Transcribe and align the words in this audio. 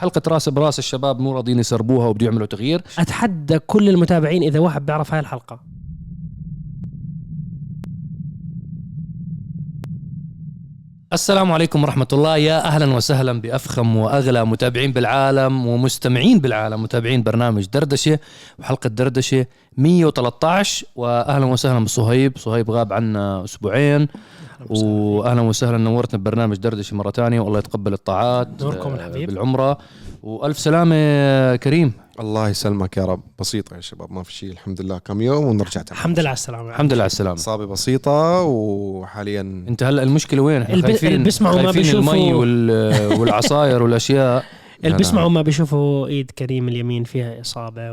حلقة 0.00 0.22
راس 0.28 0.48
براس 0.48 0.78
الشباب 0.78 1.20
مو 1.20 1.32
راضيين 1.32 1.58
يسربوها 1.58 2.08
وبده 2.08 2.26
يعملوا 2.26 2.46
تغيير. 2.46 2.82
أتحدى 2.98 3.58
كل 3.58 3.88
المتابعين 3.88 4.42
إذا 4.42 4.58
واحد 4.58 4.86
بيعرف 4.86 5.12
هاي 5.14 5.20
الحلقة. 5.20 5.60
السلام 11.16 11.52
عليكم 11.52 11.82
ورحمة 11.82 12.06
الله. 12.12 12.36
يا 12.36 12.58
أهلا 12.64 12.94
وسهلا 12.94 13.40
بأفخم 13.40 13.96
وأغلى 13.96 14.44
متابعين 14.44 14.92
بالعالم 14.92 15.66
ومستمعين 15.66 16.38
بالعالم 16.38 16.82
متابعين 16.82 17.22
برنامج 17.22 17.64
دردشة 17.72 18.18
وحلقة 18.58 18.88
دردشة 18.88 19.46
113 19.76 20.84
وأهلا 20.96 21.44
وسهلا 21.44 21.84
بصهيب. 21.84 22.38
صهيب 22.38 22.70
غاب 22.70 22.92
عنا 22.92 23.44
أسبوعين. 23.44 24.08
واهلا 24.70 25.40
وسهلا 25.40 25.78
نورتنا 25.78 26.20
ببرنامج 26.20 26.56
دردشة 26.56 26.96
مرة 26.96 27.10
ثانية 27.10 27.40
والله 27.40 27.58
يتقبل 27.58 27.92
الطاعات 27.92 28.48
نوركم 28.62 28.94
الحبيب. 28.94 29.28
بالعمرة. 29.28 29.78
وألف 30.22 30.58
سلامة 30.58 31.56
كريم. 31.56 31.92
الله 32.20 32.48
يسلمك 32.48 32.96
يا 32.96 33.04
رب. 33.04 33.20
بسيطة 33.38 33.76
يا 33.76 33.80
شباب 33.80 34.12
ما 34.12 34.22
في 34.22 34.32
شيء. 34.32 34.50
الحمد 34.50 34.80
لله. 34.80 34.98
كم 34.98 35.20
يوم 35.22 35.44
ونرجع 35.44 35.82
تمام. 35.82 35.98
الحمد 36.00 36.18
لله 36.20 36.28
على 36.28 36.36
السلامة. 36.36 36.70
الحمد 36.70 36.92
لله 36.92 37.02
على 37.02 37.06
السلامة. 37.10 37.34
إصابة 37.34 37.64
بسيطة 37.66 38.42
وحاليا 38.42 39.40
أنت 39.40 39.82
هلأ 39.82 40.02
المشكلة 40.02 40.42
وين؟ 40.42 40.62
إحنا 40.62 40.74
الب- 40.74 40.84
خايفين 40.86 41.12
اللي 41.12 41.24
بيسمعوا 41.24 41.62
ما 41.62 41.70
بيشوفوا. 41.70 42.14
المي 42.14 42.32
وال- 42.34 43.12
والعصاير 43.20 43.82
والأشياء. 43.82 44.44
اللي 44.84 44.96
بيسمعوا. 44.96 45.28
ما 45.28 45.42
بيشوفوا 45.42 46.06
إيد 46.06 46.30
كريم 46.30 46.68
اليمين 46.68 47.04
فيها 47.04 47.40
إصابة 47.40 47.92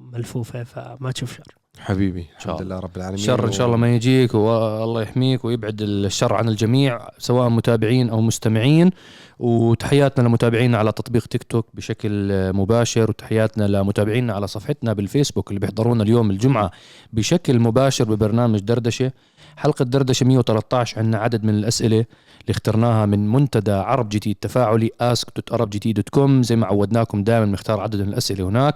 وملفوفة 0.00 0.64
فما 0.64 1.12
تشوف 1.12 1.32
شر. 1.36 1.54
حبيبي 1.78 2.26
شاء 2.38 2.52
الحمد. 2.54 2.66
لله 2.66 2.78
رب 2.78 2.96
العالمين. 2.96 3.18
شر 3.24 3.46
إن 3.46 3.52
شاء 3.52 3.66
الله 3.66 3.76
ما 3.78 3.94
يجيك 3.94 4.34
والله 4.34 5.02
يحميك 5.02 5.44
ويبعد 5.44 5.80
الشر 5.82 6.34
عن 6.34 6.48
الجميع 6.48 7.00
سواء 7.18 7.48
متابعين 7.48 8.10
أو 8.10 8.20
مستمعين. 8.20 8.90
وتحياتنا 9.38 10.28
لمتابعينا 10.28 10.78
على 10.78 10.92
تطبيق 10.92 11.26
تيك 11.26 11.42
توك 11.42 11.66
بشكل 11.74 12.10
مباشر 12.52 13.10
وتحياتنا 13.10 13.64
لمتابعينا 13.64 14.32
على 14.32 14.46
صفحتنا 14.46 14.92
بالفيسبوك 14.92 15.48
اللي 15.48 15.60
بيحضرونا 15.60 16.02
اليوم 16.02 16.30
الجمعة 16.30 16.70
بشكل 17.12 17.58
مباشر 17.58 18.04
ببرنامج 18.04 18.60
دردشة. 18.60 19.12
حلقة 19.56 19.84
دردشة 19.84 20.24
113 20.26 20.98
عندنا 20.98 21.18
عدد 21.18 21.44
من 21.44 21.50
الأسئلة 21.54 21.96
اللي 22.40 22.50
اخترناها 22.50 23.06
من 23.06 23.32
منتدى 23.32 23.72
عرب 23.72 24.08
جديد 24.08 24.36
تفاعلي 24.40 24.90
ask.arabgt.com 25.02 26.30
زي 26.40 26.56
ما 26.56 26.66
عودناكم 26.66 27.24
دائما 27.24 27.46
بنختار 27.46 27.80
عدد 27.80 28.02
من 28.02 28.08
الأسئلة 28.08 28.48
هناك. 28.48 28.74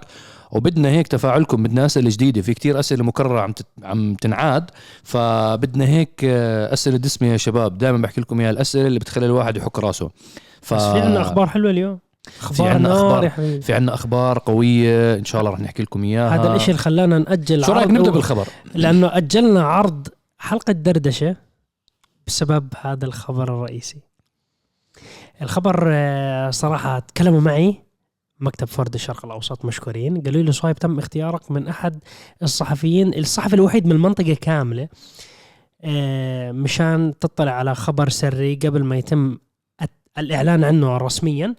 وبدنا 0.51 0.89
هيك 0.89 1.07
تفاعلكم 1.07 1.63
بدنا 1.63 1.85
أسئلة 1.85 2.09
جديدة. 2.09 2.41
في 2.41 2.53
كتير 2.53 2.79
أسئلة 2.79 3.03
مكررة 3.03 3.39
عم. 3.39 3.53
عم 3.83 4.15
تنعاد 4.15 4.69
فبدنا 5.03 5.85
هيك 5.85 6.21
آه، 6.23 6.73
أسئلة 6.73 6.97
دسمة 6.97 7.27
يا 7.27 7.37
شباب. 7.37 7.77
دائما 7.77 7.97
بحكي 7.97 8.21
لكم 8.21 8.39
إياها 8.39 8.51
الأسئلة 8.51 8.87
اللي 8.87 8.99
بتخلي 8.99 9.25
الواحد 9.25 9.57
يحك 9.57 9.79
راسه. 9.79 10.09
ف... 10.63 10.73
بس 10.73 10.83
في 10.83 10.99
عندنا 10.99 11.21
أخبار 11.21 11.47
حلوة 11.47 11.71
اليوم. 11.71 11.99
أخبار 12.41 12.71
أخبار. 12.71 13.23
يا 13.23 13.29
حبيبي. 13.29 13.61
في 13.61 13.73
عنا 13.73 13.93
أخبار 13.93 14.39
قوية. 14.39 15.15
إن 15.15 15.25
شاء 15.25 15.41
الله 15.41 15.51
رح 15.51 15.59
نحكي 15.59 15.83
لكم 15.83 16.03
إياها. 16.03 16.35
هذا 16.35 16.51
الإشي 16.51 16.71
اللي 16.71 16.81
خلانا 16.81 17.19
نأجل 17.19 17.65
شو 17.65 17.71
رأيك 17.71 17.87
نبدأ 17.87 18.11
بالخبر؟ 18.11 18.47
لأنه 18.75 19.17
أجلنا 19.17 19.63
عرض 19.63 20.07
حلقة 20.37 20.73
دردشة 20.73 21.35
بسبب 22.27 22.67
هذا 22.81 23.05
الخبر 23.05 23.43
الرئيسي. 23.43 23.97
الخبر 25.41 25.83
آه، 25.87 26.49
صراحة 26.49 26.99
تكلموا 26.99 27.41
معي. 27.41 27.83
مكتب 28.39 28.67
فرد 28.67 28.93
الشرق 28.93 29.25
الأوسط 29.25 29.65
مشكورين. 29.65 30.21
قالوا 30.21 30.41
لي 30.41 30.51
صهيب 30.51 30.75
تم 30.75 30.99
اختيارك 30.99 31.51
من 31.51 31.67
أحد 31.67 31.99
الصحفيين 32.43 33.13
الصحفي 33.13 33.53
الوحيد 33.55 33.85
من 33.85 33.91
المنطقة 33.91 34.33
كاملة 34.41 34.87
آه، 35.81 36.51
مشان 36.51 37.13
تطلع 37.19 37.51
على 37.51 37.75
خبر 37.75 38.09
سري 38.09 38.55
قبل 38.55 38.83
ما 38.83 38.97
يتم 38.97 39.37
الإعلان 40.17 40.63
عنه 40.63 40.97
رسميا 40.97 41.55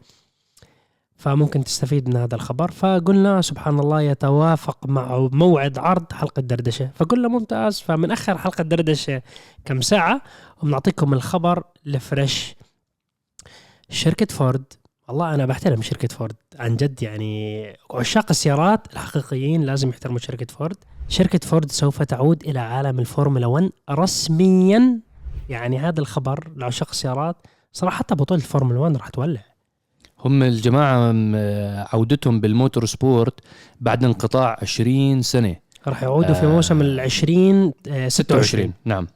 فممكن 1.17 1.65
تستفيد 1.65 2.09
من 2.09 2.17
هذا 2.17 2.35
الخبر. 2.35 2.71
فقلنا 2.71 3.41
سبحان 3.41 3.79
الله 3.79 4.03
يتوافق 4.03 4.87
مع 4.87 5.29
موعد 5.33 5.79
عرض 5.79 6.13
حلقة 6.13 6.43
دردشة. 6.43 6.91
فقلنا 6.95 7.29
ممتاز 7.29 7.81
فمنأخر 7.81 8.39
حلقة 8.39 8.65
دردشة 8.65 9.23
كم 9.65 9.81
ساعة 9.81 10.23
وبنعطيكم 10.63 11.15
الخبر 11.15 11.63
الفريش. 11.87 12.55
شركة 13.91 14.35
فورد 14.35 14.65
والله 15.09 15.35
أنا 15.35 15.47
بحترم 15.47 15.83
شركة 15.83 16.09
فورد 16.09 16.37
عن 16.59 16.77
جد 16.77 17.03
يعني 17.03 17.65
عشاق 17.91 18.27
السيارات 18.31 18.93
الحقيقيين 18.93 19.63
لازم 19.63 19.89
يحترموا 19.89 20.19
شركة 20.19 20.55
فورد. 20.55 20.77
شركة 21.09 21.49
فورد 21.49 21.71
سوف 21.71 22.03
تعود 22.03 22.43
إلى 22.43 22.59
عالم 22.59 23.01
الفورمولا 23.01 23.47
1 23.47 23.71
رسميا. 23.91 25.01
يعني 25.49 25.79
هذا 25.79 26.01
الخبر 26.01 26.53
لعشاق 26.57 26.89
السيارات 26.91 27.37
صراحة 27.75 27.97
حتى 27.97 28.15
بطولة 28.15 28.41
الفورمولا 28.41 28.79
1 28.81 28.97
راح 28.97 29.09
تولع. 29.09 29.45
هم 30.25 30.43
الجماعة 30.43 31.13
عودتهم 31.93 32.41
بال 32.41 32.85
motorsport 32.87 33.41
بعد 33.81 34.05
انقطاع 34.05 34.57
20 34.63 35.23
سنة. 35.23 35.57
راح 35.87 36.03
يعودوا 36.03 36.35
في 36.35 36.47
آه. 36.47 36.49
موسم 36.49 36.81
ال 36.81 37.01
20 37.01 37.73
آه، 37.89 38.09
26 38.09 38.73
نعم. 38.85 39.07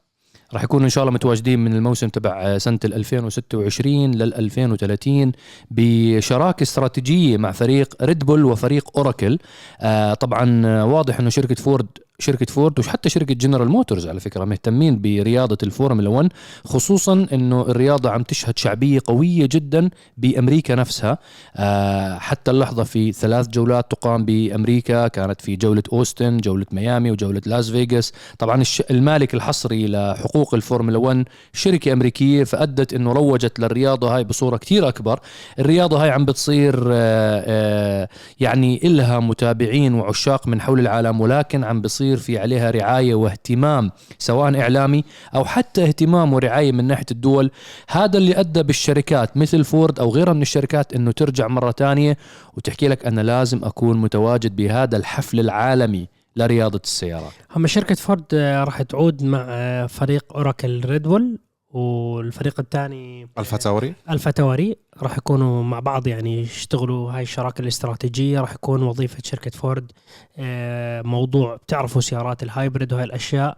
راح 0.52 0.64
يكونوا 0.64 0.84
إن 0.84 0.90
شاء 0.90 1.04
الله 1.04 1.14
متواجدين 1.14 1.58
من 1.58 1.76
الموسم 1.76 2.08
تبع 2.08 2.42
آه، 2.42 2.58
سنة 2.58 2.78
ال 2.84 2.94
2026 2.94 4.10
لل 4.14 4.34
2030 4.34 5.32
بشراكة 5.70 6.62
استراتيجية 6.62 7.36
مع 7.36 7.52
فريق 7.52 7.94
ريد 8.02 8.24
بول 8.24 8.44
وفريق 8.44 8.96
اوراكل 8.98 9.38
آه 9.80 10.14
طبعا 10.14 10.66
آه، 10.66 10.84
واضح 10.84 11.20
إنه 11.20 11.30
شركة 11.30 11.54
فورد 11.54 11.86
شركة 12.20 12.46
فورد 12.46 12.78
وحتى 12.78 13.08
شركة 13.08 13.34
جنرال 13.34 13.68
موتورز 13.68 14.06
على 14.06 14.20
فكرة 14.20 14.44
مهتمين 14.44 15.00
برياضة 15.00 15.58
الفورمولا 15.62 16.08
1 16.08 16.32
خصوصا 16.64 17.26
إنه 17.32 17.60
الرياضة 17.60 18.10
عم 18.10 18.22
تشهد 18.22 18.58
شعبية 18.58 19.00
قوية 19.04 19.48
جدا 19.52 19.90
بأمريكا 20.16 20.74
نفسها. 20.74 21.18
آه 21.56 22.18
حتى 22.18 22.50
اللحظة 22.50 22.84
في 22.84 23.12
ثلاث 23.12 23.48
جولات 23.48 23.90
تقام 23.90 24.24
بأمريكا 24.24 25.08
كانت 25.08 25.40
في 25.40 25.56
جولة 25.56 25.82
أوستن 25.92 26.36
جولة 26.38 26.66
ميامي 26.72 27.10
وجولة 27.10 27.40
لاس 27.46 27.70
فيغاس. 27.70 28.12
طبعا 28.38 28.62
المالك 28.90 29.34
الحصري 29.34 29.86
لحقوق 29.86 30.54
الفورمولا 30.54 30.98
1 30.98 31.24
شركة 31.52 31.92
أمريكية 31.92 32.44
فأدت 32.44 32.94
إنه 32.94 33.12
روجت 33.12 33.60
للرياضة 33.60 34.16
هاي 34.16 34.24
بصورة 34.24 34.56
كتير 34.56 34.88
أكبر. 34.88 35.20
الرياضة 35.58 36.02
هاي 36.02 36.10
عم 36.10 36.24
بتصير 36.24 36.74
آه، 36.92 37.44
آه، 37.46 38.08
يعني 38.40 38.80
إلها 38.86 39.20
متابعين 39.20 39.94
وعشاق 39.94 40.48
من 40.48 40.60
حول 40.60 40.80
العالم 40.80 41.20
ولكن 41.20 41.64
عم 41.64 41.80
بصير 41.80 42.07
في 42.16 42.38
عليها 42.38 42.70
رعاية 42.70 43.14
واهتمام 43.14 43.90
سواء 44.18 44.60
إعلامي 44.60 45.04
أو 45.34 45.44
حتى 45.44 45.84
اهتمام 45.84 46.32
ورعاية 46.32 46.72
من 46.72 46.84
ناحية 46.84 47.06
الدول. 47.10 47.50
هذا 47.88 48.18
اللي 48.18 48.40
أدى 48.40 48.62
بالشركات 48.62 49.36
مثل 49.36 49.64
فورد 49.64 50.00
أو 50.00 50.10
غيرها 50.10 50.32
من 50.32 50.42
الشركات 50.42 50.92
إنه 50.92 51.12
ترجع 51.12 51.48
مرة 51.48 51.70
تانية 51.70 52.16
وتحكي 52.56 52.88
لك 52.88 53.06
أنا 53.06 53.20
لازم 53.20 53.64
أكون 53.64 53.98
متواجد 53.98 54.56
بهذا 54.56 54.96
الحفل 54.96 55.40
العالمي 55.40 56.08
لرياضة 56.36 56.80
السيارات. 56.84 57.32
هم 57.56 57.66
شركة 57.66 57.94
فورد 57.94 58.24
آه، 58.34 58.64
راح 58.64 58.82
تعود 58.82 59.22
مع 59.22 59.46
آه، 59.48 59.86
فريق 59.86 60.24
أوراكل 60.34 60.84
ريدبول 60.84 61.38
والفريق 61.70 62.60
الثاني 62.60 63.28
الفا 63.38 63.56
تاوري 63.56 63.94
الفا 64.10 64.30
تاوري 64.30 64.76
راح 65.02 65.18
يكونوا 65.18 65.62
مع 65.62 65.80
بعض 65.80 66.06
يعني 66.06 66.40
يشتغلوا 66.40 67.12
هاي 67.12 67.22
الشراكة 67.22 67.62
الاستراتيجية. 67.62 68.40
راح 68.40 68.52
يكون 68.52 68.82
وظيفة 68.82 69.18
شركة 69.24 69.50
فورد 69.50 69.92
آه، 70.38 71.02
موضوع 71.02 71.56
بتعرفوا 71.56 72.00
سيارات 72.00 72.42
ال 72.42 72.49
hybrid 72.49 72.92
وهاي 72.92 73.04
الأشياء 73.04 73.56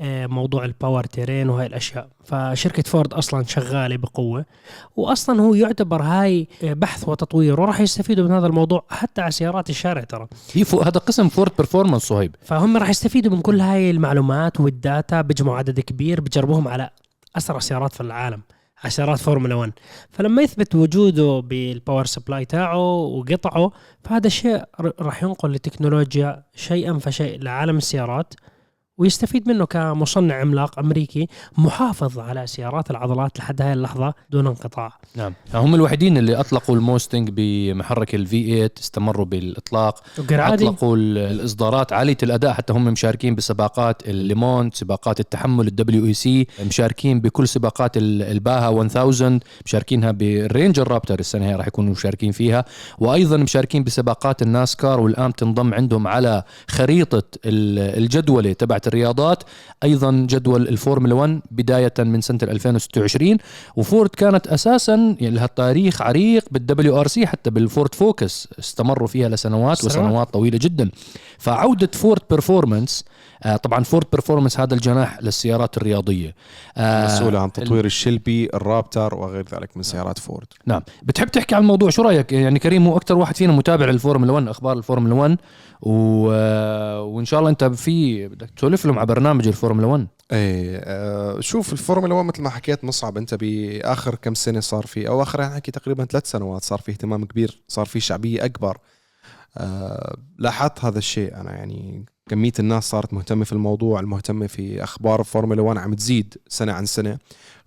آه، 0.00 0.26
موضوع 0.26 0.64
ال 0.64 1.04
powertrain 1.04 1.48
وهاي 1.48 1.66
الأشياء. 1.66 2.08
فشركة 2.24 2.82
فورد 2.82 3.14
أصلا 3.14 3.44
شغالة 3.44 3.96
بقوة 3.96 4.44
واصلا 4.96 5.40
هو 5.40 5.54
يعتبر 5.54 6.02
هاي 6.02 6.48
آه، 6.64 6.72
بحث 6.72 7.08
وتطوير 7.08 7.60
وراح 7.60 7.80
يستفيدوا 7.80 8.24
من 8.24 8.32
هذا 8.32 8.46
الموضوع 8.46 8.84
حتى 8.90 9.20
على 9.20 9.30
سيارات 9.30 9.70
الشارع 9.70 10.04
ترى. 10.04 10.26
فو 10.64 10.80
هذا 10.80 10.98
قسم 11.00 11.28
فورد 11.28 11.52
Performance 11.58 12.02
صهيب 12.02 12.36
فهم 12.42 12.76
راح 12.76 12.88
يستفيدوا 12.88 13.32
من 13.32 13.40
كل 13.40 13.60
هاي 13.60 13.90
المعلومات 13.90 14.60
وال 14.60 14.80
data 14.80 15.20
بيجمعوا 15.20 15.58
عدد 15.58 15.80
كبير 15.80 16.20
بجربوهم 16.20 16.68
على 16.68 16.90
أسرع 17.36 17.58
سيارات 17.58 17.92
في 17.92 18.00
العالم 18.00 18.42
سيارات 18.88 19.18
فورمولا 19.18 19.54
1 19.54 19.72
فلما 20.10 20.42
يثبت 20.42 20.74
وجوده 20.74 21.40
بال 21.40 21.59
power 21.59 22.06
supply 22.06 22.44
تاعه 22.44 22.94
وقطعه 22.96 23.72
فهذا 24.04 24.26
الشيء 24.26 24.64
راح 24.80 25.22
ينقل 25.22 25.54
التكنولوجيا 25.54 26.44
شيئا 26.54 26.98
فشيء 26.98 27.42
لعالم 27.42 27.76
السيارات. 27.76 28.34
ويستفيد 29.06 29.48
منه 29.48 29.64
كمصنع 29.64 30.40
عملاق 30.40 30.78
أمريكي 30.78 31.28
محافظ 31.58 32.18
على 32.18 32.46
سيارات 32.46 32.90
العضلات 32.90 33.38
لحد 33.38 33.62
هاي 33.62 33.72
اللحظة 33.72 34.14
دون 34.30 34.46
انقطاع. 34.46 34.92
نعم. 35.16 35.32
هم 35.54 35.74
الوحيدين 35.74 36.18
اللي 36.18 36.34
أطلقوا 36.40 36.76
الموستنج 36.76 37.30
بمحرك 37.32 38.14
ال 38.14 38.44
V8 38.46 38.70
استمروا 38.80 39.24
بالإطلاق. 39.26 40.02
أطلقوا 40.68 40.96
ال- 40.96 41.18
الإصدارات 41.18 41.92
عالية 41.92 42.16
الأداء 42.22 42.52
حتى 42.52 42.72
هم 42.72 42.84
مشاركين 42.84 43.34
بسباقات 43.34 44.08
اللومان 44.08 44.70
سباقات 44.70 45.20
التحمل 45.20 45.66
ال 45.66 46.06
WEC 46.06 46.46
مشاركين 46.66 47.20
بكل 47.20 47.48
سباقات 47.48 47.96
ال- 47.96 48.22
الباها 48.22 48.82
1000 48.82 49.40
مشاركينها 49.66 50.10
بال 50.10 50.30
Ranger 50.30 50.88
Raptor 50.88 51.18
السنة 51.20 51.46
هي 51.46 51.54
راح 51.54 51.66
يكونوا 51.66 51.92
مشاركين 51.92 52.32
فيها. 52.32 52.64
وأيضا 52.98 53.36
مشاركين 53.36 53.84
بسباقات 53.84 54.42
الناسكار 54.42 55.00
والآن 55.00 55.32
تنضم 55.34 55.74
عندهم 55.74 56.06
على 56.06 56.42
خريطة 56.70 57.22
ال- 57.44 57.98
الجدولة 58.02 58.52
تبعت 58.52 58.85
الرياضات. 58.86 59.42
أيضا 59.82 60.26
جدول 60.30 60.68
الفورمولا 60.68 61.14
1 61.14 61.40
بداية 61.50 61.94
من 61.98 62.20
سنة 62.20 62.38
2026 62.42 63.38
وفورد 63.76 64.10
كانت 64.10 64.46
أساسا 64.46 65.16
يعني 65.20 65.30
لها 65.36 65.46
تاريخ 65.46 66.02
عريق 66.02 66.44
بال 66.50 67.00
WRC 67.00 67.26
حتى 67.26 67.50
بالفورد 67.50 67.94
فوكس. 67.94 68.48
استمروا 68.58 69.08
فيها 69.08 69.28
لسنوات 69.28 69.78
سنوات. 69.78 69.96
وسنوات 69.96 70.32
طويلة 70.32 70.58
جدا. 70.62 70.90
فعودة 71.38 71.90
فورد 71.92 72.22
Performance 72.30 73.04
طبعا 73.62 73.84
فورد 73.84 74.06
Performance 74.12 74.60
هذا 74.60 74.74
الجناح 74.74 75.22
للسيارات 75.22 75.76
الرياضية. 75.76 76.34
آه 76.76 77.04
مسؤولة 77.04 77.40
عن 77.40 77.52
تطوير 77.52 77.84
ال 77.84 77.93
Shelby 77.93 78.50
ال 78.54 78.63
Raptor 78.63 79.14
وغير 79.14 79.44
ذلك 79.54 79.76
من 79.76 79.82
سيارات 79.82 80.18
فورد 80.18 80.46
نعم. 80.66 80.82
بتحب 81.02 81.28
تحكي 81.28 81.54
عن 81.54 81.62
الموضوع؟ 81.62 81.90
شو 81.90 82.02
رأيك؟ 82.02 82.32
يعني 82.32 82.58
كريم 82.58 82.86
هو 82.86 82.96
أكثر 82.96 83.16
واحد 83.16 83.36
فينا 83.36 83.52
متابع 83.52 83.86
للفورمولا 83.86 84.32
1 84.32 84.48
أخبار 84.48 84.78
الفورمولا 84.78 85.14
1 85.14 85.36
و... 85.80 86.30
آه، 86.32 87.02
وإن 87.02 87.24
شاء 87.24 87.40
الله 87.40 87.50
أنت 87.50 87.64
في 87.64 88.28
بدك 88.28 88.50
تسولف 88.50 88.86
لهم 88.86 88.98
على 88.98 89.06
برنامج 89.06 89.46
الفورمولا 89.46 89.86
1 89.86 90.06
إيه 90.32 90.80
آه 90.84 91.40
شوف 91.40 91.72
الفورمولا 91.72 92.14
1 92.14 92.26
مثل 92.26 92.42
ما 92.42 92.50
حكيت 92.50 92.84
مصعب 92.84 93.16
أنت 93.16 93.34
بآخر 93.34 94.14
كم 94.14 94.34
سنة 94.34 94.60
صار 94.60 94.86
في 94.86 95.08
أو 95.08 95.22
آخر 95.22 95.40
يعني 95.40 95.52
نحكي 95.52 95.70
تقريبا 95.70 96.04
ثلاث 96.04 96.30
سنوات 96.30 96.64
صار 96.64 96.78
في 96.78 96.92
اهتمام 96.92 97.24
كبير 97.24 97.62
صار 97.68 97.86
في 97.86 98.00
شعبية 98.00 98.44
أكبر. 98.44 98.78
آه 99.56 100.16
لاحظت 100.38 100.84
هذا 100.84 100.98
الشيء 100.98 101.36
أنا 101.36 101.52
يعني 101.52 102.04
كمية 102.28 102.52
الناس 102.58 102.90
صارت 102.90 103.14
مهتمة 103.14 103.44
في 103.44 103.52
الموضوع 103.52 104.00
المهتمة 104.00 104.46
في 104.46 104.84
أخبار 104.84 105.20
الفورمولا 105.20 105.62
1 105.62 105.78
عم 105.78 105.94
تزيد 105.94 106.34
سنة 106.48 106.72
عن 106.72 106.86
سنة 106.86 107.18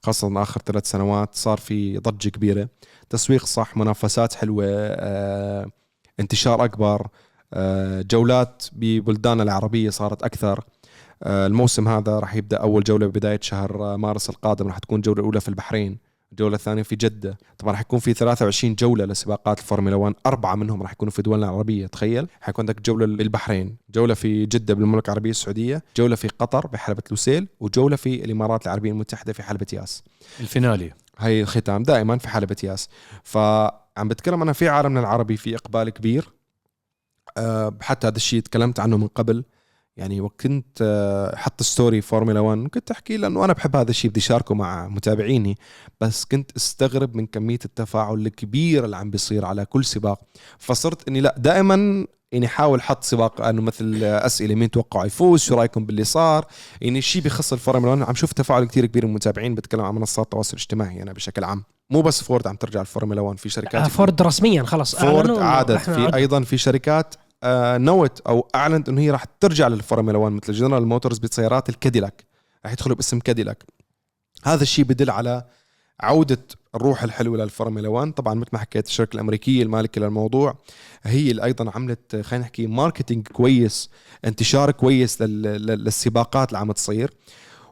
خاصة 0.03 0.41
آخر 0.41 0.61
ثلاث 0.65 0.89
سنوات 0.91 1.35
صار 1.35 1.57
في 1.57 1.97
ضجة 1.97 2.29
كبيرة. 2.29 2.69
تسويق 3.09 3.45
صح 3.45 3.77
منافسات 3.77 4.33
حلوة 4.33 4.65
آه 4.67 5.65
انتشار 6.19 6.65
أكبر 6.65 7.07
آه 7.53 8.01
جولات 8.01 8.63
ببلدان 8.71 9.41
العربية 9.41 9.89
صارت 9.89 10.23
أكثر. 10.23 10.63
آه، 11.23 11.47
الموسم 11.47 11.87
هذا 11.87 12.19
راح 12.19 12.35
يبدأ 12.35 12.57
أول 12.57 12.83
جولة 12.83 13.07
ببداية 13.07 13.39
شهر 13.41 13.97
مارس 13.97 14.29
القادم 14.29 14.67
راح 14.67 14.79
تكون 14.79 14.97
الجوله 14.97 15.19
الأولى 15.19 15.41
في 15.41 15.49
البحرين. 15.49 15.97
الجوله 16.39 16.55
الثانية 16.55 16.83
في 16.83 16.95
جدة. 16.95 17.37
طبعا 17.57 17.71
راح 17.71 17.81
يكون 17.81 17.99
في 17.99 18.13
23 18.13 18.75
جولة 18.75 19.05
لسباقات 19.05 19.59
الفورمولا 19.59 19.95
1 19.95 20.15
أربعة 20.25 20.55
منهم 20.55 20.81
راح 20.81 20.91
يكونوا 20.91 21.11
في 21.11 21.21
دولنا 21.21 21.49
العربية. 21.49 21.87
تخيل 21.87 22.27
حيكون 22.41 22.63
عندك 22.63 22.81
جولة 22.81 23.05
بالبحرين 23.05 23.77
جولة 23.89 24.13
في 24.13 24.45
جدة 24.45 24.73
بالمملكة 24.73 25.07
العربية 25.07 25.29
السعودية 25.29 25.83
جولة 25.97 26.15
في 26.15 26.27
قطر 26.27 26.67
بحلبة 26.67 27.03
لوسيل 27.11 27.47
وجولة 27.59 27.95
في 27.95 28.25
الإمارات 28.25 28.65
العربية 28.65 28.91
المتحدة 28.91 29.33
في 29.33 29.43
حلبة 29.43 29.67
ياس. 29.73 30.03
ال 30.39 30.46
finale. 30.46 30.93
هي 31.17 31.41
الختام 31.41 31.83
دائما 31.83 32.17
في 32.17 32.27
حلبة 32.27 32.55
ياس. 32.63 32.89
فعم 33.23 34.07
بتكلم 34.07 34.41
أنا 34.41 34.53
في 34.53 34.69
عالمنا 34.69 34.99
العربي 34.99 35.37
في 35.37 35.55
إقبال 35.55 35.89
كبير. 35.89 36.29
أه 37.37 37.73
حتى 37.81 38.07
هذا 38.07 38.15
الشيء 38.15 38.41
تكلمت 38.41 38.79
عنه 38.79 38.97
من 38.97 39.07
قبل. 39.07 39.43
يعني 39.99 40.21
وكنت 40.21 41.33
حط 41.35 41.63
story 41.63 42.01
فورمولا 42.01 42.39
1 42.39 42.67
كنت 42.67 42.91
أحكي 42.91 43.17
لأنه 43.17 43.45
أنا 43.45 43.53
بحب 43.53 43.75
هذا 43.75 43.89
الشيء 43.89 44.11
بدي 44.11 44.19
أشاركه 44.19 44.55
مع 44.55 44.87
متابعيني. 44.87 45.57
بس 46.01 46.25
كنت 46.25 46.51
أستغرب 46.57 47.15
من 47.15 47.25
كمية 47.25 47.59
التفاعل 47.65 48.13
الكبير 48.13 48.85
اللي 48.85 48.97
عم 48.97 49.09
بيصير 49.09 49.45
على 49.45 49.65
كل 49.65 49.85
سباق. 49.85 50.19
فصرت 50.57 51.07
إني 51.07 51.21
لا 51.21 51.35
دائما 51.37 52.05
إني 52.33 52.47
حاول 52.47 52.81
حط 52.81 53.03
سباق 53.03 53.41
انه 53.41 53.61
مثل 53.61 54.03
أسئلة 54.03 54.55
مين 54.55 54.71
توقعوا 54.71 55.05
يفوز؟ 55.05 55.39
شو 55.39 55.55
رأيكم 55.55 55.85
باللي 55.85 56.03
صار؟ 56.03 56.45
يعني 56.81 57.01
شيء 57.01 57.21
بخص 57.21 57.53
الفورمولا 57.53 57.91
1 57.91 58.01
عم 58.09 58.15
شوف 58.15 58.33
تفاعل 58.33 58.65
كتير 58.65 58.85
كبير 58.85 59.05
من 59.05 59.09
المتابعين 59.09 59.55
بتكلم 59.55 59.81
عن 59.81 59.95
منصات 59.95 60.25
التواصل 60.25 60.53
الاجتماعي 60.53 61.03
أنا 61.03 61.13
بشكل 61.13 61.43
عام. 61.43 61.63
مو 61.89 62.01
بس 62.01 62.23
فورد 62.23 62.47
عم 62.47 62.55
ترجع 62.55 62.81
الفورمولا 62.81 63.21
1 63.21 63.39
في 63.39 63.49
شركات 63.49 63.75
آه، 63.81 63.87
فورد 63.87 64.21
رسميا 64.21 64.63
خلص. 64.63 64.95
فورد 64.95 65.29
عادت. 65.37 65.77
في 65.77 66.15
أيضا 66.15 66.41
في 66.41 66.57
شركات 66.57 67.15
نوت 67.77 68.19
أو 68.21 68.47
أعلنت 68.55 68.89
إنه 68.89 69.01
هي 69.01 69.11
راح 69.11 69.23
ترجع 69.39 69.67
للفورمولا 69.67 70.17
1 70.17 70.33
مثل 70.35 70.53
جنرال 70.53 70.87
موتورز 70.87 71.17
بسيارات 71.17 71.69
الكاديلاك. 71.69 72.23
راح 72.65 72.73
يدخلوا 72.73 72.95
باسم 72.95 73.19
كاديلاك. 73.19 73.63
هذا 74.43 74.63
الشيء 74.63 74.85
بدل 74.85 75.09
على 75.09 75.45
عودة 75.99 76.39
الروح 76.75 77.03
الحلوة 77.03 77.37
للفورمولا 77.37 77.87
1 77.89 78.11
طبعا 78.13 78.33
مثل 78.33 78.49
ما 78.53 78.59
حكيت 78.59 78.87
الشركة 78.87 79.15
الأمريكية 79.15 79.63
المالكة 79.63 80.01
للموضوع 80.01 80.57
هي 81.03 81.31
اللي 81.31 81.43
أيضا 81.43 81.71
عملت 81.75 82.15
آه، 82.15 82.21
خلينا 82.21 82.43
نحكي 82.45 82.67
marketing 82.67 83.27
كويس 83.27 83.89
انتشار 84.25 84.71
كويس 84.71 85.21
لل- 85.21 85.41
لل- 85.41 85.83
للسباقات 85.83 86.47
اللي 86.47 86.59
عم 86.59 86.71
تصير. 86.71 87.13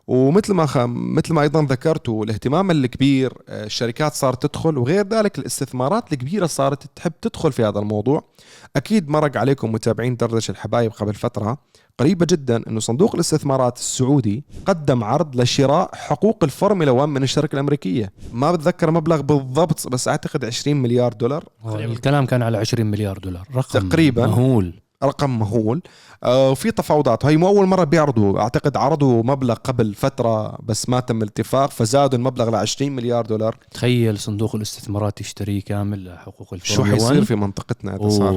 ومثل 0.07 0.53
ما 0.53 0.65
خ... 0.65 0.77
مثل 0.87 1.33
ما 1.33 1.41
أيضا 1.41 1.63
ذكرتوا 1.63 2.23
الاهتمام 2.23 2.71
الكبير 2.71 3.33
آه، 3.49 3.63
الشركات 3.65 4.13
صارت 4.13 4.45
تدخل 4.45 4.77
وغير 4.77 5.07
ذلك 5.07 5.39
الاستثمارات 5.39 6.13
الكبيرة 6.13 6.45
صارت 6.45 6.83
تحب 6.95 7.11
تدخل 7.21 7.51
في 7.51 7.63
هذا 7.63 7.79
الموضوع. 7.79 8.23
أكيد 8.75 9.09
مرق 9.09 9.37
عليكم 9.37 9.71
متابعين 9.71 10.15
دردشة 10.15 10.51
الحبايب 10.51 10.91
قبل 10.91 11.13
فترة 11.13 11.57
قريبة 11.97 12.27
جدا 12.29 12.63
إنه 12.67 12.79
صندوق 12.79 13.15
الاستثمارات 13.15 13.77
السعودي 13.77 14.43
قدم 14.65 15.03
عرض 15.03 15.41
لشراء 15.41 15.89
حقوق 15.95 16.43
الفورمولا 16.43 16.91
1 16.91 17.09
من 17.09 17.23
الشركة 17.23 17.53
الأمريكية. 17.55 18.11
ما 18.33 18.51
بتذكر 18.51 18.91
مبلغ 18.91 19.21
بالضبط 19.21 19.87
بس 19.87 20.07
أعتقد 20.07 20.45
20 20.45 20.77
مليار 20.77 21.13
دولار. 21.13 21.43
الكلام 21.65 22.25
كان 22.25 22.41
على 22.43 22.57
20 22.57 22.87
مليار 22.87 23.17
دولار 23.17 23.47
رقم 23.55 23.89
تقريباً. 23.89 24.27
مهول. 24.27 24.73
رقم 25.03 25.39
مهول. 25.39 25.81
آه، 26.23 26.51
وفي 26.51 26.71
تفاوضات. 26.71 27.25
هي 27.25 27.37
مو 27.37 27.47
أول 27.47 27.67
مرة 27.67 27.83
بيعرضوا. 27.83 28.39
أعتقد 28.39 28.77
عرضوا 28.77 29.23
مبلغ 29.23 29.53
قبل 29.53 29.93
فترة 29.93 30.57
بس 30.63 30.89
ما 30.89 30.99
تم 30.99 31.21
الاتفاق 31.21 31.71
فزادوا 31.71 32.19
المبلغ 32.19 32.49
ل 32.49 32.55
20 32.55 32.91
مليار 32.91 33.25
دولار. 33.25 33.55
تخيل 33.71 34.19
صندوق 34.19 34.55
الاستثمارات 34.55 35.21
يشتريه 35.21 35.61
كامل 35.61 36.05
لحقوق 36.05 36.49
شو 36.49 36.55
الفورمولا 36.55 36.93
حيصير 36.93 37.11
1 37.11 37.23
في 37.23 37.35
منطقتنا 37.35 37.95
إذا 37.95 38.09
صار. 38.09 38.33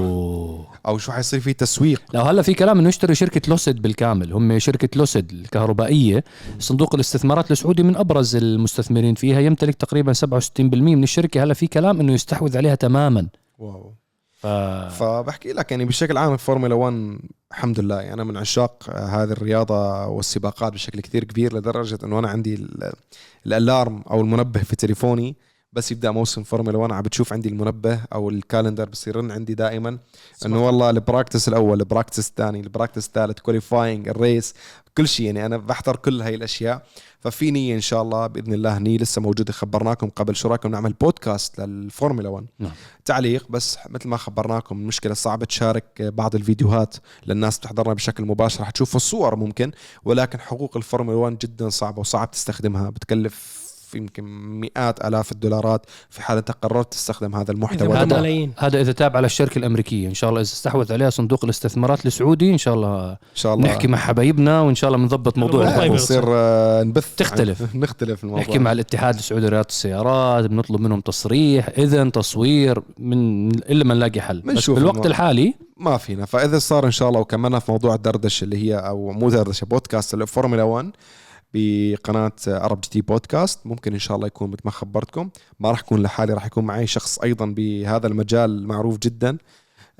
أو 0.87 0.99
شو 0.99 1.13
حيصير 1.13 1.41
في 1.41 1.53
تسويق؟ 1.53 2.03
لو 2.15 2.23
هلا 2.23 2.43
في 2.43 2.55
كلام 2.55 2.79
إنه 2.79 2.89
يشتروا 2.89 3.15
شركة 3.15 3.51
لوسيد 3.51 3.83
بالكامل. 3.83 4.33
هم 4.33 4.59
شركة 4.59 4.89
لوسيد 4.97 5.31
الكهربائية. 5.33 6.25
صندوق 6.59 6.95
الاستثمارات 6.95 7.51
السعودي 7.51 7.83
من 7.83 7.97
أبرز 7.97 8.37
المستثمرين 8.37 9.15
فيها 9.15 9.41
يمتلك 9.41 9.75
تقريبا 9.75 10.13
67% 10.13 10.97
من 10.97 11.03
الشركة. 11.03 11.43
هلا 11.43 11.55
في 11.55 11.67
كلام 11.67 12.01
إنه 12.01 12.13
يستحوذ 12.13 12.57
عليها 12.57 12.75
تماما. 12.75 13.27
wow. 13.59 13.95
ف... 14.41 14.47
فبحكي 15.03 15.53
لك 15.53 15.71
يعني 15.71 15.85
بشكل 15.85 16.17
عام 16.17 16.33
الفورمولا 16.33 16.75
1 16.75 17.19
الحمد 17.51 17.81
لله 17.81 18.01
يعني 18.01 18.13
أنا 18.15 18.25
من 18.25 18.37
عشاق 18.37 18.91
آه، 18.91 18.93
هذه 19.07 19.31
الرياضة 19.33 20.07
والسباقات 20.07 20.73
بشكل 20.73 21.01
كثير 21.01 21.25
كبير 21.25 21.57
لدرجة 21.57 21.99
إنه 22.05 22.19
أنا 22.19 22.29
عندي 22.29 22.55
ال- 22.55 22.93
ال 23.47 23.56
alarm 23.56 24.03
أو 24.11 24.21
المنبه 24.21 24.63
في 24.63 24.77
تليفوني 24.77 25.37
بس 25.73 25.93
يبدأ 25.93 26.11
موسم 26.11 26.43
فورمولا 26.43 26.79
1 26.79 26.93
عم 26.93 27.03
بتشوف 27.03 27.33
عندي 27.33 27.49
المنبه 27.49 28.01
أو 28.13 28.31
ال 28.31 28.37
calendar 28.37 28.89
بصير 28.89 29.33
عندي 29.33 29.55
دائما 29.55 29.99
إنه 30.47 30.67
والله 30.67 30.91
البراكتس 30.91 31.49
الأول 31.49 31.81
البراكتس 31.81 32.29
الثاني 32.29 32.61
البراكتس 32.61 33.07
الثالث 33.07 33.39
كواليفاينج 33.39 34.09
الريس 34.09 34.55
كل 34.97 35.09
شيء 35.09 35.27
يعني 35.27 35.47
أنا 35.47 35.57
بحضر 35.57 35.97
كل 35.97 36.23
هاي 36.23 36.35
الأشياء. 36.35 36.83
ففي 37.21 37.51
نية 37.51 37.75
إن 37.75 37.81
شاء 37.81 38.03
الله 38.03 38.27
بإذن 38.27 38.53
الله 38.53 38.79
نية 38.79 38.99
لسه 38.99 39.21
موجودة 39.21 39.53
خبرناكم 39.53 40.09
قبل 40.09 40.37
شو 40.37 40.49
رأيكم 40.49 40.71
نعمل 40.71 40.93
بودكاست 40.93 41.61
للفورمولا 41.61 42.29
1 42.29 42.47
نعم. 42.59 42.73
تعليق 43.05 43.47
بس 43.51 43.79
مثل 43.89 44.09
ما 44.09 44.17
خبرناكم 44.17 44.79
المشكلة 44.81 45.15
صعب 45.15 45.45
تشارك 45.45 46.03
بعض 46.03 46.35
الفيديوهات 46.35 46.97
للناس 47.27 47.59
بتحضرنا 47.59 47.95
بشكل 47.95 48.25
مباشر 48.25 48.63
رح 48.63 48.71
تشوفوا 48.71 48.97
الصور 48.97 49.37
ممكن 49.37 49.71
ولكن 50.05 50.41
حقوق 50.41 50.77
الفورمولا 50.77 51.19
1 51.19 51.39
جدا 51.39 51.69
صعبة 51.69 52.01
وصعب 52.01 52.31
تستخدمها 52.31 52.91
بتكلف 52.91 53.60
يمكن 53.95 54.25
مئات 54.61 55.05
آلاف 55.05 55.33
الدولارات 55.33 55.87
في 56.11 56.23
حال 56.23 56.39
أنت 56.39 56.51
قررت 56.51 56.93
تستخدم 56.93 57.37
هذا 57.37 57.53
المحتوى. 57.53 57.89
إذا 58.03 58.03
هذا- 58.03 58.49
هذا 58.59 58.81
إذا 58.81 58.93
تابع 58.93 59.21
للشركه 59.21 59.59
الأمريكية. 59.59 60.09
إن 60.09 60.15
شاء 60.15 60.31
الله 60.31 60.41
إذا 60.41 60.49
استحوذ 60.49 60.93
عليها 60.93 61.11
صندوق 61.11 61.45
الاستثمارات 61.45 62.07
السعودي 62.07 62.51
إن 62.53 62.59
شاء 62.59 62.75
الله 62.75 63.11
إن 63.13 63.17
شاء 63.35 63.55
الله. 63.55 63.67
نحكي 63.67 63.89
مع 63.89 63.99
حبايبنا 63.99 64.61
وإن 64.61 64.75
شاء 64.75 64.89
الله 64.91 64.99
بنضبط 65.03 65.39
موضوع. 65.39 65.87
نصير 65.87 66.23
آه، 66.29 66.83
نبث. 66.83 67.15
تختلف. 67.17 67.63
نختلف 67.75 68.25
الموضوع. 68.25 68.43
نحكي 68.43 68.59
مع 68.59 68.73
الاتحاد 68.73 69.15
السعودي 69.15 69.47
لرياضة 69.47 69.69
السيارات 69.69 70.45
بنطلب 70.45 70.81
منهم 70.81 71.01
تصريح 71.01 71.69
إذن 71.79 72.13
تصوير 72.13 72.83
من 72.99 73.51
إلا 73.51 73.85
ما 73.85 73.95
نلاقي 73.95 74.21
حل. 74.21 74.41
بس 74.41 74.47
بنشوف 74.55 74.75
بالوقت 74.77 74.95
الموضوع. 74.95 75.11
الحالي 75.11 75.55
ما 75.77 75.97
فينا. 75.97 76.27
فإذا 76.27 76.59
صار 76.59 76.87
إن 76.87 76.91
شاء 76.91 77.09
الله 77.09 77.21
وكملنا 77.21 77.59
في 77.59 77.73
موضوع 77.73 77.95
الدردشة 77.95 78.45
اللي 78.45 78.57
هي 78.67 78.75
أو 78.75 79.11
مو 79.13 79.31
دردشة 79.31 79.65
بودكاست 79.65 80.15
الفورمولا 80.15 80.63
1 80.63 80.91
بقناة 81.55 82.33
عرب 82.47 82.81
جي 82.81 82.89
تي 82.91 83.01
بودكاست. 83.01 83.67
ممكن 83.67 83.93
إن 83.93 83.99
شاء 83.99 84.17
الله 84.17 84.27
يكون 84.27 84.51
مثل 84.51 84.61
ما 84.65 84.71
خبرتكم 84.71 85.31
ما 85.61 85.71
راح 85.71 85.81
يكون 85.81 86.03
لحالي 86.03 86.33
راح 86.33 86.47
يكون 86.47 86.65
معي 86.65 86.87
شخص 86.87 87.19
أيضا 87.19 87.47
بهذا 87.47 88.07
المجال 88.07 88.67
معروف 88.67 88.99
جدا. 88.99 89.39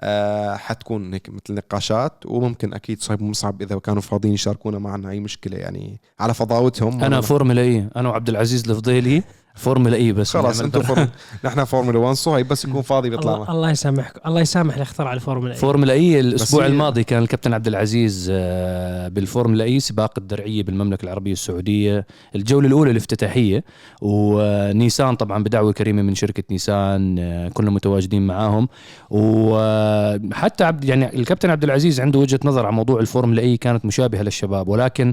آه 0.01 0.57
حتكون 0.57 1.15
هيك 1.15 1.29
مثل 1.29 1.55
نقاشات 1.55 2.27
وممكن 2.27 2.75
أكيد 2.75 3.03
صهيب 3.03 3.23
ومصعب 3.23 3.63
إذا 3.63 3.79
كانوا 3.79 4.03
فاضيين 4.03 4.35
يشاركونا 4.35 4.79
معنا 4.79 5.11
أي 5.11 5.21
مشكلة 5.21 5.57
يعني 5.57 6.01
على 6.21 6.35
فضاوتهم. 6.35 7.05
أنا 7.05 7.21
فورمولا 7.21 7.63
إي 7.63 7.89
أنا 7.97 8.09
وعبد 8.09 8.29
العزيز 8.29 8.71
الفضيلي. 8.71 9.23
فورمولا 9.55 9.97
إي 9.97 10.13
بس 10.13 10.31
خلاص 10.37 10.61
أنتم 10.61 10.81
برنامج. 10.81 10.97
فورم... 10.99 11.09
نحن 11.45 11.65
فورمولا 11.65 11.99
1 11.99 12.15
صهيب 12.17 12.49
بس 12.49 12.65
يكون 12.65 12.83
فاضي 12.83 13.11
بيطلع 13.11 13.35
الله. 13.35 13.51
الله 13.51 13.71
يسامحك 13.71 14.21
الله 14.27 14.41
يسامح 14.41 14.73
اللي 14.73 14.83
اخترع 14.83 15.13
الفورمولا 15.13 15.53
إي 15.53 15.59
فورمولا 15.59 15.93
إي 15.93 16.21
الأسبوع 16.21 16.63
هي- 16.63 16.67
الماضي 16.67 17.05
كان 17.05 17.23
الكابتن 17.23 17.53
عبد 17.55 17.67
العزيز 17.67 18.29
آه، 18.33 19.09
بالفورمولا 19.09 19.65
إي 19.65 19.81
سباق 19.81 20.13
الدرعية 20.19 20.63
بالمملكة 20.63 21.05
العربية 21.05 21.33
السعودية 21.33 22.07
الجولة 22.35 22.67
الأولى 22.69 22.91
الافتتاحية 22.91 23.65
ونيسان 24.03 25.15
طبعا 25.17 25.43
بدعوة 25.45 25.73
كريمة 25.73 26.03
من 26.03 26.15
شركة 26.15 26.43
نيسان 26.51 27.19
آه، 27.19 27.49
كنا 27.49 27.71
متواجدين 27.71 28.27
معاهم 28.27 28.69
وحتى 29.11 30.65
عبد 30.65 30.85
يعني 30.85 31.15
الكابتن 31.17 31.51
عبد 31.51 31.65
العزيز 31.65 32.01
عنده 32.01 32.19
وجهة 32.19 32.41
نظر 32.45 32.67
عن 32.67 32.75
موضوع 32.75 33.01
الفورمولا 33.01 33.43
إي 33.43 33.57
كانت 33.57 33.85
مشابهة 33.85 34.23
للشباب 34.23 34.69
ولكن 34.69 35.13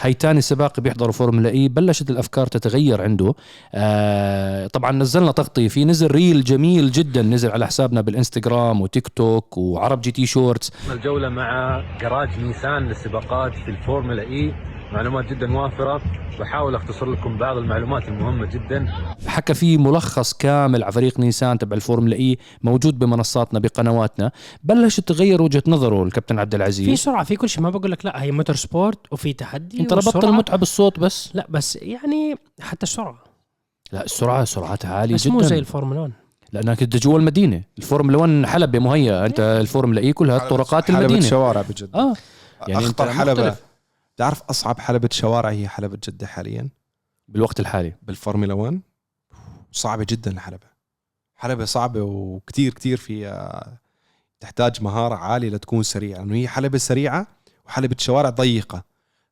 هاي 0.00 0.14
تاني 0.14 0.40
سباق 0.40 0.80
بيحضروا 0.80 1.12
فورمولا 1.12 1.48
إي 1.50 1.68
بلشت 1.68 2.10
الأفكار 2.10 2.46
تتغير 2.46 3.02
عنده 3.02 3.34
آه 3.78 4.66
طبعا 4.66 4.92
نزلنا 4.92 5.32
تغطية. 5.32 5.68
في 5.68 5.84
نزل 5.84 6.06
reel 6.06 6.44
جميل 6.44 6.92
جدا 6.92 7.22
نزل 7.22 7.50
على 7.50 7.66
حسابنا 7.66 8.00
بالإنستغرام 8.00 8.80
وتيك 8.80 9.08
توك 9.08 9.58
وعرب 9.58 10.00
جي 10.00 10.10
تي 10.10 10.26
shorts. 10.26 10.72
الجولة 10.92 11.28
مع 11.28 11.82
جراج 12.00 12.38
نيسان 12.38 12.88
للسباقات 12.88 13.54
في 13.54 13.68
الفورمولا 13.70 14.22
إي. 14.22 14.54
معلومات 14.92 15.24
جدا 15.24 15.56
وافرة. 15.56 16.00
بحاول 16.40 16.74
أختصر 16.74 17.06
لكم 17.06 17.38
بعض 17.38 17.56
المعلومات 17.56 18.08
المهمة 18.08 18.46
جدا. 18.46 18.92
حكى 19.26 19.54
فيه 19.54 19.78
ملخص 19.78 20.32
كامل 20.32 20.84
على 20.84 20.92
فريق 20.92 21.20
نيسان 21.20 21.58
تبع 21.58 21.76
الفورمولا 21.76 22.16
إي 22.16 22.38
موجود 22.62 22.98
بمنصاتنا 22.98 23.58
بقنواتنا. 23.58 24.30
بلشت 24.64 25.08
تغير 25.08 25.42
وجهة 25.42 25.62
نظره 25.66 26.02
الكابتن 26.02 26.38
عبد 26.38 26.50
في 26.50 26.56
العزيز 26.56 26.98
سرعة 26.98 27.24
في 27.24 27.36
كل 27.36 27.48
شيء. 27.48 27.62
ما 27.62 27.70
بقول 27.70 27.90
لك 27.90 28.04
لا 28.04 28.22
هي 28.22 28.30
motor 28.30 28.56
sport 28.56 28.98
وفي 29.12 29.32
تحدي 29.32 29.80
أنت 29.80 29.92
ربطت. 29.92 30.24
المتعة 30.24 30.56
بالصوت 30.56 31.00
بس. 31.00 31.30
لا 31.34 31.46
بس 31.48 31.76
يعني 31.76 32.34
حتى 32.60 32.82
السرعة. 32.82 33.25
لا 33.92 34.04
السرعة 34.04 34.44
سرعتها 34.44 34.94
عالية 34.94 35.14
بس 35.14 35.24
جدا. 35.24 35.32
مو 35.32 35.42
زي 35.42 35.58
الفورمولا 35.58 36.00
1 36.00 36.12
لأنك 36.52 36.82
أنت 36.82 36.96
جوا 36.96 37.18
المدينة 37.18 37.62
الفورمولا 37.78 38.18
1 38.18 38.46
حلبة 38.46 38.78
مهيئه 38.78 39.26
أنت 39.26 39.40
الفورمولا 39.40 40.00
إي 40.00 40.12
كلها 40.12 40.38
طرقات 40.38 40.84
حلبة 40.84 41.00
المدينة. 41.00 41.28
شوارع 41.30 41.62
بجد. 41.62 41.90
آه. 41.94 42.14
يعني 42.68 42.86
اخطر 42.86 43.12
حلبة. 43.12 43.32
مختلف. 43.32 43.62
تعرف 44.16 44.42
أصعب 44.42 44.80
حلبة 44.80 45.08
شوارع 45.12 45.50
هي 45.50 45.68
حلبة 45.68 45.98
جدة 46.08 46.26
حاليا؟ 46.26 46.68
بالوقت 47.28 47.60
الحالي. 47.60 47.94
بالفورمولا 48.02 48.54
1 48.54 48.80
صعبة 49.72 50.06
جدا 50.08 50.30
الحلبة. 50.30 50.66
حلبة 51.36 51.64
صعبة 51.64 52.02
وكتير 52.02 52.74
كتير 52.74 52.96
فيها 52.96 53.78
تحتاج 54.40 54.82
مهارة 54.82 55.14
عالية 55.14 55.50
لتكون 55.50 55.82
سريعة. 55.82 56.18
لأنه 56.18 56.34
هي 56.34 56.48
حلبة 56.48 56.78
سريعة 56.78 57.26
وحلبة 57.66 57.96
شوارع 57.98 58.30
ضيقة. 58.30 58.84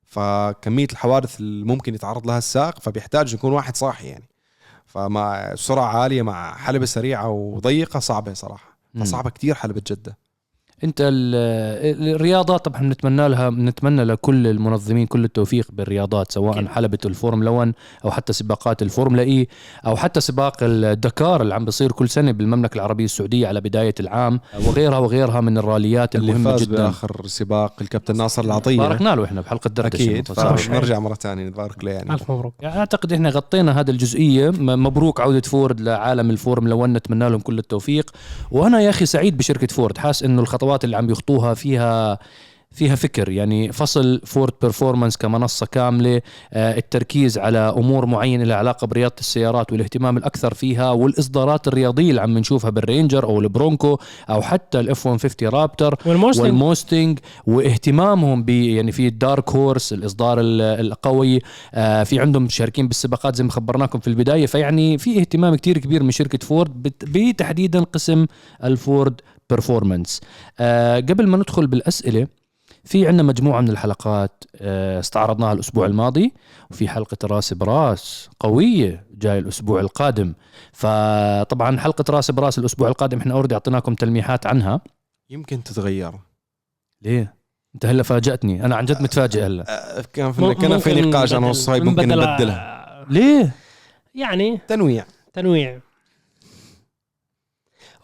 فكمية 0.04 0.87
الحوادث 0.92 1.40
اللي 1.40 1.64
ممكن 1.64 1.94
يتعرض 1.94 2.26
لها 2.26 2.38
السائق 2.38 2.78
فبيحتاج 2.80 3.34
يكون 3.34 3.52
واحد 3.52 3.76
صاحي 3.76 4.06
يعني. 4.08 4.25
فمع 4.94 5.54
سرعة 5.54 5.86
عالية 5.98 6.22
مع 6.22 6.56
حلبة 6.56 6.86
سريعة 6.86 7.28
وضيقة 7.28 8.00
صعبة 8.00 8.34
صراحة 8.34 8.78
مم. 8.94 9.04
فصعبة 9.04 9.30
كتير 9.30 9.54
حلبة 9.54 9.82
جدة 9.90 10.18
انت 10.84 11.00
ال- 11.00 12.14
الرياضات 12.14 12.64
طبعا 12.64 12.80
بنتمنى 12.80 13.28
لها 13.28 13.48
بنتمنى 13.50 14.04
لكل 14.04 14.46
المنظمين 14.46 15.06
كل 15.06 15.24
التوفيق 15.24 15.66
بالرياضات 15.72 16.32
سواء 16.32 16.54
أكيد. 16.58 16.68
حلبة 16.68 16.98
الفورمولا 17.06 17.50
1 17.50 17.72
أو 18.04 18.10
حتى 18.10 18.32
سباقات 18.32 18.82
الفورمولا 18.82 19.22
اي 19.22 19.48
أو 19.86 19.96
حتى 19.96 20.20
سباق 20.20 20.56
الدكار 20.62 21.42
اللي 21.42 21.54
عم 21.54 21.64
بيصير 21.64 21.92
كل 21.92 22.08
سنة 22.08 22.32
بالمملكة 22.32 22.74
العربية 22.74 23.04
السعودية 23.04 23.46
على 23.48 23.60
بداية 23.60 23.94
العام 24.00 24.40
وغيرها 24.66 24.98
وغيرها 24.98 25.40
من 25.40 25.58
الراليات 25.58 26.14
اللي 26.16 26.32
المهمة 26.32 26.50
فاز 26.50 26.62
جدا. 26.62 26.76
بآخر 26.84 27.26
سباق 27.26 27.72
الكابتن 27.80 28.16
ناصر 28.16 28.44
العطية. 28.44 28.78
باركنا 28.78 29.14
له 29.14 29.24
إحنا 29.24 29.40
بحلقة 29.40 29.68
دردشة 29.68 30.02
أكيد 30.04 30.18
متسارعة. 30.18 30.56
فنرجع 30.56 30.98
مرة 30.98 31.14
ثانية 31.14 31.44
نبارك 31.44 31.84
له 31.84 31.90
يعني. 31.90 32.12
ألف 32.14 32.30
مبروك. 32.30 32.54
يعني 32.60 32.78
أعتقد 32.78 33.12
إحنا 33.12 33.28
غطينا 33.30 33.80
هذه 33.80 33.90
الجزئية. 33.90 34.50
مبروك 34.58 35.20
عودة 35.20 35.40
فورد 35.40 35.80
لعالم 35.80 36.30
الفورمولا 36.30 36.74
1 36.74 36.92
نتمنى 36.92 37.28
لهم 37.28 37.40
كل 37.40 37.58
التوفيق. 37.58 38.10
وأنا 38.50 38.80
يا 38.80 38.90
أخي 38.90 39.06
سعيد 39.06 39.36
بشركة 39.36 39.66
فورد 39.66 39.98
حاس 39.98 40.22
إنه 40.22 40.42
الخطوات 40.42 40.74
اللي 40.85 40.97
عم 40.97 41.11
يخطوها 41.11 41.54
فيها 41.54 42.19
فيها 42.73 42.95
فكر. 42.95 43.28
يعني 43.28 43.73
فصل 43.73 44.21
Ford 44.26 44.52
Performance 44.62 45.16
كمنصة 45.16 45.66
كاملة 45.66 46.21
آه، 46.52 46.76
التركيز 46.78 47.38
على 47.38 47.59
أمور 47.59 48.07
معينة 48.07 48.45
لها 48.45 48.57
علاقة 48.57 48.87
برياضة 48.87 49.14
السيارات 49.21 49.73
والاهتمام 49.73 50.16
الأكثر 50.16 50.54
فيها 50.54 50.90
والإصدارات 50.90 51.69
الرياضية 51.69 52.11
اللي 52.11 52.21
عم 52.21 52.38
نشوفها 52.38 52.71
بالرينجر 52.71 53.25
أو 53.25 53.40
البرونكو 53.40 53.99
أو 54.31 54.43
حتى 54.43 54.81
ال 54.80 54.93
F 54.93 55.06
150 55.07 55.49
Raptor 55.49 55.94
والموستنج. 56.07 56.45
والموستنج 56.47 57.19
واهتمامهم 57.47 58.43
ب 58.43 58.49
يعني 58.49 58.93
في 58.93 59.07
ال 59.06 59.15
Dark 59.15 59.50
Horse 59.50 59.92
الإصدار 59.93 60.40
ال- 60.40 60.61
القوي 60.61 61.40
آه 61.75 62.02
في 62.04 62.19
عندهم 62.21 62.49
شاركين 62.49 62.88
بالسباقات 62.88 63.37
زي 63.37 63.45
ما 63.45 63.50
خبرناكم 63.50 63.99
في 63.99 64.09
البداية. 64.09 64.47
فيعني 64.47 64.99
في 64.99 65.21
اهتمام 65.21 65.54
كتير 65.54 65.78
كبير 65.78 66.02
من 66.02 66.11
شركة 66.11 66.47
فورد 66.47 66.83
بت- 66.83 67.04
بتحديدا 67.04 67.81
قسم 67.81 68.26
ال 68.64 68.76
Ford 68.76 69.20
Performance 69.54 70.20
آه 70.61 70.96
قبل 70.96 71.26
ما 71.26 71.37
ندخل 71.37 71.66
بالأسئلة 71.66 72.26
في 72.84 73.08
عندنا 73.08 73.23
مجموعة 73.23 73.61
من 73.61 73.70
الحلقات 73.70 74.44
آه 74.56 75.00
استعرضناها 75.00 75.52
الأسبوع 75.52 75.87
الماضي 75.87 76.32
وفي 76.70 76.88
حلقة 76.88 77.16
رأس 77.25 77.54
براس 77.54 78.30
قوية 78.40 79.06
جاي 79.14 79.38
الأسبوع 79.38 79.80
القادم. 79.80 80.34
فطبعا 80.73 81.78
حلقة 81.78 82.04
رأس 82.11 82.30
براس 82.30 82.58
الأسبوع 82.58 82.88
القادم 82.88 83.18
إحنا 83.18 83.34
already 83.34 83.54
أعطيناكم 83.54 83.94
تلميحات 83.94 84.46
عنها. 84.46 84.80
يمكن 85.30 85.62
تتغير. 85.62 86.12
ليه؟ 87.02 87.34
أنت 87.75 87.87
هلا 87.87 88.02
فاجأتني، 88.02 88.64
أنا 88.64 88.76
عن 88.76 88.84
جد 88.84 89.02
متفاجئ 89.02 89.46
هلا. 89.46 89.64
آه، 89.99 90.04
كان 90.12 90.32
في 90.32 90.54
كان 90.54 90.78
في 90.78 91.00
نقاش 91.00 91.34
أنا 91.34 91.46
وصهيب 91.46 91.84
ممكن 91.84 92.08
نبدلها. 92.08 93.06
ليه؟ 93.11 93.50
يعني 94.14 94.61
تنويع. 94.68 95.04
تنويع. 95.32 95.80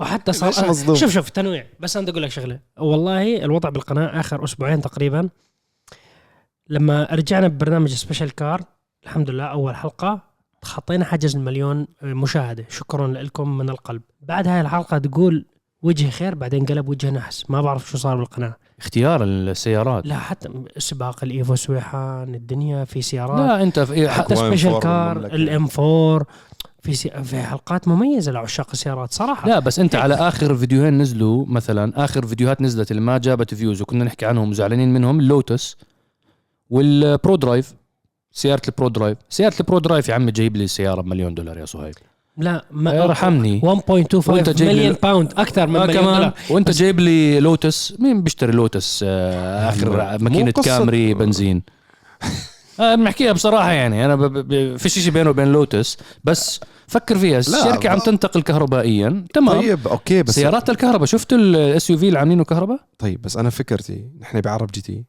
وحتى 0.01 0.33
صار 0.33 0.69
مصدوم؟ 0.69 0.97
شوف 0.97 1.11
شوف 1.11 1.29
تنويع. 1.29 1.67
بس 1.81 1.97
أنا 1.97 2.11
أقول 2.11 2.23
لك 2.23 2.31
شغلة. 2.31 2.61
والله 2.79 3.45
الوضع 3.45 3.69
بالقناة 3.69 4.21
آخر 4.21 4.45
أسبوعين 4.45 4.81
تقريبا. 4.81 5.29
لما 6.69 7.09
رجعنا 7.13 7.49
ببرنامج 7.49 7.95
Special 7.95 8.35
Car 8.35 8.61
الحمد 9.05 9.31
لله 9.31 9.45
أول 9.45 9.77
حلقة 9.77 10.21
خطينا 10.63 11.05
حاجز 11.05 11.37
المليون 11.37 11.87
مشاهدة. 12.03 12.65
شكرا 12.69 13.07
لكم 13.07 13.59
من 13.59 13.71
القلب. 13.71 14.03
بعد 14.21 14.49
هاي 14.49 14.61
الحلقة 14.61 14.99
تقول 14.99 15.47
وجه 15.83 16.11
خير 16.11 16.35
بعدين 16.35 16.65
قلب 16.65 16.89
وجه 16.89 17.11
نحس. 17.11 17.51
ما 17.51 17.63
بعرف 17.63 17.91
شو 17.91 17.99
صار 17.99 18.17
بالقناة. 18.17 18.57
اختيار 18.79 19.25
السيارات. 19.25 20.07
لا 20.07 20.19
حتى 20.19 20.49
سباق 20.79 21.25
ال 21.25 21.32
Evo 21.32 21.55
سويحان 21.55 22.35
الدنيا 22.35 22.85
في 22.85 23.03
سيارات. 23.03 23.39
لا 23.39 23.63
أنت 23.63 23.81
في 23.81 24.09
حتى 24.09 24.35
فور 24.37 24.81
كار. 24.81 25.17
ال 25.17 25.43
M 25.43 25.69
4 25.79 26.27
في 26.83 26.95
سي... 26.95 27.11
في 27.25 27.43
حلقات 27.43 27.89
مميزة 27.89 28.33
لعشاق 28.33 28.69
السيارات 28.73 29.13
صراحة. 29.13 29.49
لا 29.49 29.59
بس 29.59 29.79
أنت 29.79 29.95
على 29.95 30.15
آخر 30.15 30.55
فيديوهين 30.55 30.99
نزلوا 30.99 31.47
مثلا 31.47 32.05
آخر 32.05 32.27
فيديوهات 32.27 32.63
نزلت 32.63 32.91
اللي 32.91 33.03
ما 33.03 33.19
جابت 33.19 33.55
views 33.55 33.83
وكنا 33.83 34.05
نحكي 34.05 34.27
عنهم 34.27 34.51
وزعلانين 34.51 34.95
منهم 34.95 35.21
اللوتس 35.21 35.77
وال 36.71 37.37
Prodrive 37.37 37.75
سيارة 38.33 38.63
ال 38.69 38.89
Prodrive، 38.89 39.19
سيارة 39.29 39.55
ال 39.61 39.79
Prodrive 39.79 40.09
يا 40.09 40.15
عمي 40.15 40.33
جايب 40.33 40.57
لي 40.57 40.67
سيارة 40.67 41.01
بمليون 41.01 41.35
دولار 41.35 41.59
يا 41.59 41.65
صهيب. 41.65 41.95
لا 42.41 42.65
ما 42.71 43.05
ارحمني 43.05 43.61
1.25 43.61 44.29
وأنت 44.29 44.51
جايب 44.51 44.71
لي- 44.73 44.79
مليون 44.81 44.97
pound 45.03 45.33
أكثر 45.37 45.67
من 45.67 45.77
آه 45.77 45.87
مليون 45.87 46.03
كمان. 46.03 46.15
دولار. 46.17 46.33
وأنت 46.51 46.71
جايب 46.71 47.01
لي 47.01 47.41
لوتس. 47.41 47.95
مين 47.99 48.23
بيشتري 48.23 48.53
لوتس؟ 48.53 49.05
آه 49.09 49.69
آخر 49.69 49.91
مو 49.91 50.25
ماكينة 50.29 50.53
قصة- 50.59 50.65
كامري 50.65 51.15
بنزين. 51.15 51.63
آه 52.81 52.95
بنحكيها 52.95 53.33
بصراحة 53.33 53.73
يعني. 53.73 54.05
أنا 54.05 54.17
ب... 54.17 54.21
ب... 54.23 54.77
في 54.77 54.89
شيء 54.89 55.13
بينه 55.13 55.31
وبين 55.31 55.53
لوتس. 55.53 55.99
بس 56.25 56.61
فكر 56.87 57.19
فيها. 57.19 57.39
الشركة 57.39 57.89
عم 57.89 57.99
تنتقل 57.99 58.43
كهربائيا. 58.43 59.25
تمام. 59.35 59.61
طيب 59.61 59.89
okay 59.89 60.23
بس 60.23 60.35
سيارات 60.35 60.71
الكهرباء. 60.71 61.05
شفتوا 61.07 61.39
ال 61.39 61.91
SUV 61.91 62.09
اللي 62.09 62.19
عاملينه 62.19 62.45
كهرباء؟ 62.45 62.79
طيب 62.99 63.23
بس 63.23 63.37
أنا 63.37 63.51
فكرتي 63.51 64.05
نحن 64.21 64.41
بعرب 64.41 64.71
جي 64.75 64.81
تي. 64.81 65.05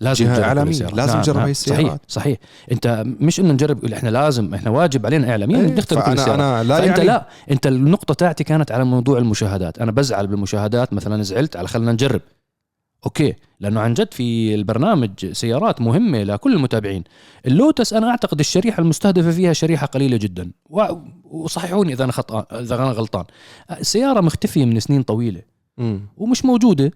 لازم 0.00 0.24
جهة 0.24 0.32
نجرب 0.32 0.44
إعلامية، 0.44 0.64
كل 0.64 0.70
السيارات. 0.70 0.94
لازم 0.94 1.18
نجرب 1.18 1.36
هاي 1.36 1.50
السيارات. 1.50 1.84
صحيح 1.86 1.98
صحيح. 2.08 2.38
انت 2.72 3.04
مش 3.06 3.40
إنه 3.40 3.52
نجرب 3.52 3.84
إحنا 3.84 4.08
لازم 4.08 4.54
إحنا 4.54 4.70
واجب 4.70 5.06
علينا 5.06 5.30
اعلاميا 5.30 5.60
إيه، 5.60 5.74
نختار 5.74 6.00
كل 6.00 6.12
السيارات 6.12 6.40
أنا 6.40 6.62
لا 6.62 6.80
فأنت 6.80 6.98
يعني 6.98 7.04
لا 7.04 7.28
أنت 7.50 7.66
النقطة 7.66 8.14
تاعتي 8.14 8.44
كانت 8.44 8.72
على 8.72 8.84
موضوع 8.84 9.18
المشاهدات. 9.18 9.78
أنا 9.78 9.92
بزعل 9.92 10.26
بالمشاهدات 10.26 10.92
مثلا 10.92 11.22
زعلت 11.22 11.56
على 11.56 11.68
خلينا 11.68 11.92
نجرب. 11.92 12.20
okay 13.06 13.34
لأنه 13.60 13.80
عن 13.80 13.94
جد 13.94 14.12
في 14.12 14.54
البرنامج 14.54 15.32
سيارات 15.32 15.80
مهمة 15.80 16.22
لكل 16.22 16.52
المتابعين. 16.52 17.04
اللوتس 17.46 17.92
أنا 17.92 18.10
أعتقد 18.10 18.38
الشريحة 18.38 18.80
المستهدفة 18.80 19.30
فيها 19.30 19.52
شريحة 19.52 19.86
قليلة 19.86 20.16
جدا. 20.16 20.50
وصححوني 21.24 21.92
إذا 21.92 22.04
أنا 22.04 22.12
خطا 22.12 22.46
إذا 22.60 22.74
أنا 22.74 22.84
غلطان. 22.84 23.24
السيارة 23.80 24.20
مختفية 24.20 24.64
من 24.64 24.80
سنين 24.80 25.02
طويلة. 25.02 25.42
مم. 25.78 26.00
ومش 26.16 26.44
موجودة. 26.44 26.92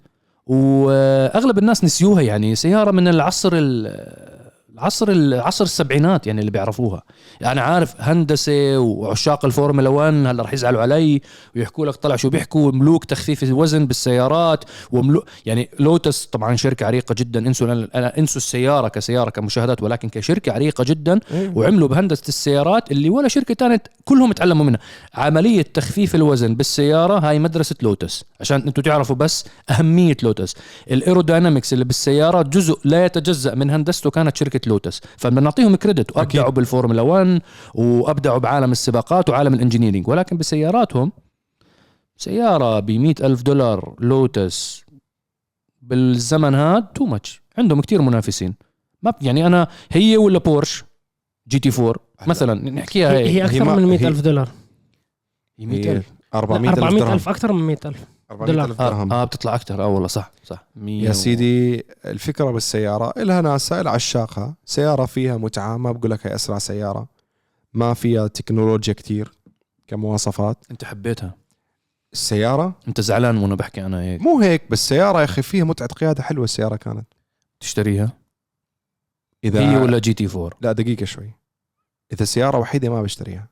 وأغلب 0.47 1.59
الناس 1.59 1.85
نسيوها 1.85 2.23
يعني. 2.23 2.55
سيارة 2.55 2.91
من 2.91 3.09
العصر 3.09 3.51
ال- 3.55 4.34
العصر 4.75 5.09
العصر 5.09 5.65
السبعينات 5.65 6.27
يعني 6.27 6.41
اللي 6.41 6.51
بيعرفوها. 6.51 7.03
أنا 7.45 7.61
عارف 7.61 7.95
هندسة 7.99 8.79
وعشاق 8.79 9.45
الفورمولا 9.45 9.89
1 9.89 10.15
هلا 10.15 10.43
رح 10.43 10.53
يزعلوا 10.53 10.83
علي 10.83 11.21
ويحكوا 11.57 11.87
لك 11.87 11.95
طلع 11.95 12.17
شو 12.17 12.31
بيحكوا 12.31 12.73
ملوك 12.73 13.05
تخفيف 13.05 13.43
الوزن 13.43 13.87
بالسيارات 13.87 14.65
وملوك 14.91 15.25
يعني 15.47 15.71
لوتس 15.81 16.25
طبعا 16.27 16.57
شركة 16.57 16.87
عريقة 16.87 17.15
جدا 17.19 17.47
انسوا 17.47 17.73
أنا 17.73 18.19
انسوا 18.19 18.37
السيارة 18.37 18.89
كسيارة 18.89 19.31
كمشاهدات 19.31 19.83
ولكن 19.83 20.09
كشركة 20.09 20.53
عريقة 20.53 20.85
جدا 20.85 21.21
وعملوا 21.33 21.89
بهندسة 21.89 22.29
السيارات 22.29 22.93
اللي 22.93 23.11
ولا 23.11 23.29
شركة 23.29 23.55
ثانية 23.55 23.83
كلهم 24.05 24.33
تعلموا 24.33 24.65
منها. 24.65 24.81
عملية 25.15 25.63
تخفيف 25.63 26.15
الوزن 26.15 26.55
بالسيارة 26.55 27.19
هاي 27.19 27.39
مدرسة 27.39 27.77
لوتس. 27.83 28.25
عشان 28.41 28.63
أنتم 28.63 28.83
تعرفوا 28.83 29.17
بس 29.17 29.45
أهمية 29.71 30.17
لوتس. 30.23 30.55
ال 30.91 30.97
aerodynamics 30.97 31.73
اللي 31.73 31.85
بالسيارات 31.85 32.49
جزء 32.49 32.79
لا 32.85 33.05
يتجزأ 33.05 33.55
من 33.55 33.71
هندسته 33.71 34.11
كانت 34.11 34.37
شركة 34.37 34.64
لوتس. 34.69 35.01
فبنعطيهم 35.17 35.77
credit 35.77 36.17
وأبدعوا 36.17 36.51
بالفورمولا 36.51 37.03
1 37.03 37.43
وأبدعوا 37.75 38.39
بعالم 38.39 38.73
السباقات 38.73 39.31
وعالم 39.31 39.55
ال 39.55 39.59
engineering. 39.59 40.09
ولكن 40.09 40.37
بسياراتهم 40.37 41.13
سيارة 42.17 42.81
ب 42.81 42.91
ألف 43.21 43.43
دولار 43.43 43.95
لوتس 44.01 44.85
بالزمن 45.83 46.55
هذا 46.55 46.81
too 46.95 47.05
much 47.05 47.43
عندهم 47.59 47.81
كتير 47.81 48.03
منافسين. 48.03 48.55
ما 49.03 49.13
يعني 49.21 49.47
أنا 49.47 49.69
هي 49.91 50.17
ولا 50.17 50.39
بورش؟ 50.39 50.85
جي 51.49 51.59
تي 51.59 51.71
4 51.79 51.95
مثلا 52.27 52.71
نحكيها 52.71 53.13
هي, 53.13 53.29
هي. 53.29 53.45
أكثر 53.45 53.71
هي 53.71 53.77
من 53.77 53.87
100000 53.87 54.21
دولار. 54.21 54.49
هي 55.59 55.67
100000 55.67 56.13
400000 56.35 56.95
ألف, 56.95 57.13
ألف 57.13 57.29
أكثر 57.29 57.53
من 57.53 57.67
100000 57.67 57.97
400000 58.35 58.79
درهم. 58.79 59.13
آه, 59.13 59.23
آه، 59.23 59.25
بتطلع 59.25 59.55
أكثر 59.55 59.83
آه 59.83 59.87
والله 59.89 60.09
صح 60.09 60.31
صح. 60.45 60.65
يا 60.87 61.13
سيدي 61.13 61.85
الفكرة 62.05 62.51
بالسيارة 62.51 63.13
إلها 63.17 63.41
ناسا 63.41 63.81
العشاقها 63.81 64.55
سيارة 64.65 65.07
فيها 65.07 65.37
متعة 65.37 65.77
ما 65.77 65.93
بقول 65.93 66.11
لك 66.11 66.27
هي 66.27 66.35
أسرع 66.35 66.59
سيارة. 66.59 67.07
ما 67.75 67.95
فيها 67.95 68.27
تكنولوجيا 68.27 68.95
كثير 68.95 69.33
كمواصفات. 69.87 70.65
أنت 70.71 70.85
حبيتها. 70.85 71.35
السيارة؟ 72.13 72.75
أنت 72.89 73.01
زعلان 73.01 73.37
وأنا 73.37 73.55
بحكي 73.55 73.85
أنا 73.87 74.03
هيك. 74.03 74.21
مو 74.23 74.41
هيك 74.41 74.63
بس 74.71 74.81
السيارة 74.81 75.19
يا 75.19 75.25
أخي 75.25 75.43
فيها 75.43 75.65
متعة 75.65 75.89
قيادة 75.89 76.23
حلوة 76.23 76.45
السيارة 76.45 76.77
كانت. 76.77 77.07
تشتريها؟ 77.61 78.13
إذا 79.45 79.61
هي 79.71 79.77
ولا 79.77 79.99
GT4 79.99 80.51
لا 80.61 80.73
دقيقة 80.73 81.05
شوي. 81.05 81.31
إذا 82.13 82.25
سياره 82.25 82.59
وحيدة 82.59 82.89
ما 82.89 83.03
بشتريها. 83.03 83.49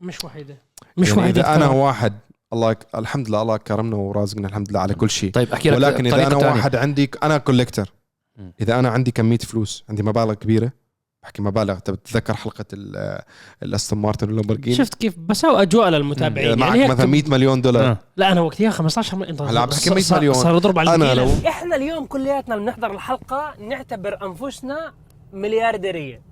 مش 0.00 0.24
وحيدة. 0.24 0.56
مش 0.96 1.08
يعني 1.08 1.20
وحيدة 1.20 1.40
إذا 1.40 1.54
أنا 1.54 1.68
واحد 1.68 2.12
الله 2.52 2.70
يك... 2.70 2.78
الحمد 2.94 3.28
لله 3.28 3.42
الله 3.42 3.56
كرمنا 3.56 3.96
ورازقنا 3.96 4.48
الحمد 4.48 4.70
لله 4.70 4.80
على 4.80 4.94
كل 4.94 5.10
شيء. 5.10 5.30
طيب 5.30 5.52
أحكي 5.52 5.70
لك 5.70 5.76
ولكن 5.76 6.06
إذا 6.06 6.16
أنا 6.26 6.28
تانية. 6.28 6.46
واحد 6.46 6.76
عندي 6.76 7.10
أنا 7.22 7.38
collector. 7.38 7.92
إذا 8.60 8.78
أنا 8.78 8.88
عندي 8.88 9.10
كمية 9.10 9.38
فلوس 9.38 9.84
عندي 9.88 10.02
مبالغ 10.02 10.34
كبيرة 10.34 10.72
بحكي 11.22 11.42
مبالغ. 11.42 11.72
انت 11.74 11.90
بتتذكر 11.90 12.34
حلقة 12.34 12.64
ال- 12.72 13.22
الاستون 13.62 13.98
مارتن 13.98 14.26
واللامبورجيني 14.26 14.76
شفت 14.76 14.94
كيف؟ 14.94 15.18
بساوي 15.18 15.62
أجواء 15.62 15.88
للمتابعين. 15.88 16.58
معك 16.58 16.68
يعني 16.70 16.82
هيك 16.84 16.90
مثلا 16.90 17.06
100 17.06 17.22
مليون 17.28 17.62
دولار. 17.62 17.90
آه. 17.90 17.98
لا 18.16 18.32
أنا 18.32 18.40
وقتها 18.40 18.70
15 18.70 19.16
مليون. 19.16 19.48
هلا 19.48 19.60
عم 19.60 19.68
بحكي 19.68 19.90
100 19.90 20.00
صار- 20.02 20.18
مليون. 20.18 20.34
صار 20.34 20.54
يضرب 20.56 20.78
على 20.78 20.94
الوكيلة. 20.94 21.14
لو- 21.42 21.48
إحنا 21.48 21.76
اليوم 21.76 22.04
كلياتنا 22.06 22.56
بنحضر 22.56 22.90
الحلقة 22.90 23.54
نعتبر 23.60 24.26
أنفسنا 24.26 24.92
مليارديرية. 25.32 26.29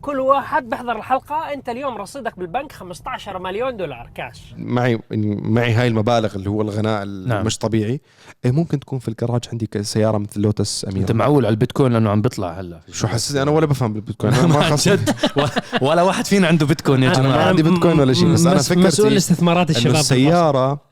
كل 0.00 0.20
واحد 0.20 0.68
بيحضر 0.68 0.96
الحلقة. 0.96 1.52
أنت 1.54 1.68
اليوم 1.68 1.96
رصيدك 1.96 2.38
بالبنك 2.38 2.72
15 2.72 3.38
مليون 3.38 3.76
دولار 3.76 4.10
كاش 4.14 4.54
معي 4.56 4.98
معي 5.10 5.72
هاي 5.72 5.88
المبالغ 5.88 6.34
اللي 6.36 6.50
هو 6.50 6.62
الغناء 6.62 7.04
نعم. 7.04 7.46
مش 7.46 7.58
طبيعي. 7.58 8.00
إيه 8.44 8.50
ممكن 8.50 8.80
تكون 8.80 8.98
في 8.98 9.08
الجراج 9.08 9.40
عندي 9.52 9.68
سيارة 9.82 10.18
مثل 10.18 10.40
لوتس 10.40 10.84
أنت 10.84 10.94
اميره 10.96 11.12
معول 11.12 11.46
على 11.46 11.52
البيتكوين 11.52 11.92
لأنه 11.92 12.10
عم 12.10 12.22
بيطلع 12.22 12.60
هلا 12.60 12.80
شو 12.92 13.06
حسيت؟ 13.06 13.36
أنا 13.36 13.50
ولا 13.50 13.66
بفهم 13.66 13.92
بالبيتكوين. 13.92 14.34
أنا 14.34 14.46
ما 14.70 14.76
جد. 14.76 15.10
ولا 15.82 16.02
واحد 16.02 16.26
فينا 16.26 16.48
عنده 16.48 16.66
بيتكوين 16.66 17.02
يا 17.02 17.12
جماعة. 17.12 17.36
ما 17.36 17.42
عندي 17.44 17.62
بيتكوين 17.62 18.00
ولا 18.00 18.12
شيء، 18.12 18.32
بس 18.32 18.46
أنا 18.46 18.54
مس- 18.54 18.68
فكرتي 18.68 18.86
مسؤول 18.86 19.16
استثمارات 19.16 19.70
الشباب. 19.70 19.94
السيارة 19.96 20.87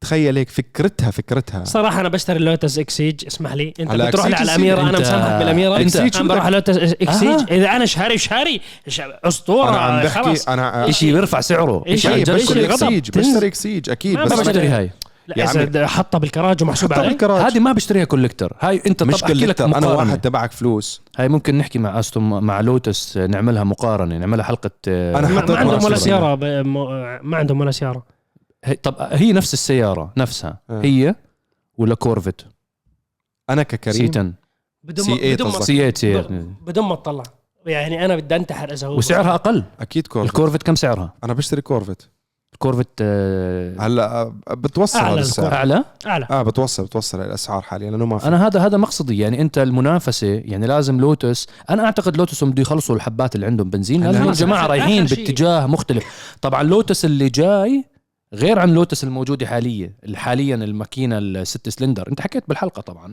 تخيل 0.00 0.38
هيك 0.38 0.50
فكرتها 0.50 1.10
فكرتها. 1.10 1.64
صراحة 1.64 2.00
أنا 2.00 2.08
بشتري 2.08 2.38
لوتس 2.38 2.78
اكسيج 2.78 3.26
اسمح 3.26 3.52
لي. 3.54 3.74
أنت 3.80 3.90
على 3.90 4.06
بتروح 4.06 4.24
على 4.26 4.42
ال 4.42 4.48
Emira 4.48 4.80
أنا 4.80 4.98
مسامحك 4.98 5.38
بال 5.38 5.48
Emira. 5.48 5.78
أنت- 5.88 6.16
أنا 6.16 6.28
بروح 6.28 6.44
على 6.46 6.56
لوتس 6.56 6.76
اكسيج 6.76 7.28
آه. 7.28 7.46
إذا 7.50 7.70
أنا 7.76 7.86
شهري 7.86 8.18
شهري. 8.18 8.60
ش- 8.88 9.00
أسطورة 9.24 9.68
أنا 9.68 9.78
عم 9.78 10.02
بحكي 10.02 10.22
خلاص. 10.24 10.48
أنا 10.48 10.90
شيء 10.90 11.12
بيرفع 11.14 11.40
سعره. 11.40 11.84
إكسيج. 11.86 12.30
غضب. 12.30 12.40
اكسيج 12.72 13.10
بشتري 13.18 13.46
اكسيج 13.46 13.90
أكيد. 13.90 14.18
بس 14.18 14.40
بشتري. 14.40 14.68
هاي. 14.68 14.90
لا 15.28 15.34
يا 15.38 15.62
إذا 15.62 15.86
حطها 15.86 16.18
بالكراج 16.18 16.62
ومحسوب 16.62 16.92
حطها 16.92 17.00
عليه 17.00 17.08
بالكراج. 17.10 17.42
هذه 17.52 17.58
ما 17.58 17.72
بشتريها 17.72 18.04
collector. 18.04 18.56
هاي 18.60 18.82
أنت 18.86 19.02
مش 19.02 19.22
collector 19.24 19.64
أنا. 19.64 19.86
واحد 19.86 20.20
تبعك 20.20 20.52
فلوس. 20.52 21.02
هاي 21.18 21.28
ممكن 21.28 21.58
نحكي 21.58 21.78
مع 21.78 21.98
أستون 22.00 22.44
مع 22.44 22.60
لوتس 22.60 23.16
نعملها 23.16 23.64
مقارنة 23.64 24.18
نعملها 24.18 24.44
حلقة 24.44 24.70
أنا 24.88 25.28
ما, 25.28 25.40
حطيت 25.40 25.50
ما 25.50 25.56
عندهم 25.58 25.84
ولا 25.84 25.96
سيارة 25.96 26.34
ما 27.22 27.36
عندهم 27.36 27.60
ولا 27.60 27.70
سيارة. 27.70 28.17
طب 28.82 28.96
هي 28.98 29.32
نفس 29.32 29.54
السيارة 29.54 30.12
نفسها 30.16 30.60
آه. 30.70 30.80
هي 30.82 31.14
ولا 31.78 31.94
كورفت؟ 31.94 32.46
أنا 33.50 33.62
سي 33.62 33.68
ككريم 33.76 34.10
10 34.10 34.32
بدون 34.84 35.04
سي 35.04 35.10
ما 35.10 35.16
إيه 35.18 35.34
بدون 35.34 35.46
ما 35.46 35.52
قصدك. 35.52 35.64
سي 35.66 35.90
8 35.90 35.94
سي 35.94 36.44
بدون 36.66 36.84
ما 36.84 36.94
تطلع. 36.94 37.22
يعني 37.66 38.04
أنا 38.04 38.16
بدي 38.16 38.36
أنتحر 38.36 38.72
إذا 38.72 38.86
هو 38.86 38.98
وسعرها 38.98 39.34
أقل. 39.34 39.64
أكيد 39.80 40.06
كورفت. 40.06 40.28
الكورفت 40.28 40.62
كم 40.62 40.74
سعرها؟ 40.74 41.14
أنا 41.24 41.32
بشتري 41.32 41.60
كورفت. 41.60 42.10
الكورفت 42.52 42.88
آه، 43.00 43.76
هلا 43.80 44.22
آه، 44.22 44.34
بتوصل 44.54 44.98
أعلى 44.98 45.12
هذا 45.14 45.20
السعر. 45.20 45.52
أعلى؟ 45.54 45.84
أعلى. 46.06 46.26
آه 46.30 46.42
بتوصل 46.42 46.84
بتوصل 46.84 47.20
الأسعار 47.20 47.62
حاليا 47.62 47.90
لأنه 47.90 48.06
ما 48.06 48.18
في. 48.18 48.28
أنا 48.28 48.46
هذا 48.46 48.60
هذا 48.60 48.76
مقصدي. 48.76 49.18
يعني 49.18 49.40
أنت 49.40 49.58
المنافسة 49.58 50.26
يعني 50.44 50.66
لازم 50.66 51.00
لوتس 51.00 51.46
أنا 51.70 51.84
أعتقد 51.84 52.16
لوتس 52.16 52.44
بده 52.44 52.62
يخلصوا 52.62 52.96
الحبات 52.96 53.34
اللي 53.34 53.46
عندهم 53.46 53.70
بنزين. 53.70 54.04
لازم 54.04 54.28
الجماعه 54.28 54.66
رايحين. 54.66 55.04
باتجاه 55.04 55.66
مختلف؟ 55.66 56.36
طبعا 56.42 56.62
لوتس 56.62 57.04
اللي 57.04 57.28
جاي 57.28 57.84
غير 58.34 58.58
عن 58.58 58.70
لوتس 58.74 59.04
الموجودة 59.04 59.46
حاليا 59.46 59.92
حاليا 60.14 60.54
الماكينة 60.54 61.18
الست 61.18 61.68
سلندر. 61.68 62.08
انت 62.08 62.20
حكيت 62.20 62.44
بالحلقة 62.48 62.80
طبعا. 62.82 63.08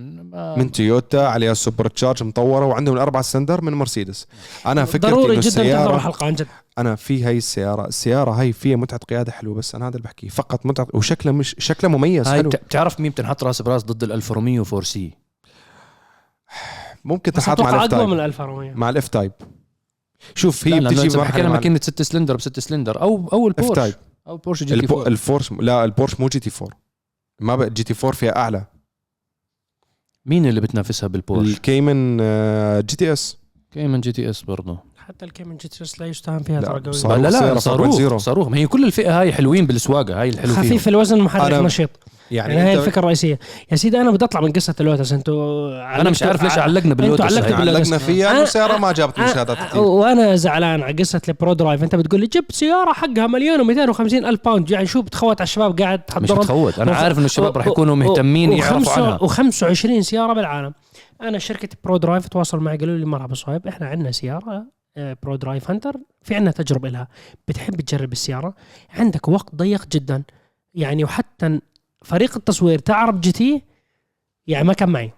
من 0.57 0.71
تويوتا 0.71 1.17
عليها 1.17 1.53
supercharge 1.53 2.23
مطوره 2.23 2.65
وعندهم 2.65 2.95
الاربع 2.95 3.21
سلندر 3.21 3.61
من 3.61 3.73
مرسيدس. 3.73 4.27
أنا 4.65 4.85
فكرتي 4.85 5.07
ضروري 5.07 5.23
جدا 5.39 5.49
تحضر 5.49 5.61
السياره 5.61 5.95
الحلقة 5.95 6.25
عن 6.25 6.33
جد. 6.35 6.47
أنا 6.77 6.95
في 6.95 7.23
هاي 7.23 7.37
السيارة 7.37 7.87
السيارة 7.87 8.31
هاي 8.31 8.53
فيها 8.53 8.75
متعة 8.75 8.99
قيادة 8.99 9.31
حلوة 9.31 9.55
بس 9.55 9.75
أنا 9.75 9.87
هذا 9.87 9.95
اللي 9.95 10.03
بحكيه. 10.03 10.29
فقط 10.29 10.65
متعة 10.65 10.87
وشكلها 10.93 11.33
مش 11.33 11.55
شكلها 11.59 11.91
مميز 11.97 12.27
هاي 12.27 12.37
حلو. 12.37 12.49
بت- 12.49 12.63
بتعرف 12.65 12.99
مين 12.99 13.11
بتنحط 13.11 13.43
رأس 13.43 13.61
براس 13.61 13.83
ضد 13.83 14.03
الالفا 14.03 14.35
روميو 14.35 14.63
4C؟ 14.63 15.13
ممكن 17.03 17.31
تحط 17.31 17.61
مع 17.61 17.69
ال 17.69 17.76
F 17.76 17.83
من 17.83 17.89
Type 17.89 18.13
الالفا 18.13 18.45
روميو 18.45 18.73
مع 18.75 18.89
ال 18.89 19.07
F-Type 19.07 19.31
شوف 20.35 20.67
هي 20.67 20.79
بتجي 20.79 21.21
حكينا 21.23 21.49
ماكينه 21.49 21.79
6 21.83 22.03
سلندر 22.03 22.35
ب 22.35 22.41
6 22.41 22.59
سلندر 22.61 23.01
أو 23.01 23.29
أو 23.33 23.47
البورش 23.47 23.93
أو 24.27 24.37
بورش 24.37 24.63
GT 24.63 24.81
البو... 24.81 24.95
4 24.97 25.07
الفورس 25.07 25.51
لا 25.51 25.85
البورش 25.85 26.19
مو 26.19 26.27
GT4 26.27 26.77
ما 27.41 27.55
بقى 27.55 27.69
GT4 27.69 28.11
فيها 28.11 28.35
أعلى. 28.37 28.65
مين 30.25 30.45
اللي 30.45 30.61
بتنافسها 30.61 31.07
بالبورش؟ 31.07 31.47
ال 31.47 31.57
Cayman 31.57 32.17
جي 32.85 32.95
تي 32.95 33.13
اس 33.13 33.37
كيمن 33.71 34.01
جي 34.01 34.11
تي 34.11 34.29
اس 34.29 34.41
برضه 34.41 34.79
حتى 35.07 35.25
ال 35.25 35.57
Cayman 35.57 35.67
GT 35.67 35.83
لا 35.99 36.05
يستهان 36.05 36.39
فيها 36.43 36.61
لا، 36.61 36.67
ترى 36.67 36.79
قوية. 36.79 36.91
صاروخ 36.91 37.17
لا 37.17 37.29
لا 37.53 37.59
صاروخ 37.59 37.95
4.0. 37.99 38.17
صاروخ. 38.17 38.47
ما 38.47 38.57
هي 38.57 38.67
كل 38.67 38.85
الفئة 38.85 39.19
هاي 39.21 39.33
حلوين 39.33 39.65
بالسواقة 39.65 40.21
هاي 40.21 40.29
الحلو 40.29 40.53
فيهم. 40.53 40.63
خفيف 40.65 40.87
الوزن 40.87 41.19
محرك 41.21 41.51
أنا- 41.51 41.55
نشيط. 41.55 41.89
يعني, 42.31 42.53
يعني 42.53 42.69
هاي 42.69 42.73
الفكرة 42.77 42.99
الرئيسية. 42.99 43.39
يا 43.71 43.75
سيدي 43.77 44.01
أنا 44.01 44.11
بدي 44.11 44.25
أطلع 44.25 44.41
من 44.41 44.51
قصة 44.51 44.75
اللوتس 44.79 45.13
أنتوا 45.13 46.01
أنا 46.01 46.09
مش 46.09 46.23
عارف 46.23 46.43
ليش 46.43 46.57
علقنا 46.57 46.93
باللوتس 46.93 47.21
هاي. 47.33 47.41
باللوتس. 47.41 47.77
علقنا 47.77 47.97
فيها 47.97 48.43
السياره 48.43 48.77
ما 48.77 48.91
جابت 48.91 49.19
مشاهدات 49.19 49.57
كثير. 49.57 49.81
وأنا 49.81 50.35
زعلان 50.35 50.83
على 50.83 50.93
قصة 50.93 51.21
ال 51.29 51.53
Prodrive. 51.53 51.83
أنت 51.83 51.95
بتقول 51.95 52.21
لي 52.21 52.27
جبت 52.27 52.51
سيارة 52.51 52.93
حقها 52.93 53.27
مليون 53.27 53.59
و250 53.93 53.99
ألف 54.13 54.39
pound 54.45 54.71
يعني 54.71 54.85
شو 54.85 55.01
بتخوت 55.01 55.41
على 55.41 55.45
الشباب 55.47 55.79
قاعد 55.81 55.99
مش 55.99 56.05
تحضرهم؟ 56.29 56.39
بتخوت. 56.39 56.79
أنا 56.79 56.95
عارف 56.95 57.17
إنه 57.17 57.25
الشباب 57.25 57.57
رح 57.57 57.67
و- 57.67 57.71
يكونوا 57.71 57.95
مهتمين 57.95 58.51
يعرفوا 58.53 58.93
عنها. 58.93 59.17
و25 59.17 59.99
سيارة 59.99 60.33
بالعالم. 60.33 60.73
أنا 61.21 61.37
شركة 61.39 61.69
Prodrive 61.83 62.27
تواصلوا 62.27 62.63
معي 62.63 62.77
قالوا 62.77 62.97
لي 62.97 63.05
مرحبا 63.05 63.33
صهيب 63.35 63.67
إحنا 63.67 63.87
عندنا 63.87 64.11
سيارة 64.11 64.65
Prodrive 64.97 65.69
Hunter. 65.71 65.95
في 66.21 66.35
عندنا 66.35 66.51
تجربة 66.51 66.89
لها. 66.89 67.07
بتحب 67.47 67.81
تجرب 67.81 68.11
السيارة؟ 68.11 68.55
عندك 68.89 69.27
وقت 69.27 69.55
ضيق 69.55 69.87
جدا. 69.87 70.23
يعني 70.73 71.03
وحتى 71.03 71.59
فريق 72.03 72.35
التصوير 72.35 72.79
تاع 72.79 72.95
عرب 72.95 73.21
GT؟ 73.21 73.63
يعني 74.47 74.67
ما 74.67 74.73
كان 74.73 74.89
معي. 74.89 75.11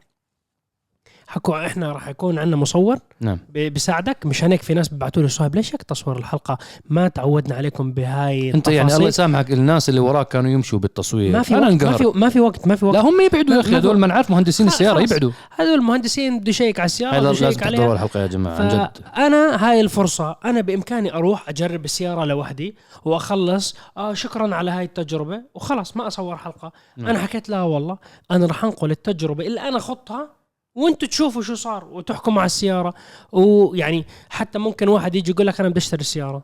حكوا 1.27 1.65
إحنا 1.65 1.91
راح 1.91 2.07
يكون 2.07 2.39
عندنا 2.39 2.55
مصور 2.55 2.97
نعم. 3.21 3.39
بيساعدك 3.49 4.25
مشان 4.25 4.51
هيك 4.51 4.61
في 4.61 4.73
ناس 4.73 4.87
بيبعتوا 4.89 5.21
لي 5.21 5.27
صهيب 5.27 5.55
ليش 5.55 5.75
هيك 5.75 5.83
تصوير 5.83 6.17
الحلقة؟ 6.17 6.57
ما 6.89 7.07
تعودنا 7.07 7.55
عليكم 7.55 7.91
بهاي 7.91 8.53
أنت 8.53 8.67
يعني. 8.67 8.95
الله 8.95 9.07
يسامحك 9.07 9.51
الناس 9.51 9.89
اللي 9.89 9.99
وراك 9.99 10.27
كانوا 10.27 10.51
يمشوا 10.51 10.79
بالتصوير. 10.79 11.31
ما 11.31 11.41
في 11.41 11.55
أنا 11.55 11.67
وقت 11.67 11.83
ما 11.83 11.97
في 11.97 12.11
ما 12.15 12.29
في 12.29 12.39
وقت 12.39 12.67
ما 12.67 12.75
في 12.75 12.85
وقت. 12.85 12.95
لا 12.95 13.01
هم 13.01 13.21
يبعدوا 13.21 13.55
يا 13.55 13.59
أخي 13.59 13.75
هذول 13.75 13.99
ما 13.99 14.07
نعرف 14.07 14.31
مهندسين. 14.31 14.67
السيارة 14.67 15.01
يبعدوا. 15.01 15.31
هذول 15.55 15.73
المهندسين 15.73 16.39
بده 16.39 16.49
يشيك 16.49 16.79
على 16.79 16.85
السيارة 16.85 17.19
بده 17.19 17.31
يشيك 17.31 17.63
عليها. 17.63 17.93
الحلقة 17.93 18.19
يا 18.19 18.27
جماعة 18.27 18.61
عن 18.61 18.67
جد. 18.69 19.05
فانا 19.15 19.69
هاي 19.69 19.81
الفرصة 19.81 20.35
أنا 20.45 20.61
بإمكاني 20.61 21.13
أروح 21.13 21.49
أجرب 21.49 21.85
السيارة 21.85 22.25
لوحدي 22.25 22.75
وأخلص. 23.05 23.75
آه 23.97 24.13
شكرا 24.13 24.55
على 24.55 24.71
هاي 24.71 24.85
التجربة 24.85 25.41
وخلاص 25.55 25.97
ما 25.97 26.07
أصور 26.07 26.37
حلقة. 26.37 26.71
نعم. 26.97 27.07
أنا 27.07 27.19
حكيت 27.19 27.49
لا 27.49 27.61
والله 27.61 27.97
أنا 28.31 28.45
راح 28.45 28.63
أنقل 28.63 28.91
التجربة 28.91 29.47
اللي 29.47 29.61
أنا 29.61 29.79
خضتها 29.79 30.36
وأنتم 30.77 31.07
تشوفوا 31.07 31.41
شو 31.41 31.55
صار 31.55 31.85
وتحكموا 31.85 32.41
على 32.41 32.45
السيارة. 32.45 32.93
ويعني 33.31 34.05
حتى 34.29 34.59
ممكن 34.59 34.87
واحد 34.87 35.15
يجي 35.15 35.31
يقول 35.31 35.47
لك 35.47 35.59
أنا 35.59 35.69
بدي 35.69 35.77
أشتري 35.79 36.01
السياره 36.01 36.43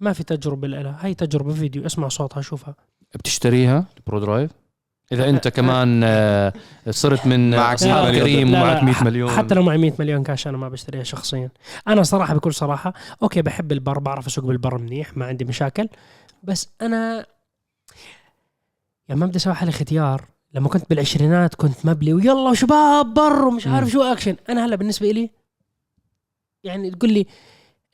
ما 0.00 0.12
في 0.12 0.22
تجربة 0.24 0.68
لها. 0.68 0.98
هي 1.00 1.14
تجربة 1.14 1.54
فيديو. 1.54 1.86
اسمع 1.86 2.08
صوتها 2.08 2.40
شوفها. 2.40 2.74
بتشتريها؟ 3.14 3.84
Prodrive 4.06 4.50
إذا 5.12 5.28
أنت 5.28 5.48
كمان 5.48 6.00
آه، 6.04 6.52
صرت 6.90 7.26
من 7.26 7.50
معك 7.56 7.74
أصحاب 7.74 8.02
100 8.04 8.10
مليون. 8.10 8.24
كريم 8.26 8.48
ومعك 8.54 8.76
لا، 8.76 8.84
100 8.84 8.94
ح- 8.94 9.02
مليون. 9.02 9.30
حتى 9.30 9.54
لو 9.54 9.62
معي 9.62 9.78
100 9.78 9.92
مليون 9.98 10.22
كاش 10.22 10.46
أنا 10.48 10.56
ما 10.58 10.68
بشتريها 10.68 11.02
شخصيا. 11.02 11.50
أنا 11.88 12.02
صراحة 12.02 12.34
بكل 12.34 12.54
صراحة 12.54 12.94
okay 13.22 13.42
بحب 13.42 13.72
البر 13.72 13.98
بعرف 13.98 14.26
أسوق 14.26 14.44
بالبر 14.44 14.78
منيح 14.78 15.16
ما 15.16 15.26
عندي 15.26 15.44
مشاكل. 15.44 15.88
بس 16.42 16.68
أنا 16.82 17.26
يعني 19.08 19.20
ما 19.20 19.26
بدي 19.26 19.36
أسوي 19.36 19.54
حالي 19.54 19.72
ختيار. 19.72 20.24
لما 20.54 20.68
كنت 20.68 20.90
بالعشرينات 20.90 21.54
كنت 21.54 21.86
مبلي 21.86 22.14
ويلا 22.14 22.54
شباب 22.54 23.14
بر 23.14 23.44
ومش 23.48 23.66
عارف. 23.66 23.88
شو 23.88 24.02
اكشن 24.02 24.36
أنا 24.48 24.64
هلا 24.66 24.76
بالنسبة 24.76 25.10
لي 25.10 25.30
يعني 26.64 26.90
تقول 26.90 27.12
لي 27.12 27.26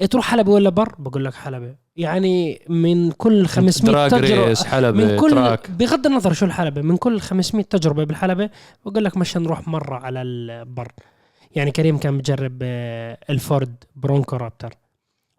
إيه 0.00 0.06
تروح 0.06 0.24
حلبة 0.30 0.52
ولا 0.52 0.70
بر؟ 0.70 0.94
بقول 0.98 1.24
لك 1.24 1.34
حلبة. 1.34 1.74
يعني 1.96 2.62
من 2.68 3.10
كل 3.12 3.46
500 3.46 3.92
drag 3.92 4.10
تجربة 4.10 4.54
حلبة 4.64 5.04
من 5.04 5.16
كل 5.20 5.30
track 5.30 5.70
بغض 5.70 6.06
النظر 6.06 6.32
شو 6.32 6.46
الحلبة 6.46 6.82
من 6.82 6.96
كل 6.96 7.20
500 7.20 7.64
تجربة 7.64 8.04
بالحلبة 8.04 8.50
بقول 8.86 9.04
لك 9.04 9.16
مش 9.16 9.36
نروح 9.36 9.68
مرة 9.68 9.96
على 9.96 10.22
البر. 10.22 10.92
يعني 11.56 11.70
كريم 11.70 11.98
كان 11.98 12.18
بجرب 12.18 12.58
آه، 12.62 13.18
الفورد 13.30 13.74
برونكو 13.96 14.36
رابتر. 14.36 14.74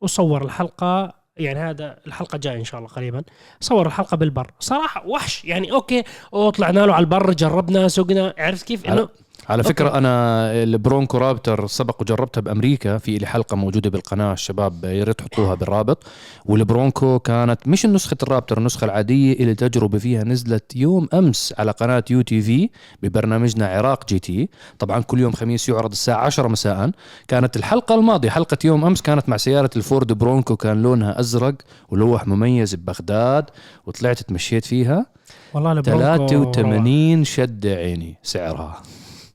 وصور 0.01 0.45
الحلقة 0.45 1.13
يعني 1.37 1.59
هذا 1.59 1.97
الحلقة 2.07 2.37
جاية 2.37 2.57
إن 2.57 2.63
شاء 2.63 2.79
الله 2.79 2.89
قريبا. 2.91 3.23
صور 3.59 3.87
الحلقة 3.87 4.17
بالبر. 4.17 4.51
صراحة 4.59 5.07
وحش. 5.07 5.45
يعني 5.45 5.71
okay 5.71 6.03
وطلعنا 6.31 6.79
له 6.79 6.93
على 6.93 7.03
البر 7.03 7.33
جربنا 7.33 7.87
سوقنا. 7.87 8.33
عرفت 8.37 8.67
كيف؟ 8.67 8.85
إنه 8.85 9.09
على 9.49 9.63
فكرة 9.63 9.87
okay. 9.87 9.97
أنا 9.97 10.51
البرونكو 10.63 11.17
رابتر 11.17 11.67
سبق 11.67 12.01
وجربتها 12.01 12.41
بأمريكا 12.41 12.97
في 12.97 13.17
لي 13.17 13.25
حلقة 13.25 13.55
موجودة 13.55 13.89
بالقناة 13.89 14.33
الشباب 14.33 14.85
يا 14.85 15.03
ريت 15.03 15.19
تحطوها 15.19 15.55
بالرابط. 15.55 16.03
والبرونكو 16.45 17.19
كانت 17.19 17.67
مش 17.67 17.85
نسخة 17.85 18.17
الرابتر 18.23 18.57
النسخة 18.57 18.85
العادية 18.85 19.33
اللي 19.33 19.55
تجربة 19.55 19.97
فيها 19.97 20.23
نزلت 20.23 20.75
يوم 20.75 21.07
أمس 21.13 21.53
على 21.59 21.71
قناة 21.71 22.03
UTV 22.09 22.69
ببرنامجنا 23.03 23.67
عراق 23.67 24.07
GT. 24.07 24.49
طبعا 24.79 25.01
كل 25.01 25.19
يوم 25.19 25.31
خميس 25.31 25.69
يعرض 25.69 25.91
الساعة 25.91 26.25
10 26.25 26.47
مساء. 26.47 26.91
كانت 27.27 27.57
الحلقة 27.57 27.95
الماضية 27.95 28.29
حلقة 28.29 28.57
يوم 28.63 28.85
أمس 28.85 29.01
كانت 29.01 29.29
مع 29.29 29.37
سيارة 29.37 29.69
الفورد 29.75 30.13
برونكو 30.13 30.55
كان 30.55 30.81
لونها 30.81 31.19
أزرق 31.19 31.55
ولوح 31.89 32.27
مميز 32.27 32.75
ببغداد 32.75 33.45
وطلعت 33.85 34.19
تمشيت 34.21 34.65
فيها 34.65 35.05
والله 35.53 35.71
البرونكو 35.71 36.27
83 36.27 37.23
شدة 37.23 37.75
عيني 37.75 38.17
سعرها. 38.23 38.81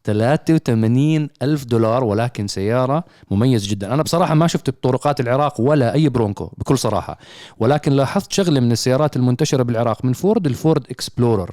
83 0.06 1.28
ألف 1.42 1.64
دولار 1.64 2.04
ولكن 2.04 2.46
سيارة 2.46 3.04
مميز 3.30 3.66
جدا. 3.66 3.94
أنا 3.94 4.02
بصراحة 4.02 4.34
ما 4.34 4.46
شفت 4.46 4.70
بطرقات 4.70 5.20
العراق 5.20 5.60
ولا 5.60 5.94
أي 5.94 6.08
برونكو 6.08 6.52
بكل 6.58 6.78
صراحة. 6.78 7.18
ولكن 7.58 7.92
لاحظت 7.92 8.32
شغلة 8.32 8.60
من 8.60 8.72
السيارات 8.72 9.16
المنتشرة 9.16 9.62
بالعراق 9.62 10.04
من 10.04 10.12
فورد 10.12 10.46
الفورد 10.46 10.86
إكسبلورر. 10.90 11.50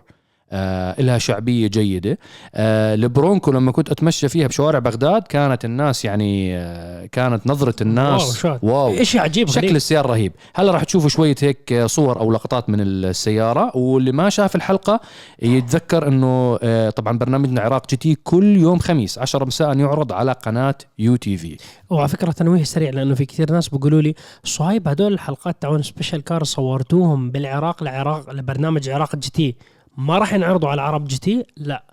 آه 0.54 1.02
لها 1.02 1.18
شعبية 1.18 1.68
جيدة. 1.68 2.18
آه 2.56 2.96
البرونكو 2.96 3.52
لما 3.52 3.72
كنت 3.72 3.92
أتمشى 3.92 4.30
فيها 4.30 4.48
بشوارع 4.48 4.80
بغداد 4.80 5.22
كانت 5.22 5.66
الناس 5.66 6.06
يعني 6.06 6.58
آه 6.58 7.06
كانت 7.06 7.48
نظرة 7.48 7.76
wow 7.82 7.90
الناس 7.90 8.38
شو 8.38 8.58
wow. 8.62 9.04
شيء 9.04 9.22
عجيب 9.22 9.48
شكل 9.50 9.60
غريب 9.62 9.76
السيارة 9.76 10.08
رهيب. 10.08 10.32
هلا 10.56 10.72
راح 10.72 10.84
تشوفوا 10.84 11.10
شوية 11.10 11.36
هيك 11.42 11.84
صور 11.86 12.20
أو 12.20 12.32
لقطات 12.32 12.70
من 12.70 12.82
السيارة. 12.82 13.78
واللي 13.78 14.12
ما 14.12 14.30
شاف 14.30 14.56
الحلقة 14.56 15.00
يتذكر 15.42 16.08
أنه 16.08 16.60
آه، 16.64 16.90
طبعا 16.90 17.18
برنامجنا 17.18 17.62
عراق 17.62 17.90
GT 17.90 18.16
كل 18.24 18.58
يوم 18.58 18.80
خميس 18.80 19.18
10 19.20 19.46
مساء 19.46 19.78
يعرض 19.78 20.12
على 20.12 20.32
قناة 20.32 20.76
UTV. 21.00 21.58
وعلى 21.90 22.08
فكرة 22.08 22.32
تنويه 22.32 22.64
سريع 22.64 22.90
لأنه 22.90 23.16
في 23.16 23.26
كثير 23.26 23.52
ناس 23.52 23.70
بيقولوا 23.70 24.02
لي 24.02 24.16
صهيب 24.44 24.88
هدول 24.88 25.14
الحلقات 25.14 25.56
تاعون 25.62 25.82
special 25.84 26.24
car 26.24 26.44
صورتوهم 26.44 27.32
بالعراق 27.32 27.84
لعراق 27.84 28.30
لبرنامج 28.34 28.90
عراق 28.90 29.16
GT. 29.16 29.56
ما 29.98 30.18
راح 30.18 30.34
ينعرضوا 30.34 30.70
على 30.70 30.82
عرب 30.82 31.06
GT؟ 31.06 31.46
لا. 31.58 31.84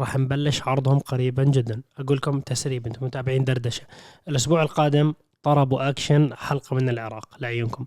راح 0.00 0.16
نبلش 0.16 0.62
عرضهم 0.62 0.98
قريبا 0.98 1.44
جدا. 1.44 1.82
أقول 1.98 2.16
لكم 2.16 2.40
تسريب 2.40 2.86
أنتم 2.86 3.06
متابعين 3.06 3.44
دردشة. 3.44 3.82
الأسبوع 4.28 4.62
القادم 4.62 5.14
طرب 5.42 5.72
واكشن 5.72 6.34
حلقة 6.34 6.76
من 6.76 6.88
العراق 6.88 7.28
لعيونكم. 7.40 7.84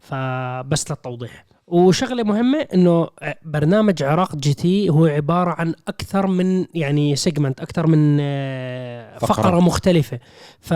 فبس 0.00 0.90
للتوضيح. 0.90 1.44
وشغلة 1.66 2.22
مهمة 2.22 2.58
إنه 2.74 3.08
برنامج 3.42 4.02
عراق 4.02 4.36
GT 4.36 4.88
هو 4.90 5.06
عبارة 5.06 5.50
عن 5.50 5.74
أكثر 5.88 6.26
من 6.26 6.66
يعني 6.74 7.16
segment 7.16 7.60
أكثر 7.60 7.86
من 7.86 8.18
آه، 8.20 9.18
فقرة. 9.18 9.32
فقرة 9.32 9.60
مختلفة. 9.60 10.18
ف 10.60 10.74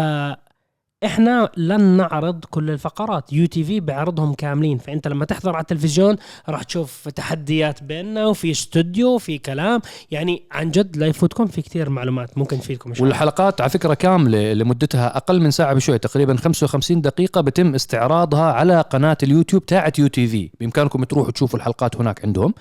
إحنا 1.05 1.51
لن 1.57 1.81
نعرض 1.81 2.45
كل 2.45 2.71
الفقرات. 2.71 3.33
UTV 3.33 3.81
بيعرضهم 3.81 4.35
كاملين. 4.35 4.79
فأنت 4.79 5.09
لما 5.09 5.25
تحضر 5.25 5.53
على 5.53 5.63
التلفزيون 5.63 6.17
راح 6.49 6.63
تشوف 6.63 7.09
تحديات 7.09 7.83
بيننا 7.83 8.27
وفي 8.27 8.51
استوديو 8.51 9.15
وفي 9.15 9.39
كلام. 9.39 9.81
يعني 10.11 10.43
عن 10.53 10.71
جد 10.71 10.97
لا 10.97 11.07
يفوتكم 11.07 11.47
في 11.47 11.63
كثير 11.63 11.91
معلومات 11.91 12.39
ممكن 12.39 12.61
تفيدكم 12.61 12.93
والحلقات 13.01 13.61
على 13.61 13.71
فكرة 13.71 13.95
كاملة 13.95 14.53
لمدتها 14.53 15.17
أقل 15.17 15.41
من 15.41 15.51
ساعة 15.51 15.75
بشوي 15.75 15.99
تقريبا 15.99 16.37
55 16.37 17.01
دقيقة 17.01 17.41
بتم 17.41 17.75
استعراضها 17.75 18.53
على 18.53 18.81
قناة 18.81 19.19
اليوتيوب 19.23 19.67
تاعت 19.67 19.99
UTV. 19.99 20.51
بإمكانكم 20.61 21.05
تروحوا 21.05 21.33
تشوفوا 21.33 21.59
الحلقات 21.59 21.97
هناك 21.97 22.25
عندهم. 22.25 22.55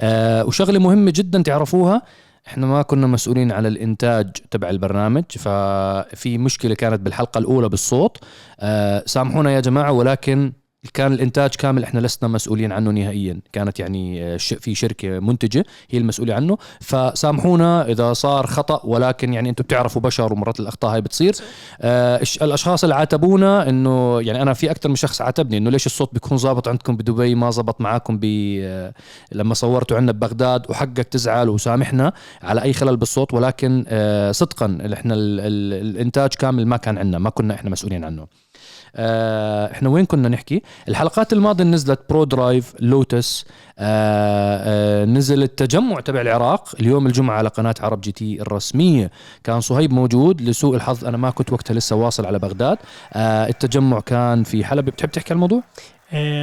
آه 0.00 0.44
وشغلة 0.44 0.78
مهمة 0.78 1.12
جدا 1.16 1.42
تعرفوها. 1.42 2.02
إحنا 2.48 2.66
ما 2.66 2.82
كنا 2.82 3.06
مسؤولين 3.06 3.52
على 3.52 3.68
الإنتاج 3.68 4.30
تبع 4.50 4.70
البرنامج 4.70 5.24
ففي 5.38 6.38
مشكلة 6.38 6.74
كانت 6.74 7.00
بالحلقة 7.00 7.38
الأولى 7.38 7.68
بالصوت. 7.68 8.18
آه 8.60 9.02
سامحونا 9.06 9.50
يا 9.50 9.60
جماعة 9.60 9.92
ولكن 9.92 10.52
كان 10.94 11.12
الإنتاج 11.12 11.50
كامل 11.50 11.84
إحنا 11.84 12.00
لسنا 12.00 12.28
مسؤولين 12.28 12.72
عنه 12.72 12.90
نهائيا. 12.90 13.40
كانت 13.52 13.80
يعني 13.80 14.24
آه، 14.24 14.36
في 14.36 14.74
شركة 14.74 15.20
منتجة 15.20 15.64
هي 15.90 15.98
المسؤولة 15.98 16.34
عنه. 16.34 16.58
فسامحونا 16.80 17.86
إذا 17.86 18.12
صار 18.12 18.46
خطأ 18.46 18.80
ولكن 18.84 19.32
يعني 19.34 19.50
أنتم 19.50 19.64
بتعرفوا 19.64 20.02
بشر 20.02 20.32
ومرات 20.32 20.60
الأخطاء 20.60 20.94
هاي 20.94 21.00
بتصير. 21.00 21.34
آه 21.80 22.20
الأشخاص 22.42 22.84
اللي 22.84 22.94
عاتبونا 22.94 23.68
إنه 23.68 24.20
يعني 24.20 24.42
أنا 24.42 24.54
في 24.54 24.70
أكثر 24.70 24.88
من 24.88 24.96
شخص 24.96 25.22
عاتبني 25.22 25.56
إنه 25.56 25.70
ليش 25.70 25.86
الصوت 25.86 26.12
بيكون 26.12 26.38
ظابط 26.38 26.68
عندكم 26.68 26.96
بدبي؟ 26.96 27.34
ما 27.34 27.50
زبط 27.50 27.80
معاكم 27.80 28.18
ب 28.18 28.24
آه، 28.62 28.92
لما 29.32 29.54
صورتوا 29.54 29.96
عندنا 29.96 30.12
ببغداد 30.12 30.70
وحقك 30.70 30.98
تزعل 30.98 31.48
وسامحنا 31.48 32.12
على 32.42 32.62
أي 32.62 32.72
خلل 32.72 32.96
بالصوت. 32.96 33.34
ولكن 33.34 33.84
آه 33.88 34.32
صدقا 34.32 34.78
إحنا 34.92 35.14
ال 35.14 35.40
ال 35.40 35.88
الإنتاج 35.88 36.30
كامل 36.34 36.66
ما 36.66 36.76
كان 36.76 36.98
عندنا 36.98 37.18
ما 37.18 37.30
كنا 37.30 37.54
إحنا 37.54 37.70
مسؤولين 37.70 38.04
عنه. 38.04 38.26
آه 38.96 39.72
إحنا 39.72 39.88
وين 39.88 40.04
كنا 40.04 40.28
نحكي؟ 40.28 40.62
الحلقات 40.88 41.32
الماضية 41.32 41.64
نزلت 41.64 42.00
Pro 42.10 42.24
Drive 42.24 42.74
Lotus 42.80 43.44
آه 43.78 45.02
آه 45.02 45.04
نزل 45.04 45.42
التجمع 45.42 46.00
تبع 46.00 46.20
العراق. 46.20 46.74
اليوم 46.80 47.06
الجمعة 47.06 47.36
على 47.36 47.48
قناة 47.48 47.74
عرب 47.80 48.00
GT 48.00 48.42
الرسمية. 48.42 49.10
كان 49.44 49.60
صهيب 49.60 49.92
موجود 49.92 50.40
لسوء 50.42 50.76
الحظ 50.76 51.04
أنا 51.04 51.16
ما 51.16 51.30
كنت 51.30 51.52
وقتها 51.52 51.74
لسه 51.74 51.96
واصل 51.96 52.26
على 52.26 52.38
بغداد. 52.38 52.78
التجمع 53.16 54.00
كان 54.00 54.42
في 54.44 54.64
حلبة. 54.64 54.84
بتحب 54.84 55.10
تحكي 55.10 55.34
الموضوع؟ 55.34 55.62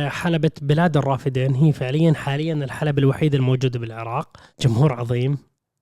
حلبة 0.08 0.52
بلاد 0.62 0.98
الرافدين. 0.98 1.56
هي 1.56 1.72
فعليا 1.72 2.14
حاليا 2.14 2.54
الحلبة 2.54 3.00
الوحيدة 3.00 3.38
الموجودة 3.38 3.80
بالعراق. 3.80 4.38
جمهور 4.62 4.94
عظيم. 4.94 5.38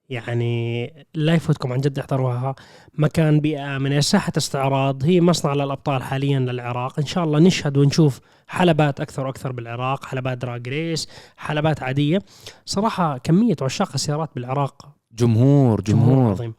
يعني 0.09 0.93
لا 1.13 1.33
يفوتكم 1.33 1.73
عن 1.73 1.81
جد 1.81 1.99
احضروها. 1.99 2.55
مكان 2.93 3.39
بيئة 3.39 3.75
آمنة 3.75 3.99
ساحة 3.99 4.33
استعراض 4.37 5.03
هي 5.03 5.21
مصنع 5.21 5.53
للأبطال 5.53 6.03
حاليا 6.03 6.39
للعراق. 6.39 6.99
إن 6.99 7.05
شاء 7.05 7.23
الله 7.23 7.39
نشهد 7.39 7.77
ونشوف 7.77 8.19
حلبات 8.47 8.99
أكثر 9.01 9.25
وأكثر 9.27 9.51
بالعراق 9.51 10.05
حلبات 10.05 10.37
دراج 10.37 10.67
ريس 10.67 11.07
حلبات 11.37 11.83
عادية. 11.83 12.19
صراحة 12.65 13.17
كمية 13.17 13.55
عشاق 13.61 13.91
السيارات 13.93 14.29
بالعراق. 14.35 14.95
جمهور 15.11 15.81
جمهور. 15.81 16.15
جمهور 16.15 16.31
عظيم. 16.31 16.53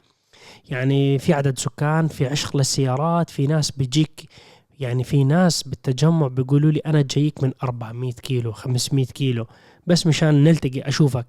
يعني 0.71 1.19
في 1.19 1.33
عدد 1.33 1.59
سكان 1.59 2.09
في 2.09 2.27
عشق 2.27 2.57
للسيارات 2.57 3.31
في 3.31 3.47
ناس 3.47 3.71
بيجيك 3.71 4.29
يعني 4.81 5.05
في 5.05 5.25
ناس 5.25 5.63
بالتجمع 5.63 6.27
بيقولوا 6.27 6.71
لي 6.71 6.81
أنا 6.87 7.03
جايك 7.03 7.43
من 7.43 7.53
400 7.63 8.13
كيلو 8.13 8.53
500 8.53 9.07
كيلو. 9.07 9.47
بس 9.87 10.07
مشان 10.07 10.45
نلتقي 10.45 10.81
أشوفك. 10.81 11.27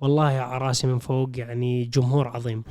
والله 0.00 0.32
يا 0.32 0.42
عراسي 0.42 0.86
من 0.86 0.98
فوق 0.98 1.30
يعني 1.34 1.84
جمهور 1.84 2.28
عظيم. 2.28 2.64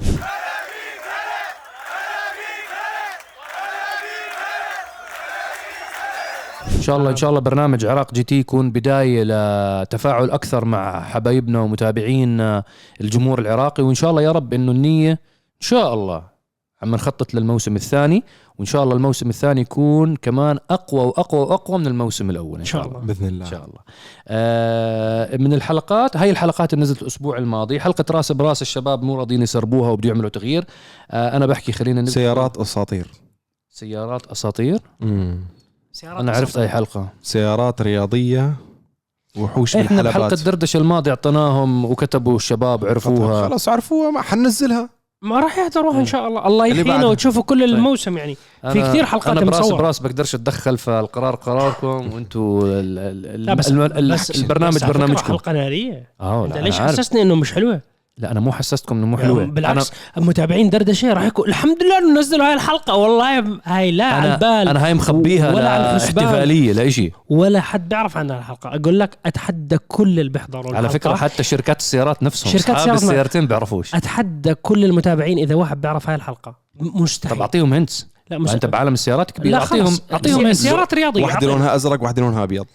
إن 6.76 6.82
شاء 6.82 6.98
الله 6.98 7.10
إن 7.10 7.16
شاء 7.16 7.30
الله 7.30 7.40
برنامج 7.42 7.86
عراق 7.86 8.14
جي 8.14 8.24
تي 8.24 8.40
يكون 8.40 8.72
بداية 8.72 9.24
لتفاعل 9.24 10.30
أكثر 10.32 10.66
مع 10.66 11.04
حبايبنا 11.04 11.60
ومتابعينا 11.60 12.64
الجمهور 13.02 13.40
العراقي 13.40 13.84
وإن 13.84 13.96
شاء 13.96 14.10
الله 14.10 14.22
يا 14.22 14.32
رب 14.32 14.54
إنه 14.54 14.72
النية 14.72 15.12
إن 15.12 15.18
شاء 15.68 15.94
الله 15.94 16.39
عم 16.82 16.96
نخطط 16.96 17.34
للموسم 17.34 17.76
الثاني 17.76 18.24
وإن 18.58 18.66
شاء 18.66 18.84
الله 18.84 18.96
الموسم 18.96 19.30
الثاني 19.30 19.62
يكون 19.62 20.16
كمان 20.16 20.60
أقوى 20.70 21.02
وأقوى 21.02 21.42
وأقوى 21.42 21.78
من 21.78 21.88
الموسم 21.88 22.30
الأول 22.30 22.60
إن 22.60 22.66
شاء 22.66 22.88
الله. 22.88 23.00
باذن 23.00 23.28
الله. 23.28 23.46
إن 23.46 23.52
شاء 23.52 23.66
الله. 23.66 23.80
آه 24.28 25.38
من 25.38 25.54
الحلقات 25.54 26.18
هاي 26.18 26.30
الحلقات 26.30 26.74
اللي 26.74 26.84
نزلت 26.84 27.02
الأسبوع 27.02 27.38
الماضي 27.38 27.80
حلقة 27.80 28.06
رأس 28.12 28.32
براس 28.32 28.62
الشباب 28.62 29.04
مو 29.04 29.16
راضيين 29.16 29.42
يسربوها 29.42 29.90
وبده 29.90 30.10
يعملوا 30.10 30.30
تغيير. 30.30 30.66
آه 31.12 31.38
أنا 31.38 31.46
بحكي 31.46 31.72
خلينا 31.72 32.02
نبدأ. 32.02 32.14
سيارات 32.14 32.58
أساطير. 32.58 33.08
سيارات 33.70 34.26
أساطير؟ 34.26 34.80
سيارات 35.92 36.20
أنا 36.20 36.32
عرفت. 36.32 36.58
أي 36.58 36.70
حلقة. 36.70 37.10
سيارات 37.22 37.82
رياضية 37.82 38.56
وحوش 39.38 39.76
إحنا 39.76 40.02
بحلقة 40.02 40.04
بالحلبات 40.04 40.44
دردشة 40.44 40.78
الماضي 40.78 41.10
اعطيناهم 41.10 41.86
وكتبوا 41.86 42.36
الشباب 42.36 42.86
عرفوها. 42.86 43.48
خلاص 43.48 43.70
عرفوها 43.70 44.12
ما 44.12 44.22
حننزلها. 44.22 44.99
ما 45.22 45.40
راح 45.40 45.58
يحضروها 45.60 46.00
إن 46.00 46.06
شاء 46.06 46.28
الله. 46.28 46.48
الله 46.48 46.66
يحيينا. 46.68 47.06
وتشوفوا 47.06 47.44
كل 47.44 47.64
الموسم 47.64 48.18
يعني. 48.18 48.38
في 48.72 48.82
كثير 48.82 49.06
حلقات 49.06 49.38
أنا 49.38 49.46
براس. 49.52 49.70
براس 49.72 50.00
بقدرش 50.00 50.36
أتدخل 50.36 50.78
فالقرار 50.78 51.36
قراركم 51.36 52.14
وأنتم 52.14 52.60
ال- 52.64 53.00
ال- 53.36 53.46
لا 53.46 53.54
بس, 53.54 53.68
البرنامج 54.36 54.76
بس 54.76 54.84
برنامجكم. 54.84 55.24
حلقة 55.28 55.52
نارية. 55.52 56.10
آه 56.22 56.48
ليش. 56.56 56.80
حسسني 56.80 57.22
إنه 57.22 57.36
مش 57.36 57.54
حلوة؟ 57.54 57.82
لا 58.20 58.32
أنا 58.32 58.40
مو 58.40 58.52
حسستكم 58.52 58.98
إنه 58.98 59.06
مو 59.06 59.18
حلوة 59.18 59.46
بالعكس. 59.46 59.92
متابعين 60.18 60.70
دردشة 60.70 61.14
راح 61.14 61.24
يكون. 61.24 61.48
الحمد 61.50 61.84
لله 61.84 61.98
إنه 61.98 62.20
نزلوا 62.20 62.48
هاي 62.48 62.54
الحلقة. 62.54 62.96
والله 62.96 63.60
هاي 63.64 63.92
لا 63.92 64.06
على 64.06 64.26
أنا 64.26 64.34
البال. 64.34 64.70
أنا 64.70 64.86
هاي 64.86 64.94
مخبيها 64.94 65.54
ولا 65.54 65.70
على 65.70 65.96
الحسبان. 65.96 66.26
احتفالية 66.26 66.74
لإشي 66.74 67.12
ولا 67.30 67.62
حد 67.62 67.90
بيعرف 67.90 68.18
عنها 68.18 68.38
الحلقة. 68.40 68.76
أقول 68.76 69.00
لك 69.00 69.18
أتحدى 69.26 69.78
كل 69.88 70.20
اللي 70.20 70.32
بيحضروا 70.32 70.76
على 70.76 70.90
فكرة. 70.90 71.16
حتى 71.16 71.44
شركات 71.44 71.80
السيارات 71.80 72.24
نفسهم 72.24 72.52
شركات 72.52 72.66
شركات 72.66 72.78
السيارات 72.80 73.04
ما- 73.04 73.10
السيارتين 73.10 73.48
بيعرفوش. 73.48 73.96
أتحدى 73.96 74.54
كل 74.54 74.86
المتابعين 74.86 75.38
إذا 75.38 75.56
واحد 75.56 75.82
بيعرف 75.82 76.10
هاي 76.10 76.16
الحلقة. 76.16 76.56
مستحيل. 76.80 77.36
طب 77.36 77.42
أعطيهم 77.42 77.74
هنتس. 77.74 78.08
لا 78.30 78.38
أنت 78.38 78.44
مستحيل 78.44 78.72
بعالم 78.72 78.94
السيارات 78.94 79.32
كبير. 79.32 79.52
لا 79.52 79.58
اعطيهم 79.58 79.86
خلص 79.86 80.02
اعطيهم 80.12 80.54
سيارات 80.54 80.94
رياضية. 80.94 81.24
واحدة. 81.24 81.48
لونها 81.48 81.76
أزرق 81.76 82.04
واحدة 82.04 82.22
لونها 82.22 82.44
أبيض. 82.44 82.66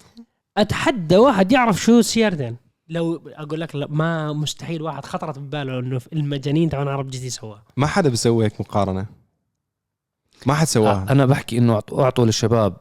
أتحدى 0.58 1.16
واحد 1.16 1.52
يعرف 1.52 1.82
شو 1.82 2.00
سيارتين. 2.00 2.63
لو 2.88 3.20
أقول 3.36 3.60
لك 3.60 3.74
لا 3.76 3.86
ما 3.90 4.32
مستحيل 4.32 4.82
واحد 4.82 5.04
خطرت 5.04 5.38
بباله 5.38 5.78
إنه 5.78 6.00
المجانين 6.12 6.68
تبعون 6.68 6.88
عرب 6.88 7.10
GT 7.10 7.30
سووا 7.30 7.56
ما 7.76 7.86
حدا 7.86 8.08
بيسوي 8.08 8.44
هيك 8.44 8.60
مقارنة. 8.60 9.06
ما 10.46 10.54
حد 10.54 10.66
سواها. 10.66 11.06
أنا 11.10 11.26
بحكي 11.26 11.58
إنه 11.58 11.80
أعطوا 11.92 12.24
للشباب 12.26 12.76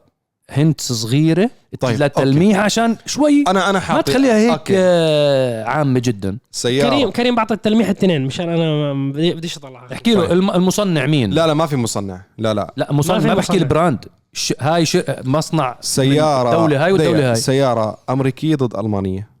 hints 0.50 0.92
صغيرة 0.92 1.50
طيب، 1.80 2.02
للتلميح 2.02 2.58
عشان 2.58 2.96
شوي. 3.06 3.44
أنا 3.48 3.64
أنا 3.70 3.72
ما 3.72 3.80
حاطط 3.80 4.06
تخليها 4.08 4.36
هيك 4.38 4.50
okay. 4.58 4.74
آه، 4.76 5.64
عامة 5.64 6.00
جدا. 6.00 6.38
سيارة. 6.50 6.88
كريم 6.90 7.10
كريم 7.10 7.34
بعطي 7.34 7.54
التلميح 7.54 7.88
الاثنين 7.88 8.26
مشان 8.26 8.48
أنا 8.48 8.92
ما- 8.94 9.12
بدي- 9.12 9.34
بديش 9.34 9.56
اطلع 9.56 9.86
احكي 9.92 10.14
له 10.14 10.20
طيب. 10.20 10.32
الم- 10.32 10.50
المصنع 10.50 11.06
مين؟ 11.06 11.30
لا 11.30 11.46
لا 11.46 11.54
ما 11.54 11.66
في 11.66 11.76
مصنع. 11.76 12.20
لا 12.38 12.54
لا. 12.54 12.74
لا 12.76 12.92
مصنع 12.92 13.18
ما 13.18 13.24
ما 13.26 13.34
بحكي 13.34 13.52
مصنع. 13.52 13.62
ال 13.62 13.68
brand. 13.68 14.04
ش... 14.32 14.54
هاي 14.60 14.86
ش... 14.86 14.96
مصنع 15.24 15.76
سيارة. 15.80 16.48
الدولة 16.50 16.84
هاي 16.84 16.92
والدولة 16.92 17.12
دقيقة. 17.12 17.30
هاي. 17.30 17.36
سيارة 17.36 17.98
أمريكية 18.10 18.56
ضد 18.56 18.76
ألمانية. 18.76 19.33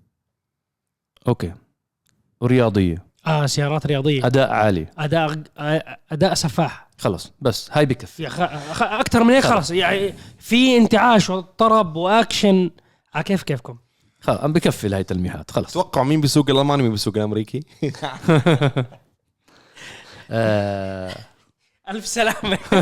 okay. 1.28 1.52
ورياضيه 2.40 3.04
آه 3.26 3.46
سيارات 3.46 3.86
رياضية. 3.86 4.26
أداء 4.26 4.50
عالي. 4.50 4.86
أداء 4.98 5.42
أداء 6.12 6.34
سفاح. 6.34 6.88
خلص 6.98 7.32
بس 7.40 7.68
هاي 7.72 7.86
بكفي 7.86 8.22
يا 8.22 8.28
خ... 8.28 8.42
خ... 8.72 8.82
أكثر 8.82 9.24
من 9.24 9.34
هيك 9.34 9.44
خلص 9.44 9.70
يعني 9.70 10.14
في 10.38 10.76
انتعاش 10.76 11.30
وطرب 11.30 11.96
وأكشن. 11.96 12.70
على 13.14 13.24
كيف 13.24 13.42
كيفكم؟ 13.42 13.78
خلص 14.20 14.40
عم 14.40 14.52
بكفي 14.52 14.88
لهي 14.88 15.04
تلميحات 15.04 15.50
خلص 15.50 15.72
توقع 15.72 16.02
مين 16.02 16.20
بيسوق 16.20 16.50
الألماني 16.50 16.82
ومين 16.82 16.92
بيسوق 16.92 17.16
الأمريكي؟ 17.16 17.60
آه... 20.30 21.14
ألف 21.90 22.06
سلامة. 22.06 22.58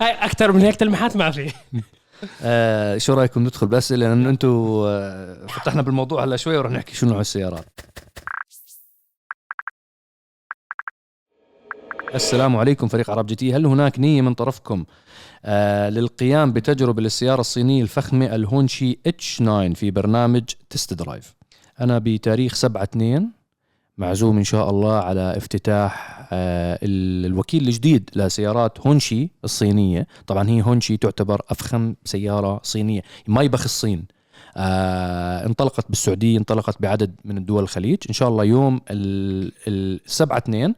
هاي 0.00 0.10
أكثر 0.10 0.52
من 0.52 0.60
هيك 0.60 0.76
تلميحات 0.76 1.16
ما 1.16 1.30
في. 1.30 1.52
آه... 2.42 2.98
شو 2.98 3.14
رأيكم 3.14 3.42
ندخل 3.42 3.66
باسئله 3.66 4.08
لأنه 4.08 4.30
أنتم 4.30 4.48
آه... 4.86 5.46
فتحنا 5.46 5.82
بالموضوع 5.82 6.24
هلا 6.24 6.36
شوي 6.36 6.56
ورح 6.56 6.70
نحكي 6.70 6.94
شو 6.94 7.06
نوع 7.06 7.20
السيارات. 7.20 7.80
السلام 12.14 12.56
عليكم 12.56 12.88
فريق 12.88 13.10
عرب 13.10 13.26
GT. 13.26 13.54
هل 13.54 13.66
هناك 13.66 13.98
نية 13.98 14.22
من 14.22 14.34
طرفكم 14.34 14.84
آه 15.44 15.90
للقيام 15.90 16.52
بتجربة 16.52 17.02
للسيارة 17.02 17.40
الصينية 17.40 17.82
الفخمة 17.82 18.34
الهونشي 18.34 18.98
اتش 19.06 19.36
9 19.38 19.74
في 19.74 19.90
برنامج 19.90 20.42
تست 20.70 20.94
درايف 20.94 21.34
أنا 21.80 21.98
بتاريخ 21.98 22.54
7 22.54 22.82
2 22.82 23.30
معزوم 23.98 24.36
إن 24.38 24.44
شاء 24.44 24.70
الله 24.70 24.94
على 24.94 25.36
افتتاح 25.36 26.20
آه 26.32 26.78
ال- 26.82 27.26
الوكيل 27.26 27.68
الجديد 27.68 28.10
لسيارات 28.16 28.86
هونشي 28.86 29.30
الصينية. 29.44 30.06
طبعا 30.26 30.48
هي 30.48 30.62
هونشي 30.62 30.96
تعتبر 30.96 31.42
أفخم 31.50 31.94
سيارة 32.04 32.60
صينية. 32.62 33.02
مايبخ 33.28 33.62
الصين. 33.64 34.04
آه 34.56 35.46
انطلقت 35.46 35.84
بالسعودية 35.88 36.38
انطلقت 36.38 36.82
بعدد 36.82 37.14
من 37.24 37.38
الدول 37.38 37.62
الخليج. 37.62 37.98
إن 38.08 38.14
شاء 38.14 38.28
الله 38.28 38.44
يوم 38.44 38.80
ال- 38.90 39.52
السبعة 39.68 40.38
اثنين 40.38 40.68
آه 40.68 40.74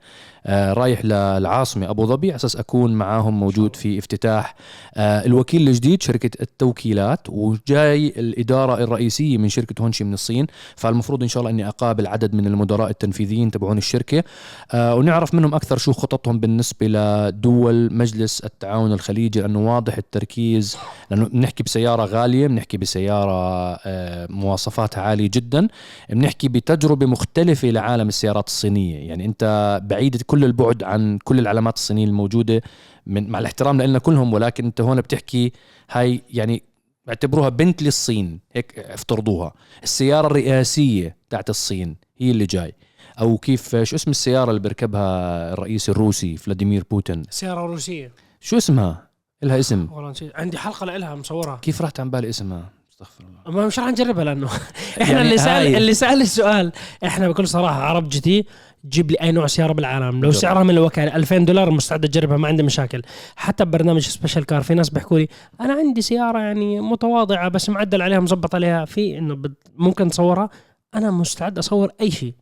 رايح 0.49 1.05
للعاصمة 1.05 1.91
أبو 1.91 2.07
ظبي 2.07 2.29
على 2.29 2.37
أساس 2.37 2.57
أكون 2.57 2.95
معاهم 2.95 3.41
موجود 3.41 3.77
في 3.77 3.99
افتتاح. 3.99 4.55
آه 4.95 5.27
الوكيل 5.27 5.69
الجديد 5.69 6.03
شركة 6.03 6.31
التوكيلات 6.41 7.21
وجاي 7.29 8.07
الإدارة 8.17 8.83
الرئيسية 8.85 9.39
من 9.39 9.49
شركة 9.49 9.83
هونشي 9.83 10.05
من 10.05 10.15
الصين. 10.15 10.47
فالمفروض 10.77 11.23
إن 11.23 11.29
شاء 11.29 11.41
الله 11.41 11.51
أني 11.51 11.69
أقابل 11.69 12.07
عدد 12.07 12.35
من 12.35 12.47
المدراء 12.47 12.91
التنفيذيين 12.91 13.51
تبعون 13.51 13.79
الشركة. 13.79 14.25
آه 14.73 14.95
ونعرف 14.95 15.35
منهم 15.35 15.55
أكثر 15.55 15.79
شو 15.79 15.93
خططهم 15.93 16.41
بالنسبة 16.41 16.87
لدول 16.87 17.95
مجلس 17.95 18.41
التعاون 18.41 18.93
الخليجي 18.93 19.41
لأنه 19.41 19.75
واضح 19.75 19.97
التركيز 19.97 20.77
لأنه 21.11 21.25
بنحكي 21.25 21.63
بسيارة 21.63 22.05
غالية 22.05 22.47
بنحكي 22.47 22.77
بسيارة 22.77 23.75
آه 23.87 24.27
مواصفاتها 24.31 25.01
عالية 25.03 25.31
جدا. 25.35 25.69
بنحكي 26.11 26.49
بتجربة 26.49 27.07
مختلفة 27.07 27.69
لعالم 27.69 28.09
السيارات 28.09 28.47
الصينية. 28.47 29.09
يعني 29.09 29.25
أنت 29.25 29.81
بعيد 29.85 30.23
كل 30.23 30.36
البعد 30.45 30.83
عن 30.83 31.19
كل 31.25 31.39
العلامات 31.39 31.77
الصينية 31.77 32.05
الموجودة 32.05 32.63
من 33.07 33.31
مع 33.31 33.39
الاحترام 33.39 33.83
لنا 33.83 33.99
كلهم 33.99 34.33
ولكن 34.33 34.65
أنت 34.65 34.81
هون 34.81 35.01
بتحكي 35.01 35.53
هاي 35.91 36.23
يعني 36.31 36.63
اعتبروها 37.09 37.49
بنت 37.49 37.83
للصين 37.83 38.41
هيك 38.53 38.79
افترضوها. 38.79 39.53
السيارة 39.83 40.27
الرئاسية 40.27 41.17
تاعت 41.31 41.51
الصين 41.51 41.97
هي 42.19 42.31
اللي 42.31 42.47
جاي. 42.47 42.75
أو 43.21 43.39
كيف 43.39 43.77
شو 43.77 43.97
اسم 43.97 44.11
السيارة 44.11 44.51
اللي 44.51 44.61
بيركبها 44.61 45.53
الرئيس 45.53 45.89
الروسي 45.89 46.37
فلاديمير 46.37 46.85
بوتين؟ 46.91 47.23
سيارة 47.31 47.61
روسية. 47.67 48.13
شو 48.41 48.57
اسمها؟ 48.57 49.07
إلها 49.43 49.59
اسم. 49.59 49.89
والله 49.93 50.11
نسيت. 50.11 50.33
عندي 50.35 50.59
حلقة 50.59 50.97
لها 50.97 51.15
مصورها 51.15 51.57
كيف 51.57 51.83
راحت 51.83 52.01
عن 52.01 52.11
بالي 52.11 52.29
اسمها؟ 52.29 52.71
استغفر 52.93 53.25
الله. 53.25 53.59
ما 53.59 53.67
مش 53.67 53.79
راح 53.79 53.89
نجربها 53.89 54.25
لأنه 54.25 54.47
إحنا 55.03 55.15
يعني 55.15 55.23
اللي 55.23 55.39
سال 55.39 55.77
اللي 55.77 55.95
سأل 55.95 56.21
السؤال. 56.21 56.73
إحنا 57.05 57.29
بكل 57.29 57.49
صراحة 57.49 57.83
عرب 57.83 58.09
GT 58.09 58.47
جيب 58.89 59.11
لي 59.11 59.17
أي 59.21 59.33
نوع 59.33 59.47
سيارة 59.47 59.73
بالعالم. 59.73 60.25
لو. 60.25 60.33
سعرها 60.33 60.63
من 60.63 60.71
الوكالة 60.71 61.17
2000 61.17 61.39
دولار 61.39 61.71
مستعد 61.71 62.05
أجربها 62.05 62.37
ما 62.37 62.49
عندي 62.49 62.63
مشاكل. 62.63 63.03
حتى 63.37 63.65
ببرنامج 63.65 64.01
Special 64.01 64.47
Car 64.47 64.63
في 64.63 64.75
ناس 64.75 64.91
بيحكوا 64.91 65.19
لي 65.19 65.29
أنا 65.61 65.75
عندي 65.75 66.03
سيارة 66.03 66.39
يعني 66.39 66.81
متواضعة 66.81 67.49
بس 67.49 67.69
معدل 67.69 68.03
عليها 68.03 68.21
مزبط 68.21 68.55
عليها. 68.55 68.85
في 68.85 69.19
إنه 69.19 69.43
ممكن 69.77 70.09
تصورها 70.09 70.51
أنا 70.95 71.11
مستعد 71.11 71.59
أصور 71.59 71.91
أي 72.01 72.11
شيء. 72.11 72.35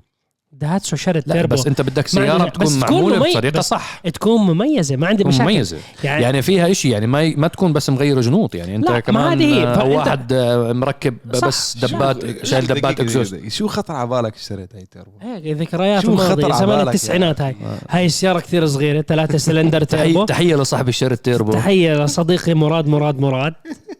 Daihatsu 0.60 0.96
Charade 0.96 1.28
turbo 1.28 1.54
بس 1.54 1.66
انت 1.66 1.80
بدك 1.80 1.96
ما 1.98 2.08
سيارة 2.08 2.48
تكون 2.48 2.78
معمولة 2.78 3.16
مميز- 3.18 3.36
بطريقة 3.36 3.60
صح. 3.60 4.00
تكون 4.14 4.40
مميزة. 4.46 4.96
ما 4.96 5.06
عندي 5.06 5.22
تكون 5.22 5.34
مشاكل. 5.34 5.50
مميزة. 5.52 5.76
يعني, 6.04 6.22
يعني 6.22 6.42
فيها 6.42 6.70
إشي 6.70 6.90
يعني 6.90 7.06
ما 7.06 7.32
ما 7.36 7.48
تكون 7.48 7.72
بس 7.72 7.90
مغير 7.90 8.20
جنوط. 8.20 8.54
يعني 8.54 8.76
أنت 8.76 8.84
لا، 8.84 8.92
ما 8.92 9.00
كمان 9.00 9.32
هذه 9.32 9.44
هي. 9.54 9.64
آه، 9.66 9.84
واحد 9.84 10.32
آه، 10.32 10.72
مركب 10.72 11.16
صح، 11.32 11.48
بس 11.48 11.76
Daihatsu 11.78 12.46
Charade 12.46 12.66
Daihatsu 12.66 13.00
دقيقة. 13.00 13.48
شو 13.48 13.68
خطر 13.68 13.94
على 13.94 14.08
بالك 14.08 14.34
اشتريت 14.34 14.74
هاي 14.74 14.86
تيربو؟ 14.90 15.10
هيك 15.22 15.56
ذكريات 15.56 16.02
شو 16.02 16.16
خطر 16.16 16.44
على 16.52 16.54
زمان 16.66 16.88
التسعينات 16.88 17.40
هاي. 17.40 17.56
آه. 17.64 17.78
هاي 17.96 18.06
السيارة 18.06 18.40
كثير 18.40 18.66
صغيرة 18.66 19.00
ثلاثة 19.02 19.38
سلندر 19.38 19.84
تيربو. 19.84 20.24
تحية 20.24 20.56
لصاحب 20.56 20.88
ال 20.88 20.93
Charade 20.93 21.24
turbo. 21.24 21.52
تحية 21.52 22.04
لصديقي 22.04 22.54
مراد 22.54 22.86
مراد 22.88 23.20
مراد. 23.20 23.54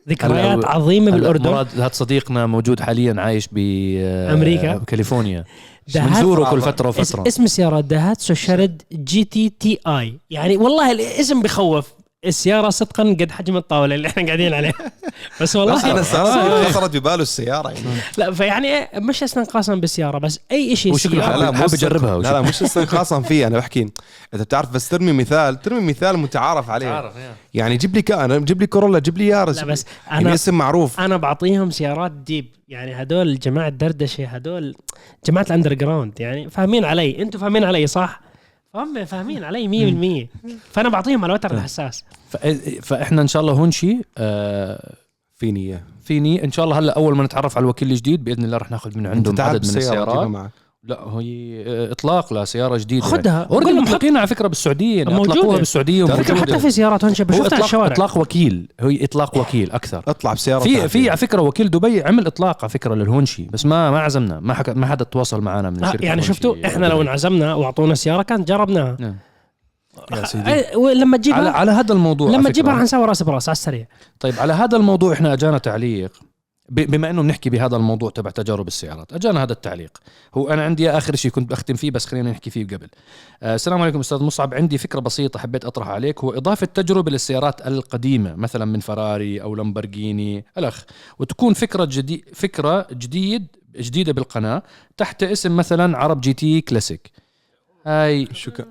ذكريات 0.08 0.64
عظيمة 0.64 1.10
بالأردن. 1.10 1.50
مراد 1.50 1.66
هذا 1.74 1.90
صديقنا 1.92 2.46
موجود 2.46 2.80
حاليا 2.80 3.14
عايش 3.18 3.48
ب 3.52 3.58
أمريكا. 4.32 4.76
بكاليفورنيا 4.76 5.40
دهات- 5.40 5.73
بنزوره 5.94 6.50
كل 6.50 6.60
فترة 6.60 6.88
وفترة. 6.88 7.24
اسم 7.28 7.44
السياره 7.44 7.80
Daihatsu 7.80 8.34
Charade 8.34 8.82
GTti. 8.92 10.18
يعني 10.30 10.56
والله 10.56 10.92
الاسم 10.92 11.42
بخوف 11.42 11.92
السيارة 12.26 12.70
صدقا 12.70 13.02
قد 13.02 13.30
حجم 13.30 13.56
الطاولة 13.56 13.94
اللي 13.94 14.08
إحنا 14.08 14.26
قاعدين 14.26 14.54
عليها 14.54 14.72
بس 15.40 15.56
والله 15.56 15.74
بس 15.74 15.84
أنا 15.84 16.00
استغربت 16.00 16.66
خطرت 16.76 16.96
بباله 16.96 17.22
السيارة 17.22 17.68
يعني. 17.70 17.86
لا 18.18 18.32
فيعني 18.32 18.68
إيه، 18.68 18.98
مش 19.00 19.22
استنقاصا 19.22 19.74
بالسيارة 19.74 20.18
بس 20.18 20.40
أي 20.52 20.76
شيء 20.76 20.96
سيارة- 20.96 21.20
حابب- 21.20 21.54
مو 21.56 21.64
يجربها 21.72 22.18
لا 22.18 22.32
لا 22.32 22.40
مش 22.40 22.62
استنقاصا 22.62 23.20
فيه 23.22 23.46
أنا 23.46 23.58
بحكي. 23.58 23.82
انت 23.82 24.42
بتعرف 24.42 24.70
بس 24.70 24.88
ترمي 24.88 25.12
مثال 25.12 25.62
ترمي 25.62 25.80
مثال 25.80 26.18
متعارف 26.18 26.70
عليه. 26.70 27.12
يعني 27.54 27.76
جيب 27.76 27.94
لي 27.94 28.02
كان 28.02 28.44
جيب 28.44 28.60
لي 28.60 28.66
Corolla 28.66 28.98
جيب 28.98 29.18
لي 29.18 29.26
Yaris 29.26 29.58
لا 29.58 29.64
بس 29.64 29.86
يعني 30.10 30.24
أنا 30.26 30.34
اسم 30.34 30.54
معروف. 30.58 31.00
أنا 31.00 31.16
بعطيهم 31.16 31.70
سيارات 31.70 32.12
deep. 32.12 32.46
يعني 32.68 33.02
هدول 33.02 33.38
جماعة 33.38 33.68
دردشة 33.68 34.26
هدول 34.26 34.74
جماعة 35.26 35.44
ال 35.44 35.74
underground 35.74 36.20
يعني 36.20 36.50
فاهمين 36.50 36.84
علي. 36.84 37.22
أنتم 37.22 37.38
فاهمين 37.38 37.64
علي 37.64 37.86
صح؟ 37.86 38.20
هم 38.74 39.04
فاهمين 39.04 39.44
علي 39.44 40.28
100% 40.44 40.50
فأنا 40.70 40.88
بعطيهم 40.88 41.24
على 41.24 41.30
الوتر 41.30 41.54
الحساس. 41.54 42.04
ف- 42.30 42.36
فإحنا 42.82 43.22
إن 43.22 43.26
شاء 43.26 43.42
الله 43.42 43.52
هونشي 43.52 43.96
آه 44.18 44.94
في 45.34 45.52
نية. 45.52 45.84
فيني 46.02 46.44
إن 46.44 46.52
شاء 46.52 46.64
الله 46.64 46.78
هلا 46.78 46.92
أول 46.96 47.16
ما 47.16 47.24
نتعرف 47.24 47.56
على 47.56 47.64
الوكيل 47.64 47.90
الجديد 47.90 48.24
بإذن 48.24 48.44
الله 48.44 48.56
رح 48.56 48.70
ناخذ 48.70 48.98
من 48.98 49.06
عندهم 49.06 49.34
عدد 49.40 49.62
من 49.64 49.76
السيارات. 49.76 50.08
لا 50.86 51.00
هي 51.08 51.64
آه، 51.66 51.92
إطلاق 51.92 52.32
لسياره 52.32 52.76
جديدة. 52.76 53.06
خدها. 53.06 53.32
أوريدي 53.50 53.54
وقول 53.54 53.74
لهم 53.76 53.86
حط 53.86 53.88
مطلقين 53.88 54.16
على 54.16 54.26
فكرة 54.26 54.48
بالسعودية 54.48 54.98
يعني 54.98 55.14
موجودة. 55.14 55.32
اطلقوها 55.32 55.58
بالسعوديه 55.58 56.04
فكرة 56.04 56.32
وموجودة. 56.32 56.52
حتى 56.52 56.58
في 56.58 56.70
سيارات 56.70 57.04
هون 57.04 57.14
شفتها 57.14 57.54
على 57.54 57.64
الشوارع. 57.64 57.92
إطلاق 57.92 58.18
وكيل. 58.18 58.68
هي 58.80 59.04
إطلاق 59.04 59.36
وكيل 59.38 59.72
أكثر. 59.72 60.02
أطلع 60.08 60.32
بسيارة 60.32 60.60
في. 60.60 60.88
في 60.88 61.08
على 61.08 61.16
فكرة 61.16 61.42
وكيل 61.42 61.70
دبي 61.70 62.02
عمل 62.02 62.26
إطلاق 62.26 62.58
على 62.60 62.68
فكرة 62.68 62.94
للهونشي 62.94 63.44
بس 63.44 63.66
ما 63.66 63.90
ما 63.90 64.00
عزمنا. 64.00 64.40
ما 64.40 64.54
حكى 64.54 64.72
ما 64.74 64.86
حدا 64.86 65.04
تواصل 65.04 65.40
معنا 65.40 65.70
من 65.70 65.84
آه، 65.84 65.92
شركة 65.92 66.04
يعني 66.04 66.22
شفتوا 66.22 66.56
إحنا 66.64 66.86
لو 66.86 67.02
انعزمنا 67.02 67.54
وأعطونا 67.54 67.94
سيارة 67.94 68.22
كانت 68.22 68.48
جربناها. 68.48 68.96
نعم. 69.00 69.16
يا 70.12 70.24
سيدي. 70.24 70.50
آه، 70.50 70.76
ولما 70.76 71.16
على 71.16 71.18
تجيبها 71.18 71.50
على 71.50 71.70
هذا 71.70 71.92
الموضوع 71.92 72.28
على 72.28 72.36
لما. 72.36 72.50
تجيبها 72.50 72.74
رح 72.74 72.80
نسوي 72.80 73.04
راس 73.04 73.22
براس 73.22 73.48
على 73.48 73.54
السريع. 73.54 73.86
طيب 74.20 74.34
على 74.38 74.52
هذا 74.52 74.76
الموضوع 74.76 75.12
إحنا 75.12 75.32
أجانا 75.32 75.58
تعليق. 75.58 76.12
بما 76.68 77.10
إنه 77.10 77.22
بنحكي 77.22 77.50
بهذا 77.50 77.76
الموضوع 77.76 78.10
تبع 78.10 78.30
تجارب 78.30 78.66
السيارات 78.66 79.12
أجانا 79.12 79.42
هذا 79.42 79.52
التعليق. 79.52 79.98
هو 80.34 80.48
أنا 80.48 80.64
عندي 80.64 80.90
اخر 80.90 81.16
شيء 81.16 81.30
كنت 81.30 81.50
بختم 81.50 81.74
فيه 81.74 81.90
بس 81.90 82.06
خلينا 82.06 82.30
نحكي 82.30 82.50
فيه 82.50 82.66
قبل. 82.66 82.88
آه 83.42 83.54
السلام 83.54 83.82
عليكم 83.82 84.00
أستاذ 84.00 84.22
مصعب. 84.22 84.54
عندي 84.54 84.78
فكرة 84.78 85.00
بسيطة 85.00 85.38
حبيت 85.38 85.64
أطرحها 85.64 85.92
عليك. 85.92 86.24
هو 86.24 86.30
إضافة 86.32 86.66
تجربة 86.66 87.10
للسيارات 87.10 87.66
القديمة 87.66 88.34
مثلا 88.34 88.64
من 88.64 88.80
فراري 88.80 89.42
أو 89.42 89.54
لامبرجيني 89.54 90.44
الأخ. 90.58 90.84
وتكون 91.18 91.54
فكرة 91.54 91.84
جديد 91.84 92.24
فكرة 92.34 92.86
جديد 92.92 93.46
جديدة 93.76 94.12
بالقناة 94.12 94.62
تحت 94.96 95.22
اسم 95.22 95.56
مثلا 95.56 95.98
عرب 95.98 96.20
GT 96.20 96.60
classic. 96.60 97.10
هاي. 97.86 98.24
كان 98.24 98.66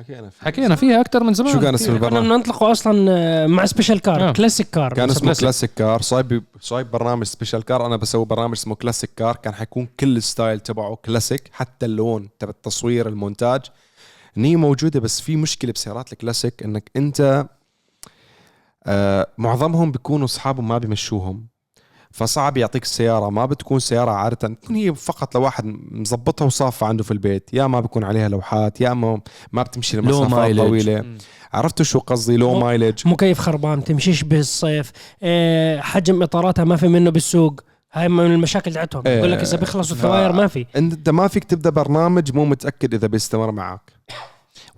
حكينا 0.00 0.30
فيه. 0.30 0.44
حكينا 0.46 0.74
فيها 0.74 1.00
أكثر 1.00 1.24
من 1.24 1.34
زمان 1.34 1.52
شو 1.52 1.60
كان 1.60 1.74
اسم 1.74 1.86
كنا 1.86 1.94
البرنامج؟ 1.96 2.24
بدنا 2.26 2.36
نطلقه 2.36 2.72
أصلا 2.72 3.06
آه، 3.10 3.46
مع 3.46 3.66
Special 3.66 4.00
Car 4.00 4.28
آه. 4.28 4.32
كلاسيك 4.32 4.70
كار 4.70 4.94
كان 4.94 5.10
اسمه 5.10 5.22
كلاسيك. 5.24 5.40
كلاسيك 5.40 5.70
كار 5.74 6.02
صايب 6.02 6.42
صايب 6.60 6.90
برنامج 6.90 7.26
Special 7.26 7.62
Car 7.64 7.86
أنا 7.86 7.96
بسوي 7.96 8.24
برنامج 8.24 8.52
اسمه 8.52 8.74
Classic 8.74 9.10
Car 9.16 9.36
كان 9.36 9.54
حيكون 9.54 9.88
كل 10.00 10.16
ال 10.16 10.23
style 10.23 10.60
تبعه 10.60 10.94
كلاسيك 11.04 11.50
حتى 11.52 11.86
اللون 11.86 12.28
تبع 12.38 12.50
التصوير 12.50 13.08
المونتاج 13.08 13.60
هي 14.36 14.56
موجودة 14.56 15.00
بس 15.00 15.20
في 15.20 15.36
مشكلة 15.36 15.72
بسيارات 15.72 16.12
الكلاسيك 16.12 16.62
إنك 16.62 16.90
أنت 16.96 17.46
آه 18.86 19.26
معظمهم 19.38 19.92
بيكونوا 19.92 20.24
أصحابهم 20.24 20.68
ما 20.68 20.78
بيمشوهم 20.78 21.46
فصعب 22.10 22.56
يعطيك 22.56 22.82
السيارة 22.82 23.30
ما 23.30 23.46
بتكون 23.46 23.78
سيارة 23.78 24.10
عادة 24.10 24.48
بتكون 24.48 24.76
هي 24.76 24.94
فقط 24.94 25.34
لواحد 25.34 25.64
مظبطها 25.90 26.44
وصاففها 26.44 26.86
عنده 26.86 27.04
في 27.04 27.10
البيت. 27.10 27.50
يا 27.52 27.66
ما 27.66 27.80
بيكون 27.80 28.04
عليها 28.04 28.28
لوحات 28.28 28.80
يا 28.80 28.92
اما 28.92 29.20
ما 29.52 29.62
بتمشي 29.62 29.96
لو 29.96 30.02
لمسافات 30.02 30.30
mileage 30.30 30.60
طويلة. 30.60 31.04
عرفتوا 31.52 31.84
شو 31.84 31.98
قصدي؟ 31.98 32.36
لو 32.36 32.58
مايلج 32.58 33.08
مكيف 33.08 33.38
خربان 33.38 33.84
تمشيش 33.84 34.22
بالصيف. 34.22 34.92
آه، 35.22 35.80
حجم 35.80 36.22
إطاراتها 36.22 36.64
ما 36.64 36.76
في 36.76 36.88
منه 36.88 37.10
بالسوق. 37.10 37.60
هاي 37.92 38.08
من 38.08 38.26
المشاكل 38.26 38.72
تاعتهم. 38.72 39.02
إيه، 39.06 39.18
يقول 39.18 39.32
لك 39.32 39.38
إذا 39.38 39.56
بيخلصوا 39.56 39.96
التواير 39.96 40.32
ما 40.32 40.46
في. 40.46 40.66
انت 40.76 41.10
ما 41.10 41.28
فيك 41.28 41.44
تبدأ 41.44 41.70
برنامج 41.70 42.32
مو 42.34 42.44
متأكد 42.44 42.94
إذا 42.94 43.06
بيستمر 43.06 43.50
معك 43.50 43.92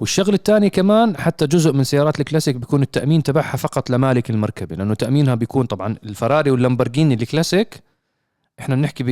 والشغل 0.03 0.35
الثاني 0.35 0.71
كمان 0.71 1.17
حتى 1.17 1.47
جزء 1.47 1.73
من 1.73 1.85
سيارات 1.85 2.21
الكلاسيك 2.21 2.57
بيكون 2.57 2.83
التأمين 2.83 3.23
تبعها 3.23 3.57
فقط 3.57 3.91
لمالك 3.91 4.31
المركبة 4.31 4.77
لأنه 4.77 4.95
تأمينها 4.95 5.35
بيكون 5.35 5.67
طبعا 5.67 5.97
الفراري 6.05 6.51
واللامبرجيني 6.51 7.15
الكلاسيك. 7.15 7.83
إحنا 8.61 8.75
بنحكي 8.75 9.05
ب 9.05 9.09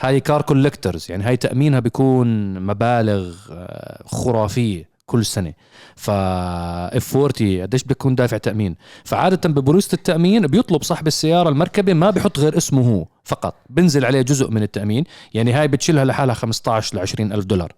هاي 0.00 0.20
car 0.20 0.42
collectors 0.42 1.06
يعني 1.10 1.24
هاي 1.24 1.36
تأمينها 1.36 1.80
بيكون 1.80 2.60
مبالغ 2.60 3.36
آه، 3.50 4.02
خرافية 4.06 4.88
كل 5.06 5.24
سنة. 5.24 5.52
ف 5.96 6.10
F 6.10 7.16
40 7.16 7.62
قديش 7.62 7.84
بيكون 7.84 8.14
دافع 8.14 8.36
تأمين؟ 8.36 8.76
فعادة 9.04 9.48
ببوليصة 9.48 9.94
التأمين 9.94 10.46
بيطلب 10.46 10.82
صاحب 10.82 11.06
السيارة 11.06 11.48
المركبة 11.48 11.94
ما 11.94 12.10
بيحط 12.10 12.38
غير 12.38 12.56
اسمه 12.56 12.88
هو 12.88 13.06
فقط 13.24 13.54
بنزل 13.70 14.04
عليه 14.04 14.22
جزء 14.22 14.50
من 14.50 14.62
التأمين. 14.62 15.04
يعني 15.34 15.52
هاي 15.52 15.68
بتشيلها 15.68 16.04
لحالها 16.04 16.34
15 16.34 16.96
ل 16.96 17.00
20 17.00 17.32
ألف 17.32 17.44
دولار. 17.44 17.72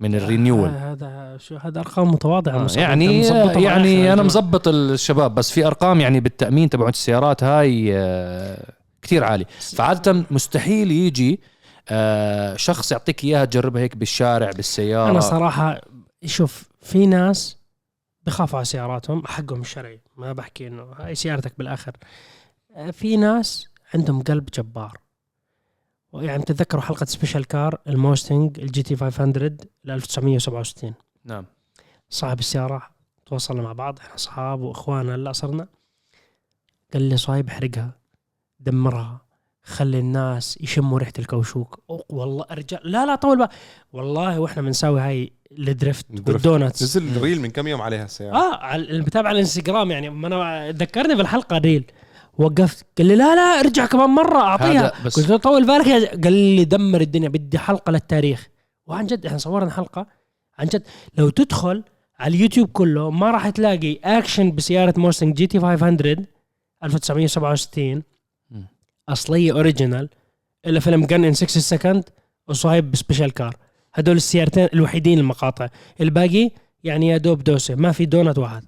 من 0.00 0.14
ال 0.14 0.20
renewal. 0.20 0.68
هذا 0.68 1.36
شو 1.38 1.56
هذا 1.56 1.80
أرقام 1.80 2.08
متواضعة 2.08 2.66
آه،. 2.66 2.80
يعني 2.80 3.26
يعني 3.62 4.12
أنا. 4.12 4.22
مزبط 4.22 4.68
الشباب 4.68 5.34
بس 5.34 5.50
في 5.50 5.66
أرقام 5.66 6.00
يعني 6.00 6.20
بالتأمين 6.20 6.70
تبعت 6.70 6.94
السيارات 6.94 7.44
هاي 7.44 7.96
آه، 7.96 8.72
كتير 9.02 9.24
عالي 9.24 9.46
فعادة 9.60 10.24
مستحيل 10.30 10.90
يجي 10.90 11.40
آه، 11.88 12.56
شخص 12.56 12.92
يعطيك 12.92 13.24
إياها 13.24 13.44
تجربها 13.44 13.82
هيك 13.82 13.96
بالشارع 13.96 14.50
بالسيارة. 14.50 15.10
أنا 15.10 15.20
صراحة 15.20 15.80
شوف 16.24 16.68
في 16.82 17.06
ناس 17.06 17.56
بخافوا 18.26 18.58
على 18.58 18.64
سياراتهم 18.64 19.26
حقهم 19.26 19.60
الشرعي 19.60 20.00
ما 20.16 20.32
بحكي 20.32 20.66
إنه 20.66 20.82
هاي 20.82 21.14
سيارتك 21.14 21.52
بالآخر. 21.58 21.92
آه، 22.76 22.90
في 22.90 23.16
ناس 23.16 23.68
عندهم 23.94 24.22
قلب 24.22 24.48
جبار. 24.54 24.98
يعني 26.14 26.42
تتذكروا 26.42 26.82
حلقة 26.82 27.06
Special 27.06 27.44
Car 27.44 27.78
ال 27.88 27.97
Mustang 27.97 28.60
ال 28.60 28.82
GT 28.82 28.96
500 28.96 29.56
ل 29.84 29.90
1967 29.90 30.94
نعم. 31.24 31.44
صاحب 32.08 32.38
السيارة 32.38 32.82
تواصلنا 33.26 33.62
مع 33.62 33.72
بعض 33.72 33.98
إحنا 33.98 34.14
أصحاب 34.14 34.60
واخوان 34.60 35.10
هلا 35.10 35.32
صرنا. 35.32 35.68
قال 36.92 37.02
لي 37.02 37.16
صايب 37.16 37.48
احرقها 37.48 37.90
دمرها 38.60 39.20
خلي 39.62 39.98
الناس 39.98 40.58
يشموا 40.60 40.98
ريحة 40.98 41.12
الكوشوك. 41.18 41.82
والله 42.08 42.44
أرجع 42.50 42.78
لا 42.84 43.06
لا 43.06 43.14
طول 43.14 43.38
بقى 43.38 43.50
والله 43.92 44.40
وإحنا 44.40 44.62
بنساوي 44.62 45.00
هاي 45.00 45.32
ال 45.52 45.60
drift. 45.60 46.06
وال 46.10 46.26
donuts. 46.26 46.82
نزل 46.82 47.22
reel 47.22 47.40
من 47.40 47.50
كم 47.50 47.66
يوم 47.66 47.80
عليها 47.82 48.04
السيارة؟ 48.04 48.36
آه 48.36 48.76
بتابع 49.00 49.28
على 49.28 49.36
الإنستغرام 49.36 49.90
يعني. 49.90 50.10
ما 50.10 50.26
أنا 50.26 50.70
ذكرني 50.70 51.14
بالحلقة 51.14 51.58
reel. 51.58 51.84
وقفت. 52.40 52.86
قال 52.98 53.06
لي 53.06 53.16
لا 53.16 53.34
لا 53.34 53.60
ارجع 53.60 53.86
كمان 53.86 54.10
مرة 54.10 54.38
أعطيها. 54.38 54.92
بس 55.04 55.16
قلت 55.20 55.28
له 55.30 55.36
طول 55.36 55.66
بالك 55.66 55.86
يا 55.86 55.98
ج- 55.98 56.24
قال 56.24 56.32
لي 56.32 56.64
دمر 56.64 57.00
الدنيا 57.00 57.28
بدي 57.28 57.58
حلقة 57.58 57.92
للتاريخ. 57.92 58.48
وعن 58.86 59.06
جد 59.06 59.26
إحنا 59.26 59.38
صورنا 59.38 59.70
حلقة. 59.70 60.06
عن 60.58 60.66
جد 60.66 60.82
لو 61.18 61.30
تدخل 61.30 61.82
على 62.18 62.36
اليوتيوب 62.36 62.68
كله 62.68 63.10
ما 63.10 63.30
راح 63.30 63.48
تلاقي 63.48 63.98
أكشن 64.04 64.54
بسيارة 64.54 64.94
Mustang 64.96 65.34
GT 65.36 65.60
500 65.60 66.16
1967 66.84 68.02
مم. 68.50 68.66
أصلية 69.08 69.52
original. 69.52 70.08
إلا 70.66 70.80
فيلم 70.80 71.04
Gone 71.06 71.24
in 71.24 71.32
60 71.34 71.62
second 71.62 72.04
وصايب 72.48 72.90
ب 72.90 72.95
Special 72.95 73.30
Car. 73.32 73.56
هدول 73.94 74.16
السيارتين 74.16 74.68
الوحيدين 74.74 75.18
المقاطع. 75.18 75.68
الباقي 76.00 76.50
يعني 76.84 77.08
يا 77.08 77.16
دوب 77.16 77.44
دوسة. 77.44 77.74
ما 77.74 77.92
في 77.92 78.06
دونت 78.06 78.38
واحد. 78.38 78.64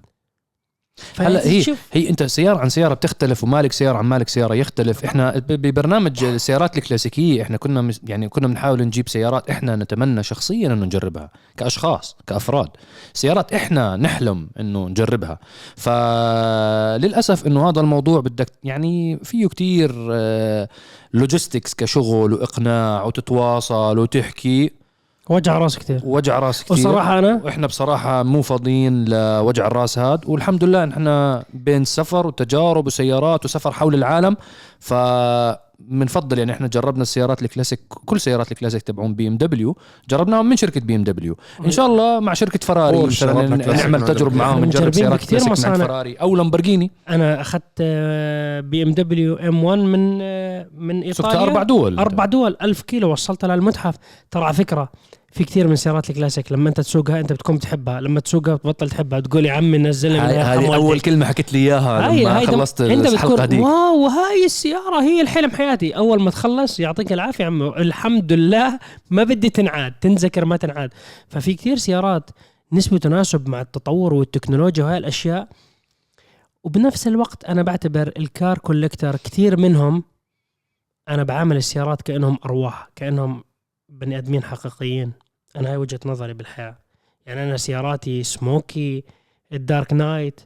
هلا 1.19 1.47
هي 1.47 1.61
شوف 1.61 1.79
هي 1.93 2.09
انت 2.09 2.23
سيارة 2.23 2.57
عن 2.57 2.69
سيارة 2.69 2.93
بتختلف 2.93 3.43
ومالك 3.43 3.71
سيارة 3.71 3.97
عن 3.97 4.05
مالك 4.05 4.29
سيارة 4.29 4.55
يختلف. 4.55 5.05
إحنا 5.05 5.33
ببرنامج 5.49 6.23
السيارات 6.23 6.77
الكلاسيكية 6.77 7.41
إحنا 7.41 7.57
كنا 7.57 7.91
يعني 8.03 8.29
كنا 8.29 8.47
بنحاول 8.47 8.81
نجيب 8.81 9.09
سيارات 9.09 9.49
إحنا 9.49 9.75
نتمنى 9.75 10.23
شخصيا 10.23 10.67
إنه 10.67 10.85
نجربها 10.85 11.31
كأشخاص 11.57 12.15
كأفراد. 12.27 12.69
سيارات 13.13 13.53
إحنا 13.53 13.95
نحلم 13.95 14.49
إنه 14.59 14.87
نجربها. 14.87 15.39
فللأسف 15.75 17.47
إنه 17.47 17.69
هذا 17.69 17.79
الموضوع 17.81 18.19
بدك 18.19 18.51
يعني 18.63 19.19
فيه 19.23 19.47
كتير 19.47 19.91
logistics 21.13 21.73
كشغل 21.73 22.33
وإقناع 22.33 23.03
وتتواصل 23.03 23.99
وتحكي. 23.99 24.82
وجع 25.29 25.57
راس 25.57 25.79
كثير. 25.79 26.01
وجع 26.03 26.39
راس 26.39 26.63
كتير 26.63 26.77
وصراحة 26.77 27.19
أنا 27.19 27.41
وإحنا 27.43 27.67
بصراحة 27.67 28.23
مو 28.23 28.41
فاضيين 28.41 29.05
لوجع 29.05 29.67
الراس 29.67 29.99
هاد. 29.99 30.19
والحمد 30.25 30.63
لله 30.63 30.83
إن 30.83 30.91
إحنا 30.91 31.43
بين 31.53 31.85
سفر 31.85 32.27
وتجارب 32.27 32.87
وسيارات 32.87 33.45
وسفر 33.45 33.71
حول 33.71 33.95
العالم. 33.95 34.37
فبنفضل 35.79 36.39
يعني 36.39 36.51
إحنا 36.51 36.67
جربنا 36.67 37.01
السيارات 37.01 37.41
الكلاسيك 37.41 37.79
كل 38.05 38.19
سيارات 38.19 38.51
الكلاسيك 38.51 38.81
تبعون 38.81 39.15
BMW 39.15 39.77
جربناهم 40.09 40.49
من 40.49 40.55
شركة 40.57 40.81
BMW. 40.81 41.37
إن 41.65 41.71
شاء 41.71 41.85
الله 41.85 42.19
مع 42.19 42.33
شركة 42.33 42.59
فراري 42.63 43.03
مثلا 43.03 43.47
نعمل 43.55 44.01
تجربة. 44.05 44.35
معاهم 44.35 44.65
نجرب 44.65 44.93
سيارات 44.93 45.33
عند 45.33 45.49
مصانع. 45.49 45.85
فراري 45.85 46.13
أو 46.13 46.35
لامبرجيني. 46.35 46.91
أنا 47.09 47.41
أخذت 47.41 47.81
BMW 48.61 48.91
M 48.91 49.63
1 49.63 49.79
من 49.79 50.19
آه، 50.21 50.67
من 50.77 51.01
إيطاليا. 51.01 51.43
أربع 51.43 51.63
دول. 51.63 51.99
أربع 51.99 52.25
دول. 52.25 52.57
ألف 52.61 52.81
كيلو 52.81 53.11
وصلتها 53.11 53.55
للمتحف. 53.55 53.95
ترى 54.31 54.43
على 54.43 54.53
فكرة 54.53 54.91
في 55.33 55.43
كثير 55.43 55.67
من 55.67 55.75
سيارات 55.75 56.09
الكلاسيك 56.09 56.51
لما 56.51 56.69
انت 56.69 56.81
تسوقها 56.81 57.19
انت 57.19 57.33
بتكون 57.33 57.55
بتحبها 57.55 58.01
لما 58.01 58.19
تسوقها 58.19 58.55
بتبطل 58.55 58.89
تحبها 58.89 59.19
تقول 59.19 59.45
يا 59.45 59.53
عمي 59.53 59.77
نزلني 59.77 60.19
من 60.19 60.25
هاي 60.25 60.37
هذه 60.37 60.75
أول. 60.75 60.99
كلمة 60.99 61.25
حكيت 61.25 61.53
لي 61.53 61.59
إياها 61.59 62.11
لما 62.11 62.37
هاي 62.37 62.47
خلصت 62.47 62.81
انت 62.81 63.05
الحلقة 63.05 63.43
هذيك. 63.43 63.59
wow 63.59 64.07
هاي 64.07 64.45
السيارة 64.45 65.01
هي 65.01 65.21
الحلم 65.21 65.51
حياتي 65.51 65.97
أول 65.97 66.21
ما 66.21 66.31
تخلص 66.31 66.79
يعطيك 66.79 67.13
العافية 67.13 67.45
عمي. 67.45 67.67
الحمد 67.67 68.33
لله 68.33 68.79
ما 69.09 69.23
بدي 69.23 69.49
تنعاد 69.49 69.93
تنذكر 70.01 70.45
ما 70.45 70.57
تنعاد. 70.57 70.89
ففي 71.27 71.53
كثير 71.53 71.77
سيارات 71.77 72.29
نسبة 72.71 72.97
تناسب 72.97 73.49
مع 73.49 73.61
التطور 73.61 74.13
والتكنولوجيا 74.13 74.83
وهاي 74.83 74.97
الأشياء. 74.97 75.47
وبنفس 76.63 77.07
الوقت 77.07 77.45
أنا 77.45 77.61
بعتبر 77.61 78.11
ال 78.17 78.27
car 78.27 78.57
collector 78.57 79.15
كثير 79.15 79.59
منهم 79.59 80.03
أنا 81.09 81.23
بعامل 81.23 81.57
السيارات 81.57 82.01
كأنهم 82.01 82.37
أرواح 82.45 82.89
كأنهم 82.95 83.43
بني 83.89 84.17
آدمين 84.17 84.43
حقيقيين. 84.43 85.22
أنا 85.55 85.69
هاي 85.69 85.77
وجهة 85.77 85.99
نظري 86.05 86.33
بالحياة. 86.33 86.77
يعني 87.25 87.43
أنا 87.43 87.57
سياراتي 87.57 88.23
Smokey 88.23 89.03
ال 89.53 89.61
Dark 89.61 89.93
Knight 89.93 90.41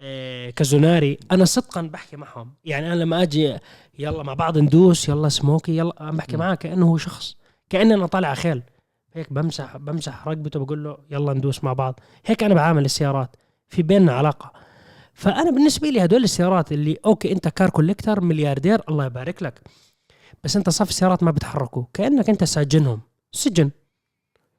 آه، 0.00 0.50
كازوناري 0.50 1.18
أنا 1.32 1.44
صدقا 1.44 1.82
بحكي 1.82 2.16
معهم. 2.16 2.52
يعني 2.64 2.86
أنا 2.92 2.94
لما 2.94 3.22
أجي 3.22 3.56
يلا 3.98 4.22
مع 4.22 4.34
بعض 4.34 4.58
ندوس 4.58 5.08
يلا 5.08 5.28
سموكي 5.28 5.76
يلا 5.76 5.92
عم 6.00 6.16
بحكي. 6.16 6.36
معاه 6.36 6.54
كأنه 6.54 6.86
هو 6.86 6.96
شخص 6.96 7.36
كأني 7.70 7.94
أنا 7.94 8.06
طالع 8.06 8.34
خيل. 8.34 8.62
هيك 9.14 9.32
بمسح 9.32 9.76
بمسح 9.76 10.28
رقبته 10.28 10.64
بقول 10.64 10.84
له 10.84 10.98
يلا 11.10 11.32
ندوس 11.32 11.64
مع 11.64 11.72
بعض. 11.72 12.00
هيك 12.26 12.42
أنا 12.42 12.54
بعامل 12.54 12.84
السيارات 12.84 13.36
في 13.68 13.82
بيننا 13.82 14.12
علاقة. 14.12 14.52
فأنا 15.14 15.50
بالنسبة 15.50 15.88
لي 15.88 16.04
هدول 16.04 16.24
السيارات 16.24 16.72
اللي 16.72 16.96
okay 17.06 17.32
أنت 17.32 17.48
car 17.48 17.70
collector 17.70 18.20
ملياردير 18.20 18.82
الله 18.88 19.06
يبارك 19.06 19.42
لك. 19.42 19.60
بس 20.44 20.56
أنت 20.56 20.70
صف 20.70 20.88
السيارات 20.88 21.22
ما 21.22 21.30
بتحركوا 21.30 21.84
كأنك 21.94 22.28
أنت 22.30 22.44
ساجنهم. 22.44 23.00
سجن. 23.32 23.70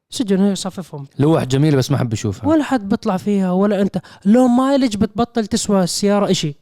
سجن 0.09 0.39
هي 0.39 0.55
صففهم 0.55 1.07
لوح 1.19 1.43
جميلة 1.43 1.77
بس 1.77 1.91
ما 1.91 1.97
حب 1.97 2.13
اشوفها 2.13 2.49
ولا 2.49 2.63
حد 2.63 2.89
بيطلع 2.89 3.17
فيها 3.17 3.51
ولا 3.51 3.81
أنت. 3.81 4.01
low 4.25 4.47
mileage 4.47 4.97
بتبطل 4.97 5.47
تسوى 5.47 5.83
السياره 5.83 6.31
إشي. 6.31 6.55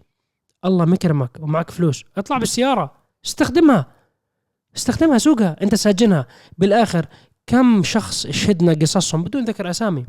الله 0.66 0.86
مكرمك 0.86 1.38
ومعك 1.40 1.72
فلوس. 1.72 2.04
اطلع 2.18 2.38
بالسيارة. 2.38 2.92
استخدمها. 3.26 3.86
استخدمها 4.76 5.18
سوقها. 5.18 5.56
أنت 5.62 5.76
ساجنها. 5.76 6.28
بالآخر 6.58 7.08
كم 7.48 7.84
شخص 7.84 8.28
شهدنا 8.28 8.74
قصصهم؟ 8.74 9.24
بدون 9.24 9.46
ذكر 9.46 9.70
أسامي. 9.70 10.06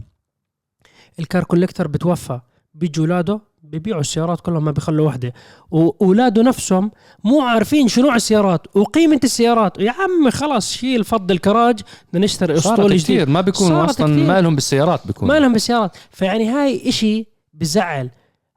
الكار 1.18 1.45
كوليكتر 1.45 1.89
بتوفى. 1.89 2.41
بيجوا 2.74 3.07
اولاده 3.07 3.41
بيبيعوا 3.62 4.00
السيارات 4.00 4.40
كلهم 4.40 4.64
ما 4.64 4.70
بيخلوا 4.70 5.06
وحدة. 5.06 5.32
وأولاده 5.70 6.42
نفسهم 6.42 6.90
مو 7.24 7.40
عارفين 7.40 7.88
شنو 7.88 8.12
السيارات. 8.12 8.76
وقيمة 8.76 9.20
السيارات. 9.24 9.78
يا 9.78 9.90
عم 9.90 10.30
خلاص 10.30 10.72
شيل 10.72 11.04
فض 11.04 11.30
الكراج 11.30 11.80
بدنا 12.12 12.24
نشتري 12.24 12.54
أسطول 12.54 12.96
جديد. 12.96 13.28
ما 13.28 13.40
بيكونوا 13.40 13.86
صارت 13.86 13.90
أصلا. 13.90 14.26
ما 14.26 14.40
لهم 14.40 14.54
بالسيارات 14.54 15.06
بيكونوا 15.06 15.34
ما 15.34 15.40
لهم 15.40 15.52
بالسيارات. 15.52 15.96
فيعني 16.11 16.48
هاي 16.48 16.88
إشي 16.88 17.26
بزعل. 17.54 18.11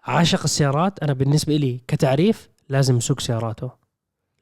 عاشق 0.03 0.43
السيارات. 0.43 0.99
أنا 0.99 1.13
بالنسبة 1.13 1.55
لي 1.55 1.79
كتعريف 1.87 2.49
لازم 2.69 2.97
يسوق 2.97 3.19
سياراته. 3.19 3.71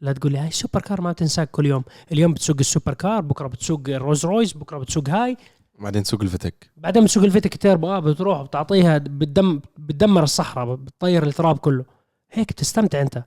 لا 0.01 0.13
تقول 0.13 0.31
لي 0.31 0.37
هاي 0.37 0.47
ال 0.47 0.53
super 0.53 0.81
car 0.81 1.01
ما 1.01 1.11
بتنساق 1.11 1.51
كل 1.51 1.65
يوم. 1.65 1.83
اليوم 2.11 2.33
بتسوق 2.33 2.55
ال 2.59 2.65
super 2.65 2.93
car 2.93 3.21
بكرة 3.21 3.47
بتسوق 3.47 3.81
ال 3.87 3.93
Rolls 3.93 4.25
Royce 4.25 4.53
بكرة 4.53 4.77
بتسوق 4.77 5.09
هاي. 5.09 5.37
بعدين 5.79 6.03
سوق 6.03 6.21
ال 6.21 6.31
VTC. 6.31 6.71
بعدين 6.77 7.03
بتسوق 7.03 7.23
ال 7.23 7.31
VTC 7.31 7.55
turbo 7.55 7.87
آه 7.87 7.99
بتروح 7.99 8.41
بتعطيها 8.41 8.97
بتدم 8.97 9.59
بتدمر 9.77 10.23
الصحراء 10.23 10.75
بتطير 10.75 11.23
التراب 11.23 11.57
كله. 11.57 11.85
هيك 12.31 12.51
بتستمتع 12.51 13.01
انت. 13.01 13.23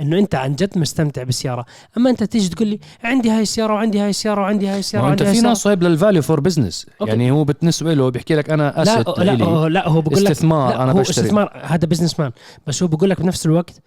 انه 0.00 0.18
انت 0.18 0.34
عن 0.34 0.54
جد 0.54 0.78
مستمتع 0.78 1.22
بالسيارة. 1.22 1.64
اما 1.96 2.10
انت 2.10 2.24
تيجي 2.24 2.48
تقول 2.48 2.68
لي 2.68 2.80
عندي 3.04 3.30
هاي 3.30 3.42
السيارة 3.42 3.72
وعندي 3.72 4.00
هاي 4.00 4.10
السيارة 4.10 4.40
وعندي 4.40 4.68
هاي 4.68 4.78
السيارة 4.78 5.04
ما 5.04 5.12
انت 5.12 5.22
وعندي 5.22 5.36
هاي 5.36 5.42
في. 5.42 5.48
ناس 5.48 5.58
صايب 5.58 5.82
لل 5.82 5.93
value 5.93 6.22
for 6.22 6.40
business. 6.40 6.86
يعني 7.00 7.30
هو 7.30 7.44
بالنسبة 7.44 7.94
له 7.94 8.08
بيحكي 8.08 8.34
لك 8.34 8.50
أنا 8.50 8.62
لا 8.62 8.82
asset 8.82 9.08
لا 9.08 9.32
إلي. 9.32 9.44
هو 9.44 9.66
لا 9.66 9.88
هو 9.88 10.00
بقول 10.00 10.24
لك 10.24 10.30
استثمار 10.30 10.70
لا 10.70 10.82
أنا 10.82 10.92
هو 10.92 10.98
بشتري. 10.98 11.24
استثمار. 11.24 11.60
هذا 11.64 11.86
businessman 11.86 12.32
بس 12.66 12.82
هو 12.82 12.88
بقول 12.88 13.10
لك 13.10 13.20
بنفس 13.20 13.46
الوقت 13.46 13.82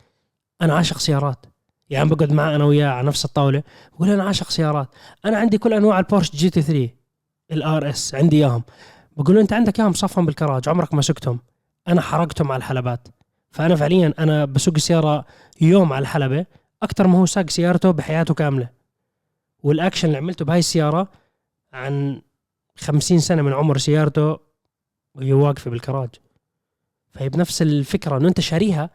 أنا 0.62 0.74
عاشق 0.76 0.98
سيارات. 0.98 1.46
يعني 1.90 2.10
بقعد 2.10 2.32
معه 2.32 2.56
أنا 2.56 2.66
وياه 2.66 2.88
على 2.88 3.08
نفس 3.08 3.26
الطاولة. 3.26 3.64
بقول 3.96 4.10
أنا 4.10 4.24
عاشق 4.24 4.50
سيارات. 4.50 4.88
أنا 5.26 5.38
عندي 5.38 5.58
كل 5.58 5.74
أنواع 5.74 6.00
ال 6.00 6.32
Porsche 6.32 6.50
GT 6.50 6.62
3 6.62 6.90
ال 7.52 7.90
RS 7.90 8.16
عندي 8.16 8.38
إياهم. 8.38 8.64
بقول 9.18 9.36
له 9.36 9.42
أنت 9.42 9.54
عندك 9.54 9.80
إياهم 9.80 9.94
صفهم 9.94 10.26
بالكراج 10.26 10.70
عمرك 10.70 10.94
ما 10.94 11.02
سقتهم 11.02 11.40
أنا 11.88 12.02
حرقتهم 12.02 12.52
على 12.52 12.58
الحلبات. 12.58 13.08
فأنا 13.52 13.76
فعليا 13.76 14.14
أنا 14.20 14.46
بسوق 14.46 14.74
السيارة 14.76 15.26
يوم 15.62 15.94
على 15.94 16.02
الحلبة 16.02 16.46
أكثر 16.84 17.08
ما 17.08 17.20
هو 17.20 17.26
ساق 17.26 17.50
سيارته 17.50 17.92
بحياته 17.92 18.34
كاملة. 18.34 18.70
والأكشن 19.64 20.08
اللي 20.08 20.18
عملته 20.18 20.46
بهاي 20.46 20.60
السيارة 20.60 21.08
عن 21.74 22.22
خمسين 22.78 23.20
سنة 23.20 23.42
من 23.42 23.54
عمر 23.54 23.78
سيارته 23.78 24.38
وهي 25.16 25.34
واقفة 25.34 25.72
بالكراج. 25.72 26.10
فهي 27.12 27.30
بنفس 27.30 27.62
الفكرة 27.62 28.18
إنه 28.18 28.28
أنت 28.28 28.40
شاريها 28.40 28.90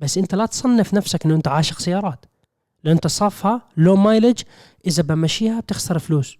بس 0.00 0.18
أنت 0.18 0.34
لا 0.34 0.46
تصنف 0.46 0.94
نفسك 0.94 1.24
إنه 1.24 1.34
أنت 1.34 1.48
عاشق 1.48 1.78
سيارات. 1.78 2.26
لأن 2.84 2.94
أنت 2.94 3.06
صافها 3.06 3.62
لو 3.76 3.96
مايلج 3.96 4.42
إذا 4.86 5.02
بمشيها 5.02 5.60
بتخسر 5.60 5.98
فلوس. 5.98 6.38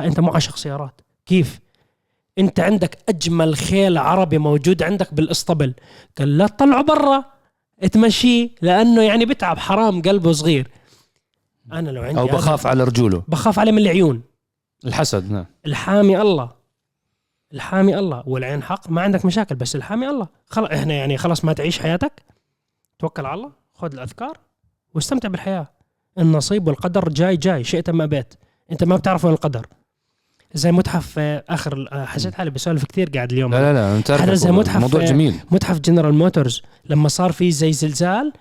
أنت 0.00 0.20
مو 0.20 0.30
عاشق 0.30 0.56
سيارات 0.56 1.00
كيف؟ 1.26 1.60
أنت 2.38 2.60
عندك 2.60 2.98
أجمل 3.08 3.56
خيل 3.56 3.98
عربي 3.98 4.38
موجود 4.38 4.82
عندك 4.82 5.14
بالإسطبل. 5.14 5.74
قال 6.18 6.38
لا 6.38 6.46
تطلعه 6.46 6.82
برا 6.82 7.24
تمشيه 7.92 8.50
لأنه 8.62 9.02
يعني 9.02 9.26
بتعب 9.26 9.58
حرام 9.58 10.02
قلبه 10.02 10.32
صغير. 10.32 10.70
أنا 11.72 11.90
لو 11.90 12.02
عندي 12.02 12.20
أو 12.20 12.26
بخاف 12.26 12.66
على 12.66 12.84
رجوله. 12.84 13.22
بخاف 13.28 13.58
عليه 13.58 13.72
من 13.72 13.78
العيون. 13.78 14.22
الحسد 14.84 15.30
نعم. 15.30 15.46
الحامي 15.66 16.20
الله. 16.20 16.52
الحامي 17.52 17.98
الله. 17.98 18.22
والعين 18.26 18.62
حق 18.62 18.90
ما 18.90 19.02
عندك 19.02 19.24
مشاكل 19.24 19.54
بس 19.54 19.76
الحامي 19.76 20.08
الله. 20.08 20.28
خلاص 20.46 20.70
إحنا 20.70 20.94
يعني 20.94 21.18
خلاص 21.18 21.44
ما 21.44 21.52
تعيش 21.52 21.78
حياتك. 21.78 22.22
توكل 22.98 23.26
على 23.26 23.34
الله 23.34 23.52
خذ 23.74 23.92
الأذكار 23.92 24.38
واستمتع 24.94 25.28
بالحياة. 25.28 25.68
النصيب 26.18 26.66
والقدر 26.66 27.08
جاي 27.08 27.36
جاي. 27.36 27.64
شئت 27.64 27.90
ما 27.90 28.06
بيت 28.06 28.34
أنت 28.72 28.84
ما 28.84 28.96
بتعرف 28.96 29.24
وين 29.24 29.34
القدر. 29.34 29.66
زي 30.54 30.72
متحف 30.72 31.14
آه، 31.18 31.44
آخر 31.48 31.88
آه، 31.92 32.04
حسيت 32.04 32.34
حالي 32.34 32.50
بسولف 32.50 32.84
كثير 32.84 33.10
قاعد 33.14 33.32
اليوم. 33.32 33.50
لا 33.52 33.60
لا 33.60 33.72
لا 33.72 33.96
انت 33.96 34.32
زي 34.34 34.50
متحف- 34.52 34.80
موضوع 34.80 35.04
جميل. 35.04 35.34
متحف 35.50 35.78
جنرال 35.78 36.14
موتورز 36.14 36.62
لما 36.90 37.08
صار 37.08 37.32
في 37.32 37.50
زي 37.50 37.72
زلزال 37.72 38.32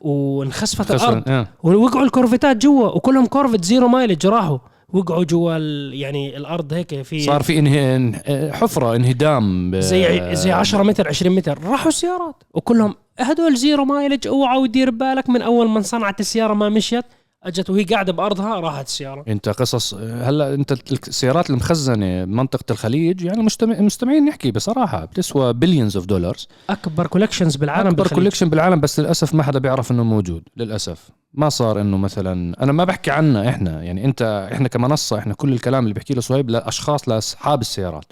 وانخسفت 0.00 0.90
الأرض 0.90 1.22
آه. 1.28 1.48
ووقعوا 1.62 2.04
الكورفتات 2.04 2.56
جوا 2.56 2.88
وكلهم 2.88 3.26
كورفت 3.26 3.64
zero 3.64 3.88
mileage 3.88 4.26
راحوا. 4.26 4.58
وقعوا 4.92 5.24
جوا 5.24 5.56
يعني 5.94 6.36
الأرض 6.36 6.72
هيك 6.72 7.02
في 7.02 7.20
صار 7.20 7.42
في 7.42 7.58
انه... 7.58 8.18
حفرة 8.52 8.96
انهدام 8.96 9.80
زي 9.80 10.34
زي 10.36 10.52
10 10.52 10.82
متر 10.82 11.08
20 11.08 11.36
متر. 11.36 11.58
راحوا 11.64 11.88
السيارات 11.88 12.42
وكلهم 12.54 12.94
هدول 13.18 13.56
zero 13.56 13.84
mileage 13.84 14.26
اوعى 14.26 14.58
ودير 14.58 14.90
بالك 14.90 15.30
من 15.30 15.42
أول 15.42 15.68
ما 15.68 15.80
صنعت 15.80 16.20
السيارة 16.20 16.54
ما 16.54 16.68
مشيت. 16.68 17.04
أجت 17.44 17.70
وهي 17.70 17.84
قاعدة 17.84 18.12
بأرضها 18.12 18.60
راحت 18.60 18.86
السياره 18.86 19.24
أنت 19.28 19.48
قصص 19.48 19.94
هلا 19.94 20.54
أنت 20.54 20.72
السيارات 20.92 21.50
المخزنة 21.50 22.24
بمنطقه 22.24 22.72
الخليج 22.72 23.22
يعني 23.22 23.42
مستمع 23.42 23.80
مستمعين 23.80 24.24
نحكي 24.24 24.50
بصراحة 24.50 25.04
بتسوى 25.04 25.52
billions 25.52 25.96
of 25.96 26.06
dollars 26.06 26.48
أكبر 26.70 27.06
collections 27.06 27.56
بالعالم 27.56 27.88
أكبر. 27.88 28.08
collection 28.08 28.48
بالعالم 28.48 28.80
بس 28.80 29.00
للأسف 29.00 29.34
ما 29.34 29.42
حدا 29.42 29.58
بيعرف 29.58 29.90
إنه 29.90 30.04
موجود 30.04 30.42
للأسف. 30.56 31.10
ما 31.34 31.48
صار 31.48 31.80
إنه 31.80 31.96
مثلا 31.96 32.62
أنا 32.62 32.72
ما 32.72 32.84
بحكي 32.84 33.10
عنا 33.10 33.48
إحنا 33.48 33.82
يعني 33.82 34.04
أنت 34.04 34.48
إحنا 34.52 34.68
كمنصة 34.68 35.18
إحنا 35.18 35.34
كل 35.34 35.52
الكلام 35.52 35.84
اللي 35.84 35.94
بحكي 35.94 36.14
له 36.14 36.20
صهيب 36.20 36.50
لأشخاص 36.50 37.08
لأصحاب 37.08 37.60
السيارات. 37.60 38.04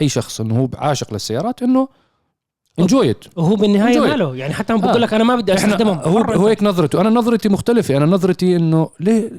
أي 0.00 0.08
شخص 0.08 0.40
إنه 0.40 0.58
هو 0.58 0.68
عاشق 0.74 1.12
للسيارات 1.12 1.62
إنه 1.62 1.88
enjoy 2.78 3.10
it 3.10 3.24
وهو 3.36 3.54
بالنهاية 3.56 3.94
Enjoy. 3.98 4.08
ماله. 4.10 4.36
يعني 4.36 4.54
حتى 4.54 4.72
هو 4.72 4.76
آه. 4.76 4.80
بقول 4.80 5.02
لك 5.02 5.14
أنا 5.14 5.24
ما 5.24 5.36
بدي 5.36 5.54
أستخدمهم. 5.54 5.98
هو 5.98 6.18
هو. 6.18 6.46
هيك 6.46 6.62
نظرته. 6.62 7.00
أنا 7.00 7.10
نظرتي 7.10 7.48
مختلفة. 7.48 7.96
أنا 7.96 8.06
نظرتي 8.06 8.56
إنه 8.56 8.90
ليه 9.00 9.32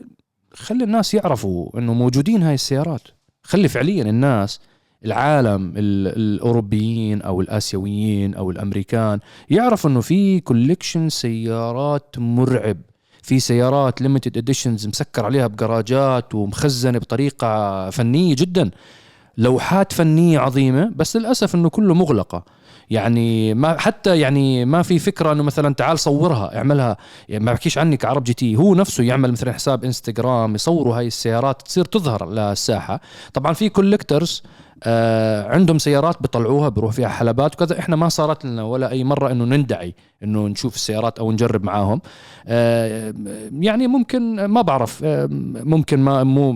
خلي 0.54 0.84
الناس 0.84 1.14
يعرفوا 1.14 1.80
إنه 1.80 1.94
موجودين 1.94 2.44
هاي 2.44 2.54
السيارات. 2.54 3.02
خلي 3.44 3.68
فعليا 3.68 4.04
الناس 4.04 4.60
العالم 5.06 5.68
ال- 5.78 6.08
الأوروبيين 6.36 7.22
أو 7.22 7.42
الآسيويين 7.42 8.34
أو 8.36 8.52
الأمريكان 8.52 9.20
يعرفوا 9.50 9.90
إنه 9.90 10.02
في 10.02 10.40
collection 10.40 11.10
سيارات 11.10 12.16
مرعب. 12.18 12.78
في 13.24 13.40
سيارات 13.40 14.02
limited 14.02 14.38
editions 14.38 14.88
مسكر 14.88 15.26
عليها 15.26 15.48
بجراجات 15.48 16.36
ومخزنة 16.36 17.00
بطريقة 17.00 17.90
فنية 17.90 18.36
جدا. 18.36 18.72
لوحات 19.38 19.94
فنية 19.94 20.40
عظيمة 20.40 20.92
بس 20.96 21.18
للأسف 21.18 21.56
إنه 21.56 21.70
كله 21.70 21.94
مغلقة. 21.94 22.46
يعني 22.92 23.54
ما 23.54 23.78
حتى 23.80 24.20
يعني 24.20 24.66
ما 24.66 24.82
في 24.82 25.00
فكرة 25.00 25.32
إنه 25.32 25.44
مثلا 25.44 25.74
تعال 25.74 26.00
صورها 26.00 26.58
اعملها. 26.58 26.98
يعني 27.30 27.46
ما 27.46 27.54
بحكيش 27.54 27.78
عني 27.78 27.98
كعرب 27.98 28.24
GT. 28.24 28.56
هو 28.56 28.76
نفسه 28.76 29.04
يعمل 29.04 29.32
مثلا 29.32 29.54
حساب 29.54 29.84
إنستغرام 29.86 30.56
يصوروا 30.56 30.98
هاي 30.98 31.08
السيارات 31.08 31.62
تصير 31.62 31.86
تظهر 31.86 32.30
للساحة. 32.30 33.02
طبعا 33.34 33.54
في 33.54 33.70
collectors 33.70 34.44
آه 34.84 35.48
عندهم 35.48 35.78
سيارات 35.78 36.22
بيطلعوها 36.22 36.70
بيروح 36.70 36.92
فيها 36.94 37.08
حلبات 37.08 37.54
وكذا. 37.54 37.80
إحنا 37.80 37.96
ما 37.96 38.10
صارت 38.10 38.46
لنا 38.46 38.64
ولا 38.64 38.92
أي 38.92 39.04
مرة 39.04 39.32
إنه 39.32 39.46
ندعي 39.46 39.96
إنه 40.24 40.48
نشوف 40.48 40.76
السيارات 40.76 41.20
أو 41.20 41.32
نجرب 41.32 41.64
معاهم. 41.64 42.02
آه 42.48 43.14
يعني 43.60 43.88
ممكن 43.88 44.46
ما 44.46 44.62
بعرف 44.62 45.02
آه 45.04 45.28
ممكن 45.64 46.00
ما 46.00 46.24
مو 46.24 46.52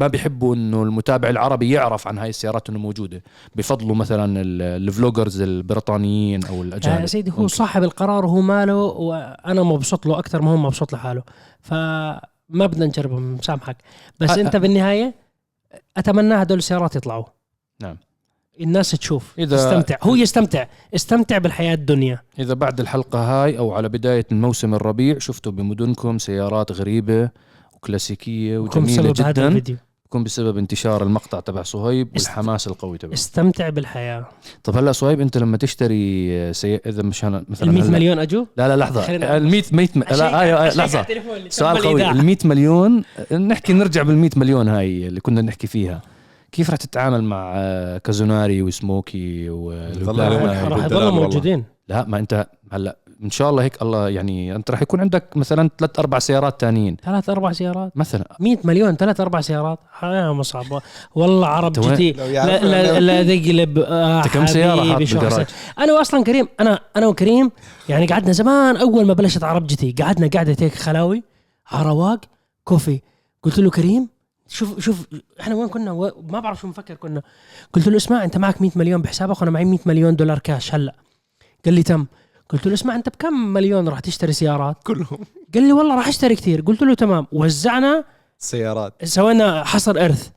ما 0.00 0.06
بيحبوا 0.06 0.54
إنه 0.54 0.82
المتابع 0.82 1.28
العربي 1.28 1.70
يعرف 1.70 2.08
عن 2.08 2.18
هاي 2.18 2.28
السيارات 2.28 2.68
إنه 2.70 2.78
موجودة. 2.78 3.22
بفضلوا 3.54 3.96
مثلا 3.96 4.40
ال- 4.40 4.62
الفلوجرز 4.62 5.40
البريطانيين 5.40 6.44
أو 6.44 6.62
الأجانب. 6.62 7.00
يا 7.00 7.06
سيدي 7.06 7.30
هو 7.30 7.34
ممكن. 7.36 7.48
صاحب 7.48 7.82
القرار 7.82 8.24
وهو 8.26 8.40
ماله 8.40 8.76
وأنا 8.76 9.62
مبسوط 9.62 10.06
له 10.06 10.18
أكثر 10.18 10.42
ما 10.42 10.50
هو 10.50 10.56
مبسوط 10.56 10.92
لحاله. 10.92 11.22
فما 11.60 12.20
بدنا 12.66 12.86
نجربهم 12.86 13.34
مسامحك 13.34 13.76
بس 14.20 14.30
أ- 14.30 14.38
أنت 14.38 14.56
بالنهاية 14.56 15.14
أتمنى 15.96 16.34
هدول 16.34 16.58
السيارات 16.58 16.96
يطلعوا. 16.96 17.24
نعم. 17.82 17.96
الناس 18.60 18.90
تشوف 18.90 19.32
إذا- 19.40 19.50
تستمتع. 19.50 19.96
هو 20.02 20.14
يستمتع 20.14 20.66
استمتع 20.94 21.38
بالحياة 21.38 21.74
الدنيا. 21.74 22.20
إذا 22.38 22.54
بعد 22.54 22.80
الحلقة 22.80 23.18
هاي 23.18 23.58
أو 23.58 23.72
على 23.72 23.88
بداية 23.88 24.26
الموسم 24.32 24.74
الربيع 24.74 25.18
شفتوا 25.18 25.52
بمدنكم 25.52 26.18
سيارات 26.18 26.72
غريبة 26.72 27.30
وكلاسيكية 27.76 28.58
وجميلة 28.58 28.92
سبب 29.02 29.20
هذا 29.20 29.30
جدا. 29.32 29.48
الفيديو. 29.48 29.76
بيكون 30.04 30.24
بسبب 30.24 30.58
انتشار 30.58 31.02
المقطع 31.02 31.40
تبع 31.40 31.62
صهيب 31.62 32.08
والحماس 32.14 32.66
القوي 32.66 32.98
تبعه. 32.98 33.12
استمتع 33.14 33.68
بالحياة. 33.68 34.28
طب 34.64 34.76
هلا 34.76 34.92
صهيب 34.92 35.20
أنت 35.20 35.38
لما 35.38 35.56
تشتري 35.56 36.54
سي... 36.54 36.76
إذا 36.76 37.02
مش 37.02 37.24
أنا 37.24 37.44
مثلا 37.48 37.68
ال 37.70 37.74
100 37.74 37.82
هلا- 37.84 37.90
مليون 37.90 38.18
اجوا 38.18 38.44
لا 38.56 38.68
لا 38.68 38.76
لحظة. 38.76 39.16
ال 39.36 39.48
100 39.50 39.62
100 39.72 39.88
م... 39.94 40.00
لا 40.00 40.34
آه 40.34 40.66
آه 40.68 40.74
لحظة. 40.76 41.06
سؤال 41.48 41.78
قوي. 41.78 42.10
ال 42.10 42.24
100 42.26 42.36
مليون 42.44 43.02
نحكي 43.32 43.72
نرجع 43.72 44.02
بال 44.02 44.16
100 44.16 44.30
مليون 44.36 44.68
هاي 44.68 45.06
اللي 45.06 45.20
كنا 45.20 45.42
نحكي 45.42 45.66
فيها. 45.66 46.02
كيف 46.52 46.70
راح 46.70 46.76
تتعامل 46.78 47.24
مع 47.24 47.52
آه، 47.56 47.98
كازوناري 47.98 48.62
وسموكي؟ 48.62 49.44
يضل- 49.46 50.18
راح 50.68 50.84
يضلوا. 50.84 51.10
موجودين. 51.10 51.64
لا 51.88 52.04
ما 52.08 52.18
انت 52.18 52.46
هلا 52.72 52.96
إن 53.24 53.30
شاء 53.30 53.50
الله 53.50 53.62
هيك 53.62 53.82
الله 53.82 54.08
يعني 54.08 54.56
أنت 54.56 54.70
راح 54.70 54.82
يكون 54.82 55.00
عندك 55.00 55.36
مثلا 55.36 55.70
ثلاث 55.78 55.98
أربع 55.98 56.18
سيارات 56.18 56.60
تانيين. 56.60 56.96
ثلاث 57.04 57.28
أربع 57.30 57.52
سيارات؟ 57.52 57.92
مثلا. 57.96 58.36
100 58.40 58.56
مليون 58.64 58.96
ثلاث 58.96 59.20
أربع 59.20 59.40
سيارات؟ 59.40 59.78
يا 60.02 60.32
مصعب 60.32 60.64
والله 61.14 61.46
عرب 61.46 61.72
جدي 61.72 62.12
لا 62.12 62.64
لا 62.64 63.00
لا 63.00 63.22
دقلب 63.22 63.78
آه 63.78 64.18
أنت 64.18 64.28
كم 64.34 64.46
سيارة 64.46 64.94
بالجراج. 64.96 65.46
أنا 65.78 66.00
أصلا 66.00 66.24
كريم 66.24 66.48
أنا 66.60 66.80
أنا 66.96 67.06
وكريم 67.06 67.50
يعني 67.88 68.06
قعدنا 68.06 68.32
زمان 68.32 68.76
أول 68.76 69.06
ما 69.06 69.12
بلشت 69.14 69.44
عرب 69.44 69.66
جتي 69.66 69.94
قعدنا 70.02 70.26
قعدة 70.34 70.56
هيك 70.60 70.74
خلاوي 70.74 71.22
عرواق 71.66 72.20
كوفي. 72.64 73.00
قلت 73.42 73.58
له 73.58 73.70
كريم 73.70 74.08
شوف 74.52 74.80
شوف 74.80 75.06
إحنا 75.40 75.54
وين 75.54 75.68
كنا؟ 75.68 75.92
و- 75.92 76.22
ما 76.30 76.40
بعرف 76.40 76.60
شو 76.60 76.66
مفكر 76.66 76.94
كنا. 76.94 77.22
قلت 77.72 77.88
له 77.88 77.96
اسمع 77.96 78.24
أنت 78.24 78.36
معك 78.36 78.62
100 78.62 78.70
مليون 78.76 79.02
بحسابك 79.02 79.40
وأنا 79.40 79.50
معي 79.50 79.64
100 79.64 79.78
مليون 79.86 80.16
دولار 80.16 80.38
كاش 80.38 80.74
هلأ. 80.74 80.94
قال 81.64 81.74
لي 81.74 81.82
تم. 81.82 82.06
قلت 82.48 82.66
له 82.66 82.74
اسمع 82.74 82.94
أنت 82.96 83.08
بكم 83.08 83.32
مليون 83.34 83.88
راح 83.88 84.00
تشتري 84.00 84.32
سيارات؟ 84.32 84.76
كلهم. 84.84 85.18
قال 85.54 85.62
لي 85.62 85.72
والله 85.72 85.94
راح 85.96 86.08
أشتري 86.08 86.34
كثير. 86.36 86.60
قلت 86.60 86.82
له 86.82 86.94
تمام. 86.94 87.26
وزعنا 87.32 88.04
سيارات. 88.38 88.92
سوينا 89.04 89.64
حصر 89.64 89.90
إرث. 90.04 90.28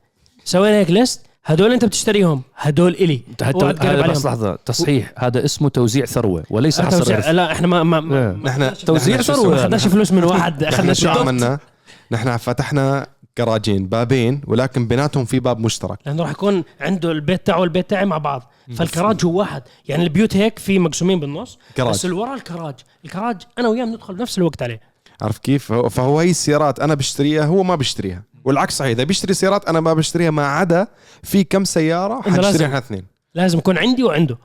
سوينا 0.44 0.76
هيك 0.76 0.90
ليست 0.90 1.20
هدول 1.44 1.72
أنت 1.72 1.84
بتشتريهم. 1.84 2.42
هدول 2.56 2.92
إلي. 2.94 3.22
هذا. 3.42 4.06
بس 4.06 4.26
لحظة. 4.26 4.56
تصحيح. 4.56 5.12
هذا 5.18 5.44
اسمه 5.44 5.68
توزيع 5.68 6.04
ثروة 6.04 6.44
وليس 6.50 6.80
أنت 6.80 6.94
حصر 6.94 7.02
وزع- 7.02 7.14
إرث. 7.16 7.26
لا 7.28 7.52
إحنا 7.52 7.66
ما 7.66 7.82
ما, 7.82 8.00
ما 8.00 8.16
إيه. 8.18 8.36
أخذناش- 8.72 8.84
توزيع 8.84 9.22
ثروة. 9.22 9.48
ما؟ 9.48 9.54
اخذناش 9.60 9.86
فلوس 9.86 10.12
من 10.12 10.24
واحد. 10.24 10.62
إحنا 10.62 10.76
اخذنا 10.76 10.92
شو. 10.92 11.08
عملنا؟ 11.08 11.58
نحن 12.10 12.36
فتحنا 12.36 13.06
كراجين 13.38 13.86
بابين 13.86 14.40
ولكن 14.46 14.88
بيناتهم 14.88 15.24
في 15.24 15.40
باب 15.40 15.58
مشترك. 15.58 15.98
لأنه 16.06 16.22
راح 16.22 16.30
يكون 16.30 16.64
عنده 16.80 17.12
البيت 17.12 17.46
تاعه 17.46 17.60
والبيت 17.60 17.90
تاعي 17.90 18.04
مع 18.04 18.18
بعض. 18.18 18.52
فالكراج 18.76 19.24
هو 19.24 19.38
واحد. 19.38 19.62
يعني 19.88 20.02
البيوت 20.04 20.36
هيك 20.36 20.58
في 20.58 20.78
مقسومين 20.78 21.20
بالنص 21.20 21.58
كراج. 21.76 21.90
بس 21.90 22.04
اللي 22.04 22.16
ورا 22.16 22.34
الكراج. 22.34 22.74
الكراج 23.04 23.36
أنا 23.58 23.68
وياه 23.68 23.84
بندخل 23.84 24.14
بنفس 24.14 24.38
الوقت 24.38 24.62
عليه. 24.62 24.80
عارف 25.22 25.38
كيف؟ 25.38 25.72
فهو- 25.72 26.20
هي 26.20 26.30
السيارات 26.30 26.80
أنا 26.80 26.94
بشتريها 26.94 27.44
هو 27.44 27.62
ما 27.62 27.74
بيشتريها. 27.76 28.22
والعكس 28.44 28.76
صحيح 28.76 28.90
إذا 28.90 29.04
بيشتري 29.04 29.34
سيارات 29.34 29.68
أنا 29.68 29.80
ما 29.80 29.94
بشتريها 29.94 30.30
ما 30.30 30.46
عدا 30.46 30.86
في 31.22 31.44
كم 31.44 31.64
سيارة. 31.64 32.20
حنشتريها 32.22 32.66
إحنا 32.66 32.78
اثنين. 32.78 33.04
لازم 33.34 33.58
يكون 33.58 33.78
عندي 33.78 34.02
وعنده. 34.04 34.38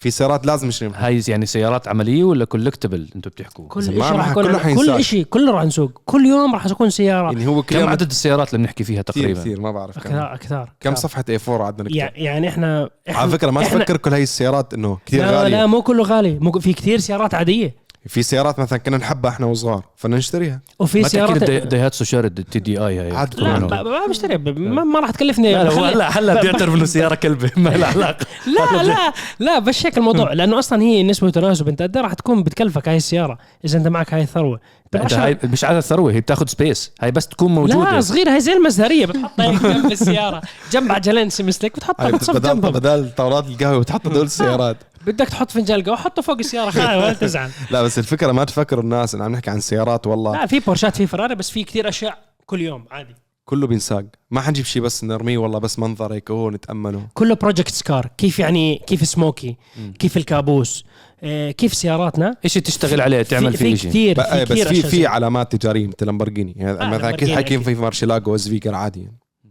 في 0.00 0.10
سيارات 0.10 0.46
لازم 0.46 0.68
نشتريها 0.68 1.06
هاي 1.06 1.22
يعني 1.28 1.46
سيارات 1.46 1.88
عملية 1.88 2.24
ولا 2.24 2.44
كولكتبل 2.44 3.08
أنتم 3.16 3.30
بتحكوا؟ 3.30 3.68
كل 3.68 3.84
شيء 3.84 3.98
ما 3.98 4.10
راح 4.10 4.30
يكون 4.30 4.44
كله 4.44 4.58
عندنا. 4.58 4.96
كل. 4.96 5.04
شيء 5.04 5.24
كله 5.24 5.52
راح 5.52 5.64
نسوق 5.64 6.00
كل 6.04 6.26
يوم 6.26 6.54
راح 6.54 6.66
يكون 6.66 6.90
سيارة. 6.90 7.32
يعني 7.32 7.46
هو 7.46 7.62
كم 7.62 7.86
عدد 7.88 8.10
السيارات 8.10 8.48
اللي 8.54 8.62
بنحكي 8.62 8.84
فيها 8.84 9.02
كثير 9.02 9.22
تقريبا؟ 9.22 9.40
كثير 9.40 9.60
ما 9.60 9.72
بعرف 9.72 9.98
كم. 9.98 10.10
كثار 10.10 10.36
كثار 10.36 10.72
كم. 10.80 10.94
صفحة 10.94 11.24
اي 11.28 11.38
4 11.48 11.66
عندنا 11.66 11.82
نكتب 11.88 11.96
يع- 11.96 12.12
يعني 12.14 12.48
إحنا 12.48 12.90
على 13.08 13.30
فكرة 13.30 13.50
ما 13.50 13.64
إحنا- 13.64 13.72
تفكر 13.72 13.96
كل 13.96 14.12
هاي 14.12 14.22
السيارات 14.22 14.74
إنه 14.74 14.98
كثير 15.06 15.20
لا 15.24 15.30
غالية. 15.42 15.56
لا 15.56 15.66
مو 15.66 15.82
كله 15.82 16.02
غالي. 16.04 16.38
مو 16.38 16.52
في 16.52 16.72
كثير 16.72 16.98
سيارات 16.98 17.34
عادية. 17.34 17.74
في 18.06 18.22
سيارات 18.22 18.58
مثلا 18.58 18.78
كنا 18.78 18.96
نحبها 18.96 19.30
إحنا 19.30 19.46
وصغار 19.46 19.82
فبدنا 19.96 20.16
نشتريها. 20.18 20.60
وفي 20.78 20.98
ما 20.98 21.08
تحكي 21.08 21.16
سيارات 21.16 21.42
دايهاتسو 21.66 22.04
شارد 22.04 22.38
التي 22.38 22.58
دي 22.58 22.78
آي 22.78 22.98
هاي 23.00 23.12
عاد 23.16 23.40
لا 23.40 23.58
ما 23.58 24.06
بشتري 24.08 24.36
ب- 24.36 24.58
ما, 24.58 24.84
ما 24.84 25.00
راح 25.00 25.10
تكلفني. 25.10 25.52
لا 25.52 25.64
لا 25.64 25.70
هلا 25.90 26.18
هلا 26.18 26.40
بيعترف 26.42 26.74
انه 26.74 26.84
سيارة 26.84 27.14
كلبه 27.14 27.50
ما 27.56 27.68
لها 27.70 27.88
علاقة. 27.88 28.26
لا 28.46 28.82
لا 28.82 29.12
لا 29.38 29.58
بشيك 29.58 29.98
الموضوع 29.98 30.32
لأنه 30.32 30.58
أصلا 30.58 30.82
هي 30.82 31.02
نسبة 31.02 31.26
وتناسب 31.26 31.68
أنت 31.68 31.82
قد 31.82 31.96
إيه 31.96 32.02
راح 32.02 32.14
تكون 32.14 32.42
بتكلفك 32.42 32.88
هاي 32.88 32.96
السيارة 32.96 33.38
إذا 33.64 33.78
أنت 33.78 33.88
معك 33.88 34.14
هاي 34.14 34.22
الثروة؟ 34.22 34.60
لا، 34.94 35.02
أنت 35.02 35.12
هاي 35.12 35.38
مش 35.44 35.64
على 35.64 35.78
الثروة 35.78 36.12
هي 36.12 36.20
بتاخذ 36.20 36.46
سبيس 36.46 36.92
هاي 37.00 37.10
بس 37.10 37.26
تكون 37.28 37.48
لا 37.48 37.54
موجوده 37.60 38.00
صغيرة 38.00 38.30
هي 38.30 38.40
زي 38.40 38.52
المزهرية 38.52 39.06
بتحطها 39.06 39.50
هيك 39.50 39.62
جنب 39.62 39.92
السيارة. 39.92 40.42
جنب 40.72 40.92
عجلين 40.92 41.30
سمسلك 41.30 41.76
بتحطها 41.76 42.10
بتصف 42.10 42.34
بدل 42.36 42.48
جنبهم 42.48 42.72
بدل 42.72 43.10
طاولات 43.16 43.46
القهوة 43.46 43.78
بتحط 43.78 44.06
هدول 44.06 44.24
السيارات. 44.32 44.76
بدك 45.06 45.28
تحط 45.28 45.50
فنجان 45.50 45.82
قهوة 45.82 45.96
حطه 45.96 46.22
فوق 46.22 46.38
السيارة 46.38 46.70
خلاص 46.70 46.86
ولا 46.86 47.12
تزعل. 47.12 47.50
لا 47.70 47.82
بس 47.82 47.98
الفكرة 47.98 48.32
ما 48.32 48.44
تفكروا 48.44 48.82
الناس 48.82 49.14
إن 49.14 49.22
عم 49.22 49.32
نحكي 49.32 49.50
عن 49.50 49.60
سيارات 49.60 50.06
والله. 50.06 50.32
لا 50.32 50.46
في 50.46 50.60
بورشات 50.60 50.96
في 50.96 51.06
فراري 51.06 51.34
بس 51.34 51.50
في 51.50 51.64
كثير 51.64 51.88
أشياء 51.88 52.18
كل 52.46 52.60
يوم 52.60 52.84
عادي. 52.90 53.14
كله 53.44 53.66
بينساق. 53.66 54.04
ما 54.30 54.40
حنجيب 54.40 54.64
شيء 54.64 54.82
بس 54.82 55.04
نرميه 55.04 55.38
والله 55.38 55.58
بس 55.58 55.78
منظر 55.78 56.12
هيك 56.12 56.30
اوه 56.30 56.50
نتأمله. 56.50 57.06
كله 57.14 57.34
بروجكت 57.34 57.70
سكار 57.74 58.10
كيف 58.18 58.38
يعني 58.38 58.82
كيف 58.86 59.08
سموكي 59.08 59.56
كيف 59.98 60.16
الكابوس 60.16 60.84
آه، 61.22 61.50
كيف 61.50 61.74
سياراتنا. 61.74 62.34
شيء 62.46 62.62
تشتغل 62.62 63.00
عليه؟ 63.00 63.22
تعمل 63.22 63.52
في, 63.52 63.58
فيه 63.58 63.74
في 63.74 63.76
شيء 63.80 63.90
كثير 63.90 64.46
في 64.46 64.54
بس 64.54 64.68
في 64.68 64.82
في 64.82 65.06
علامات 65.06 65.56
تجارية 65.56 65.86
مثل 65.86 66.06
لامبورجيني 66.06 66.54
يعني 66.56 66.82
آه، 66.82 66.88
مثلا 66.90 67.08
أكيد 67.08 67.28
حيكون 67.28 67.38
أكيد. 67.38 67.62
في 67.62 67.74
مارشيلاغو 67.74 68.32
وزفيجر 68.32 68.74
عادي. 68.74 69.08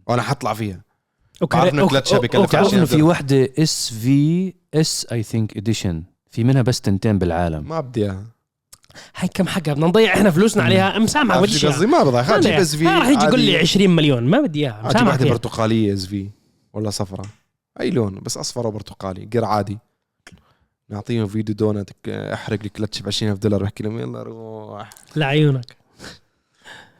وأنا 0.07 0.21
حطلع 0.21 0.53
فيها. 0.53 0.86
أوكي. 1.41 1.57
تعرف 1.57 2.55
عشان 2.55 2.77
انه 2.77 2.85
في 2.85 3.01
وحدة 3.01 3.49
اس 3.59 3.93
في 3.93 4.53
اس 4.73 5.07
اي 5.11 5.23
ثينك 5.23 5.57
اديشن 5.57 6.03
في 6.29 6.43
منها 6.43 6.61
بس 6.61 6.81
تنتين 6.81 7.19
بالعالم. 7.19 7.69
ما 7.69 7.79
بدي 7.79 8.03
إياها. 8.03 8.25
هاي 9.15 9.27
كم 9.27 9.47
حقها؟ 9.47 9.73
بدنا 9.73 9.87
نضيع 9.87 10.13
إحنا 10.13 10.31
فلوسنا 10.31 10.63
عليها. 10.63 10.99
مسامح 10.99 11.35
عارف 11.35 11.47
بديش 11.47 11.61
شو 11.61 11.67
قصدي 11.67 11.85
ما 11.85 12.03
بضيع. 12.03 12.23
خلينا 12.23 12.39
نجيب 12.39 12.53
اس 12.53 12.75
في 12.75 12.85
راح 12.85 13.07
يجي 13.07 13.25
يقول 13.25 13.39
لي 13.39 13.57
20 13.57 13.89
مليون. 13.89 14.23
ما 14.23 14.41
بدي 14.41 14.59
إياها. 14.59 14.79
أجيب 14.79 14.85
مسامح 14.89 15.07
واحدة 15.07 15.23
فيها. 15.23 15.33
برتقالية 15.33 15.93
اس 15.93 16.05
في 16.05 16.29
ولا 16.73 16.89
صفراء 16.89 17.27
أي 17.79 17.89
لون 17.89 18.19
بس 18.23 18.37
أصفر 18.37 18.67
وبرتقالي 18.67 19.29
قر 19.33 19.45
عادي. 19.45 19.77
نعطيهم 20.89 21.27
فيديو 21.27 21.55
دونت 21.55 21.89
احرق 22.07 22.63
لي 22.63 22.69
كلتش 22.69 23.01
ب 23.01 23.07
20000 23.07 23.37
دولار. 23.37 23.63
بحكي 23.63 23.83
لهم 23.83 23.99
يلا 23.99 24.23
روح. 24.23 24.89
لعيونك. 25.15 25.76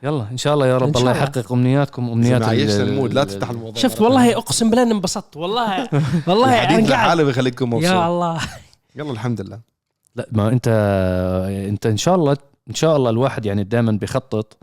يلا 0.04 0.26
إن 0.32 0.38
شاء 0.38 0.54
الله 0.54 0.68
يا 0.68 0.78
رب 0.78 0.98
الله. 0.98 1.12
يحقق 1.12 1.52
أمنياتكم 1.52 2.10
أمنيات 2.10 2.42
عايشنا 2.42 2.84
ال- 2.84 2.90
المود 2.90 3.14
لا 3.14 3.24
تفتح 3.24 3.50
الموضوع. 3.50 3.74
شفت 3.82 4.02
والله. 4.02 4.38
أقسم 4.38 4.70
بالله 4.70 4.84
إني 4.84 4.92
انبسطت. 4.92 5.38
والله 5.38 5.90
والله 6.28 6.62
الحديث 6.64 6.90
لحاله 6.90 7.24
بيخليكم 7.24 7.70
مبسوط. 7.70 7.92
يا 7.92 8.08
الله. 8.08 8.40
يلا 8.96 9.12
الحمد 9.12 9.42
لله. 9.42 9.60
لا 10.16 10.28
ما 10.32 10.48
أنت 10.50 10.68
أنت 11.70 11.86
إن 11.86 11.98
شاء 11.98 12.16
الله 12.16 12.38
إن 12.70 12.74
شاء 12.76 12.98
الله 12.98 13.10
الواحد 13.10 13.46
يعني 13.46 13.64
دائما 13.64 13.92
بيخطط 13.92 14.58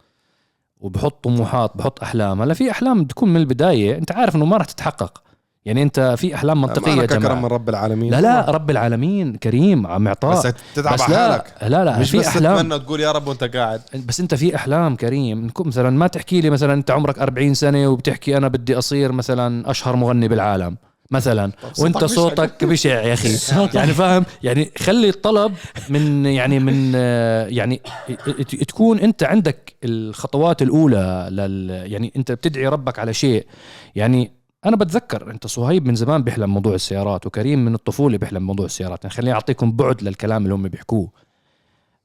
وبحط 0.80 1.24
طموحات 1.24 1.72
بحط 1.76 2.02
أحلام. 2.02 2.42
هلا 2.42 2.54
في 2.54 2.70
أحلام 2.70 3.04
بتكون 3.04 3.28
من 3.28 3.36
البداية 3.40 3.98
أنت 3.98 4.12
عارف 4.12 4.36
إنه 4.36 4.44
ما 4.44 4.56
راح 4.56 4.66
تتحقق. 4.66 5.22
يعني 5.64 5.82
انت 5.82 6.14
في 6.18 6.34
أحلام 6.34 6.60
منطقية 6.60 6.92
يا 7.00 7.06
كرم 7.06 7.22
من 7.22 7.28
جماعة. 7.28 7.46
رب 7.46 7.68
العالمين. 7.68 8.10
لا 8.12 8.20
لا 8.20 8.50
رب 8.50 8.70
العالمين 8.70 9.36
كريم 9.36 9.86
عم 9.86 10.12
بس 10.24 10.48
تتعب 10.74 10.94
بس 10.94 11.10
لا 11.10 11.30
حالك. 11.30 11.54
لا 11.62 11.84
لا 11.84 11.98
مش 11.98 12.10
في 12.10 12.18
بس 12.18 12.26
أحلام. 12.26 12.56
تتمنى 12.56 12.78
تقول 12.78 13.00
يا 13.00 13.12
رب 13.12 13.26
وأنت 13.28 13.44
قاعد. 13.44 13.80
بس 14.08 14.20
أنت 14.20 14.34
في 14.34 14.56
أحلام 14.56 14.96
كريم. 14.96 15.50
مثلا 15.60 15.90
ما 15.90 16.06
تحكي 16.06 16.40
لي 16.40 16.50
مثلا 16.50 16.72
أنت 16.74 16.90
عمرك 16.90 17.18
40 17.18 17.54
سنة 17.54 17.88
وبتحكي 17.88 18.36
أنا 18.36 18.48
بدي 18.48 18.78
أصير 18.78 19.12
مثلا 19.12 19.70
أشهر 19.70 19.96
مغني 19.96 20.28
بالعالم 20.28 20.76
مثلا. 21.10 21.52
وأنت 21.78 22.04
صوتك 22.04 22.64
بشع 22.64 23.02
يا 23.02 23.14
أخي. 23.14 23.28
يعني 23.78 23.92
فاهم؟ 23.92 24.24
يعني 24.42 24.70
خلي 24.78 25.08
الطلب 25.08 25.54
من 25.88 26.26
يعني 26.26 26.58
من 26.58 26.94
يعني 27.54 27.80
تكون 28.68 28.98
أنت 28.98 29.22
عندك 29.22 29.74
الخطوات 29.84 30.62
الأولى 30.62 31.28
لل 31.30 31.70
يعني 31.92 32.12
أنت 32.16 32.32
بتدعي 32.32 32.66
ربك 32.68 32.98
على 32.98 33.14
شيء. 33.14 33.46
يعني 33.94 34.43
أنا 34.66 34.76
بتذكر 34.76 35.30
أنت 35.30 35.46
صهيب 35.46 35.86
من 35.86 35.94
زمان 35.94 36.22
بيحلم 36.22 36.50
موضوع 36.50 36.74
السيارات 36.74 37.26
وكريم 37.26 37.64
من 37.64 37.74
الطفولة 37.74 38.18
بيحلم 38.18 38.42
موضوع 38.42 38.66
السيارات. 38.66 39.04
يعني 39.04 39.14
خليني 39.14 39.32
أعطيكم 39.32 39.72
بعد 39.72 40.02
للكلام 40.02 40.42
اللي 40.42 40.54
هم 40.54 40.62
بيحكوه. 40.68 41.08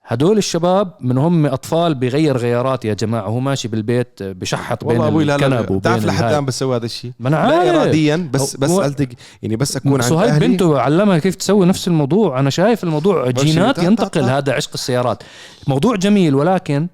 هدول 0.05 0.38
الشباب 0.38 0.93
من 1.01 1.18
هم 1.18 1.45
أطفال 1.45 1.95
بغير 1.95 2.38
غيارات 2.38 2.86
يا 2.86 2.93
جماعة. 2.93 3.22
هو 3.28 3.39
ماشي 3.39 3.68
بالبيت 3.68 4.24
بشحط 4.24 4.84
بين 4.86 4.91
والله 4.91 5.07
أبوي 5.07 5.26
لا 5.26 5.36
الكنب 5.36 5.51
لا. 5.53 5.60
وبين 5.60 5.78
بتعرف 5.80 6.05
لحد. 6.05 6.24
الآن 6.24 6.45
بسوي 6.45 6.76
هذا 6.76 6.86
الشيء 6.86 7.12
ما 7.20 7.30
أنا 7.30 7.36
لا 7.36 7.41
عارف. 7.57 7.70
اراديا 7.70 8.30
بس 8.34 8.55
بس 8.57 8.72
التق 8.72 9.07
يعني 9.41 9.55
بس 9.55 9.78
أكون 9.78 10.01
عند 10.01 10.14
أهلي. 10.14 10.47
بنته 10.47 10.80
علمها 10.80 11.18
كيف 11.20 11.36
تسوي 11.36 11.66
نفس 11.66 11.88
الموضوع. 11.88 12.39
أنا 12.39 12.49
شايف 12.49 12.84
الموضوع 12.84 13.30
جينات 13.32 13.76
شيء- 13.80 13.86
ينتقل 13.89 14.24
هذا 14.24 14.53
عشق 14.53 14.72
السيارات. 14.74 15.24
موضوع 15.68 15.95
جميل 15.95 16.36
ولكن 16.36 16.88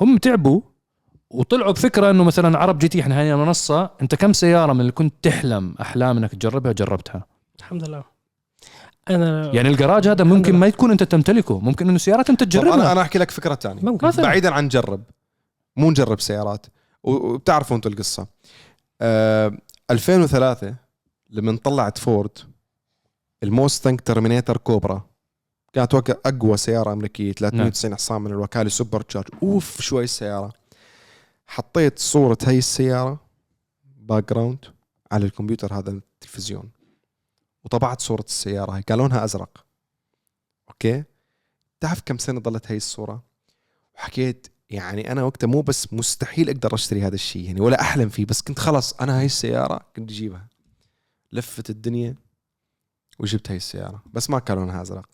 هم 0.00 0.16
تعبوا 0.18 0.60
وطلعوا 1.36 1.72
بفكرة 1.72 2.10
إنه 2.10 2.24
مثلا 2.24 2.58
عرب 2.58 2.78
GT 2.78 3.00
إحنا 3.00 3.20
هاي 3.20 3.36
منصه 3.36 3.90
أنت 4.02 4.14
كم 4.14 4.32
سيارة 4.32 4.72
من 4.72 4.80
اللي 4.80 4.92
كنت 4.92 5.14
تحلم 5.22 5.74
أحلام 5.80 6.16
إنك 6.16 6.32
تجربها 6.32 6.72
جربتها 6.72 7.26
الحمد 7.58 7.88
لله. 7.88 8.04
أنا 9.10 9.54
يعني 9.54 9.68
الجراج 9.68 10.08
هذا 10.08 10.24
ممكن 10.24 10.54
ما 10.54 10.70
تكون 10.70 10.90
أنت 10.90 11.02
تمتلكه 11.02 11.58
ممكن 11.58 11.88
إنه 11.88 11.98
سيارات 11.98 12.30
أنت 12.30 12.44
طب 12.44 12.60
أنا 12.60 12.62
تجربها. 12.70 12.92
أنا 12.92 13.02
أحكي 13.02 13.18
لك 13.18 13.30
فكرة 13.30 13.54
ثانية 13.54 13.82
ممكن. 13.82 14.06
مثلا. 14.06 14.24
بعيدا 14.24 14.50
عن 14.50 14.64
نجرب 14.64 15.02
مو 15.76 15.90
نجرب 15.90 16.20
سيارات. 16.20 16.66
وبتعرفوا 17.02 17.76
أنتم 17.76 17.90
القصة. 17.90 18.26
آه 19.00 19.52
2003 19.90 20.74
لما 21.30 21.58
طلعت 21.64 21.98
فورد 21.98 22.38
الموستنج 23.42 24.00
ترمينيتر 24.00 24.56
كوبرا 24.56 25.04
كانت 25.72 25.94
أقوى 26.26 26.56
سيارة 26.56 26.92
أمريكية 26.92 27.32
390 27.32 27.94
حصان 27.94 28.22
من 28.22 28.30
الوكالة 28.30 28.68
supercharged 28.68 29.28
أوف 29.42 29.80
شوي 29.80 30.04
السياره 30.04 30.52
حطيت 31.46 31.98
صورة 31.98 32.38
هاي 32.46 32.58
السيارة 32.58 33.20
background 33.96 34.64
على 35.12 35.26
الكمبيوتر 35.26 35.74
هذا 35.74 35.90
التلفزيون. 35.90 36.70
وطبعت 37.64 38.00
صورة 38.00 38.24
السيارة 38.28 38.72
هاي 38.72 38.82
كان 38.82 38.98
لونها 38.98 39.24
أزرق. 39.24 39.64
Okay؟ 40.68 41.04
تعرف 41.80 42.02
كم 42.06 42.18
سنة 42.18 42.40
ضلت 42.40 42.66
هاي 42.66 42.76
الصورة؟ 42.76 43.22
وحكيت 43.94 44.46
يعني 44.70 45.12
أنا 45.12 45.22
وقتها 45.22 45.46
مو 45.46 45.60
بس 45.60 45.92
مستحيل 45.92 46.50
أقدر 46.50 46.74
أشتري 46.74 47.02
هذا 47.02 47.14
الشيء 47.14 47.44
يعني 47.44 47.60
ولا 47.60 47.80
أحلم 47.80 48.08
فيه 48.08 48.24
بس 48.24 48.42
كنت 48.42 48.58
خلاص 48.58 48.92
أنا 48.92 49.18
هاي 49.18 49.26
السيارة 49.26 49.80
كنت 49.96 50.10
أجيبها. 50.10 50.48
لفت 51.32 51.70
الدنيا 51.70 52.14
وجبت 53.18 53.50
هاي 53.50 53.56
السيارة 53.56 54.02
بس 54.12 54.30
ما 54.30 54.38
كان 54.38 54.56
لونها 54.56 54.82
أزرق. 54.82 55.08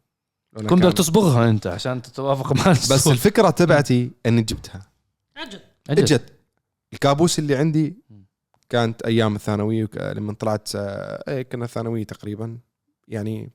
لونها 0.52 0.70
كنت 0.70 0.82
بدك 0.82 0.96
تصبغها 0.96 1.50
أنت 1.50 1.66
عشان 1.66 2.02
تتوافق 2.02 2.52
مع 2.52 2.70
بس 2.70 2.92
الصورة. 2.92 3.14
الفكرة 3.14 3.50
تبعتي 3.50 4.10
إني 4.26 4.42
جبتها. 4.42 4.90
أجل. 5.36 5.60
إجت. 5.90 6.32
الكابوس 6.92 7.38
اللي 7.38 7.56
عندي 7.56 7.96
كانت 8.68 9.02
أيام 9.02 9.36
الثانوية 9.36 9.84
وك- 9.84 9.96
لما 9.98 10.32
طلعت 10.32 10.68
إيه 10.74 11.42
كنا 11.42 11.66
ثانوية 11.66 12.04
تقريبا. 12.04 12.58
يعني 13.08 13.50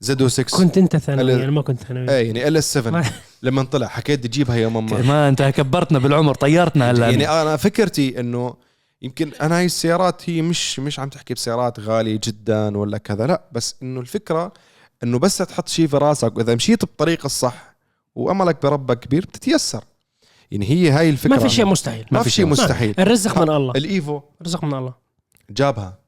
زدو 0.00 0.28
6 0.28 0.56
كنت 0.56 0.78
أنت 0.78 0.96
ثانوي 0.96 1.34
أنا 1.34 1.50
ما 1.50 1.62
كنت 1.62 1.82
ثانوي 1.82 2.10
إيه 2.10 2.26
يعني 2.26 2.48
ال 2.48 2.56
اس 2.56 2.72
7 2.72 2.90
ما- 2.90 3.04
لما 3.42 3.62
طلع 3.62 3.86
حكيت 3.86 4.18
بدي 4.18 4.28
اجيبها 4.28 4.56
يا 4.56 4.68
ماما. 4.68 5.02
ما 5.02 5.28
أنت 5.28 5.42
كبرتنا 5.42 5.98
بالعمر 5.98 6.34
طيرتنا 6.34 6.90
هلا. 6.90 7.10
يعني 7.10 7.28
أنا 7.28 7.56
فكرتي 7.56 8.20
إنه 8.20 8.54
يمكن 9.02 9.32
أنا 9.40 9.58
هاي 9.58 9.66
السيارات 9.66 10.30
هي 10.30 10.42
مش 10.42 10.78
مش 10.78 10.98
عم 10.98 11.08
تحكي 11.08 11.34
بسيارات 11.34 11.80
غالية 11.80 12.20
جدا 12.24 12.76
ولا 12.78 12.98
كذا. 12.98 13.26
لا 13.26 13.42
بس 13.52 13.74
إنه 13.82 14.00
الفكرة 14.00 14.52
إنه 15.02 15.18
بس 15.18 15.36
تحط 15.38 15.68
شيء 15.68 15.86
في 15.86 15.96
راسك. 15.96 16.36
وإذا 16.36 16.54
مشيت 16.54 16.84
بالطريق 16.84 17.24
الصح 17.24 17.74
وأملك 18.14 18.62
بربك 18.62 18.98
كبير 19.00 19.22
بتتيسر. 19.26 19.84
يعني 20.52 20.70
هي 20.70 20.90
هاي 20.90 21.10
الفكرة 21.10 21.30
ما 21.30 21.38
في 21.38 21.48
شيء 21.48 21.64
مستحيل. 21.64 22.04
ما 22.10 22.22
في 22.22 22.30
شيء 22.30 22.46
مستحيل. 22.46 22.94
الرزق 22.98 23.38
من 23.38 23.50
الله. 23.50 23.72
الإيفو 23.76 24.20
الرزق 24.40 24.64
من 24.64 24.74
الله. 24.74 24.94
جابها. 25.50 25.98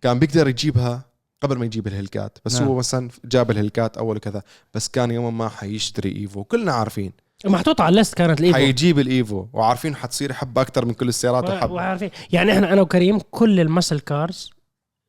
كان 0.00 0.18
بيقدر 0.18 0.48
يجيبها 0.48 1.04
قبل 1.42 1.58
ما 1.58 1.64
يجيب 1.64 1.86
الهلكات 1.86 2.38
بس 2.44 2.54
نعم. 2.60 2.68
هو 2.68 2.74
مثلا 2.74 3.10
جاب 3.24 3.50
الهلكات 3.50 3.96
أول 3.96 4.16
وكذا. 4.16 4.42
بس 4.74 4.88
كان 4.88 5.10
يوما 5.10 5.30
ما 5.30 5.48
حيشتري 5.48 6.16
إيفو. 6.16 6.44
كلنا 6.44 6.72
عارفين. 6.72 7.12
محطوطه 7.46 7.82
على 7.84 7.92
ال 7.92 7.96
list 7.96 8.14
كانت 8.14 8.40
الإيفو. 8.40 8.56
حيجيب 8.56 8.98
الإيفو. 8.98 9.46
وعارفين 9.52 9.96
حتصير 9.96 10.32
حبة 10.32 10.62
أكثر 10.62 10.84
من 10.84 10.94
كل 10.94 11.08
السيارات 11.08 11.50
و- 11.50 11.52
وحبه 11.52 11.72
وعارفين. 11.72 12.10
يعني 12.32 12.52
إحنا 12.52 12.72
أنا 12.72 12.82
وكريم 12.82 13.18
كل 13.30 13.60
ال 13.60 13.66
muscle 13.66 14.00
cars 14.00 14.50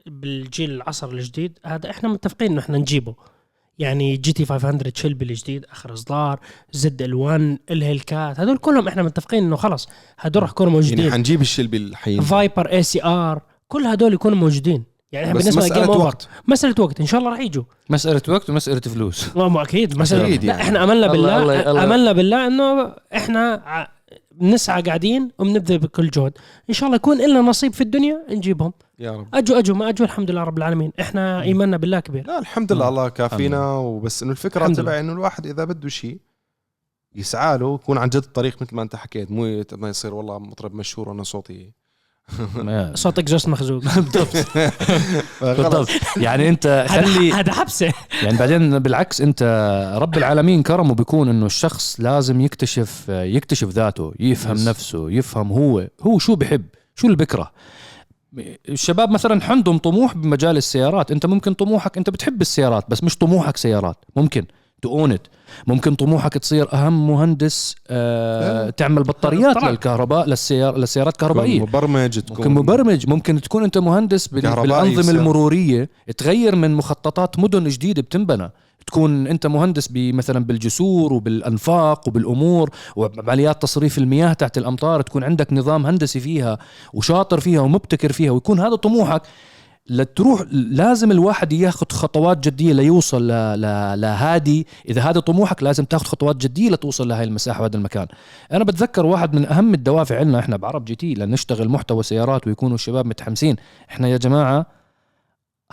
بالجيل 0.05 0.71
العصر 0.71 1.09
الجديد 1.09 1.59
هذا 1.65 1.89
إحنا 1.89 2.09
متفقين 2.09 2.51
إنه 2.51 2.59
إحنا 2.61 2.77
نجيبه. 2.77 3.15
يعني 3.79 4.17
GT 4.17 4.45
500 4.45 4.79
شلبي 4.95 5.25
الجديد 5.25 5.65
آخر 5.71 5.93
إصدار 5.93 6.39
ZL1 6.71 7.71
الهيلكات 7.71 8.39
هذول 8.39 8.57
كلهم 8.57 8.87
إحنا 8.87 9.03
متفقين 9.03 9.43
إنه 9.43 9.55
خلاص 9.55 9.87
هدول 10.19 10.43
راح 10.43 10.49
يكونوا 10.51 10.73
يعني 10.73 10.83
موجودين. 10.89 11.11
حنجيب 11.11 11.41
الشلبي 11.41 11.77
الحين 11.77 12.21
فايبر 12.21 12.71
اي 12.71 12.83
سي 12.83 13.03
ار 13.03 13.41
كل 13.67 13.85
هدول 13.85 14.13
يكونوا 14.13 14.37
موجودين. 14.37 14.83
يعني 15.11 15.27
إحنا 15.27 15.39
بالنسبة 15.39 15.61
مسألة 15.61 15.75
لجيم 15.81 15.91
أوفر. 15.91 16.05
وقت 16.05 16.27
مسألة 16.47 16.75
وقت 16.79 16.99
إن 16.99 17.05
شاء 17.05 17.19
الله 17.19 17.31
راح 17.31 17.39
يجوا. 17.39 17.63
مسألة 17.89 18.21
وقت 18.29 18.49
ومسألة 18.49 18.79
فلوس. 18.79 19.29
ما 19.37 19.47
مو 19.47 19.61
أكيد 19.61 19.97
مسألة 19.97 20.23
أكيد 20.27 20.43
لا 20.45 20.49
يعني. 20.51 20.61
إحنا 20.63 20.83
أملنا 20.83 20.93
الله- 20.93 21.07
بالله 21.11 21.41
الله- 21.41 21.69
الله- 21.71 21.83
أملنا 21.83 22.11
بالله 22.11 22.47
إنه 22.47 22.93
إحنا 23.15 23.61
بنسعى 24.31 24.81
قاعدين 24.81 25.29
وبنبذل 25.39 25.77
بكل 25.77 26.09
جهد. 26.09 26.33
إن 26.69 26.73
شاء 26.73 26.85
الله 26.87 26.95
يكون 26.95 27.17
لنا 27.29 27.41
نصيب 27.41 27.73
في 27.73 27.81
الدنيا 27.81 28.21
نجيبهم. 28.29 28.73
يا 28.99 29.11
رب. 29.11 29.27
اجوا 29.33 29.59
اجوا 29.59 29.75
ما 29.75 29.89
اجوا 29.89 30.05
الحمد 30.05 30.31
لله 30.31 30.43
رب 30.43 30.57
العالمين. 30.57 30.91
إحنا 30.99 31.41
إيماننا 31.41 31.77
بالله 31.77 31.99
كبير. 31.99 32.27
لا 32.27 32.39
الحمد 32.39 32.71
لله 32.73 32.87
الله 32.89 33.09
كافينا 33.09 33.71
وبس 33.71 34.23
إنه 34.23 34.31
الفكرة 34.31 34.61
الحمد 34.61 34.75
تبع 34.77 34.99
إنه 34.99 35.13
الواحد 35.13 35.45
إذا 35.47 35.63
بده 35.63 35.89
شيء 35.89 36.17
يسعى 37.15 37.57
له 37.57 37.75
يكون 37.75 37.97
عن 37.97 38.09
جد 38.09 38.15
الطريق 38.23 38.61
مثل 38.61 38.75
ما 38.75 38.81
أنت 38.81 38.95
حكيت. 38.95 39.31
مو 39.31 39.63
ما 39.73 39.89
يصير 39.89 40.13
والله 40.13 40.39
مطرب 40.39 40.73
مشهور 40.75 41.09
وأنا 41.09 41.23
صوتي. 41.23 41.71
ما- 42.55 42.95
صوت 43.03 43.19
اكزوست 43.19 43.47
مخزوق. 43.49 43.83
بالضبط. 45.41 45.89
يعني 46.17 46.49
أنت 46.49 46.85
خلي 46.89 47.33
هذا 47.33 47.51
حبسة. 47.53 47.93
يعني 48.23 48.37
بعدين 48.37 48.79
بالعكس 48.79 49.21
أنت 49.21 49.43
رب 50.01 50.17
العالمين 50.17 50.63
كرمه 50.63 50.93
بيكون 50.95 51.29
إنه 51.29 51.45
الشخص 51.45 51.99
لازم 51.99 52.41
يكتشف 52.41 53.05
يكتشف 53.09 53.67
ذاته 53.69 54.13
يفهم. 54.19 54.57
نفسه 54.69 55.11
يفهم 55.11 55.51
هو 55.51 55.87
هو 56.01 56.19
شو 56.19 56.35
بحب 56.35 56.65
شو 56.95 57.07
اللي 57.07 57.17
بكره 57.17 57.51
الشباب 58.69 59.09
مثلا 59.09 59.45
عندهم 59.45 59.77
طموح 59.77 60.13
بمجال 60.17 60.57
السيارات. 60.57 61.11
أنت 61.11 61.25
ممكن 61.25 61.53
طموحك 61.53 61.97
أنت 61.97 62.09
بتحب 62.09 62.41
السيارات 62.41 62.85
بس 62.89 63.03
مش 63.03 63.17
طموحك 63.17 63.57
سيارات. 63.57 63.97
ممكن. 64.15 64.45
تؤونت 64.81 65.21
ممكن 65.67 65.95
طموحك 65.95 66.33
تصير 66.33 66.73
أهم 66.73 67.07
مهندس 67.07 67.75
آه. 67.87 68.69
تعمل 68.69 69.03
بطاريات 69.03 69.55
طبعاً. 69.55 69.71
للكهرباء 69.71 70.29
للسيار 70.29 70.77
للسيارات 70.77 71.13
تكون 71.15 71.27
كهربائيه 71.27 71.61
مبرمج 71.61 72.17
ممكن 72.19 72.33
تكون 72.33 72.53
مبرمج 72.53 73.09
ممكن 73.09 73.41
تكون 73.41 73.63
أنت 73.63 73.77
مهندس 73.77 74.27
بالأنظمة 74.27 74.87
يصير. 74.99 75.15
المرورية 75.15 75.89
تغير 76.17 76.55
من 76.55 76.73
مخططات 76.75 77.39
مدن 77.39 77.67
جديدة 77.67 78.01
بتنبنى 78.01 78.51
تكون 78.87 79.27
أنت 79.27 79.47
مهندس 79.47 79.89
مثلا 79.95 80.45
بالجسور 80.45 81.13
وبالأنفاق 81.13 82.07
وبالأمور 82.07 82.69
وعمليات 82.95 83.61
تصريف 83.61 83.97
المياه 83.97 84.33
تحت 84.33 84.57
الأمطار 84.57 85.01
تكون 85.01 85.23
عندك 85.23 85.53
نظام 85.53 85.85
هندسي 85.85 86.19
فيها 86.19 86.57
وشاطر 86.93 87.39
فيها 87.39 87.59
ومبتكر 87.61 88.11
فيها 88.11 88.31
ويكون 88.31 88.59
هذا 88.59 88.75
طموحك 88.75 89.21
لتروح 89.89 90.41
لازم 90.51 91.11
الواحد 91.11 91.53
ياخذ 91.53 91.85
خطوات 91.91 92.47
جدية 92.47 92.73
ليوصل 92.73 93.27
ل- 93.27 93.61
ل- 93.61 94.01
لهادي 94.01 94.67
إذا 94.89 95.01
هذا 95.01 95.19
طموحك 95.19 95.63
لازم 95.63 95.85
تاخذ 95.85 96.05
خطوات 96.05 96.35
جدية 96.35 96.69
لتوصل 96.69 97.07
لهي 97.07 97.23
المساحة 97.23 97.61
وهذا 97.61 97.77
المكان. 97.77 98.07
أنا 98.51 98.63
بتذكر 98.63 99.05
واحد 99.05 99.33
من 99.33 99.45
أهم 99.45 99.73
الدوافع 99.73 100.19
عندنا 100.19 100.39
إحنا 100.39 100.57
بعرب 100.57 100.85
جي 100.85 100.95
تي 100.95 101.13
لنشتغل 101.13 101.69
محتوى 101.69 102.03
سيارات 102.03 102.47
ويكونوا 102.47 102.75
الشباب 102.75 103.05
متحمسين. 103.05 103.55
إحنا 103.89 104.07
يا 104.07 104.17
جماعة 104.17 104.65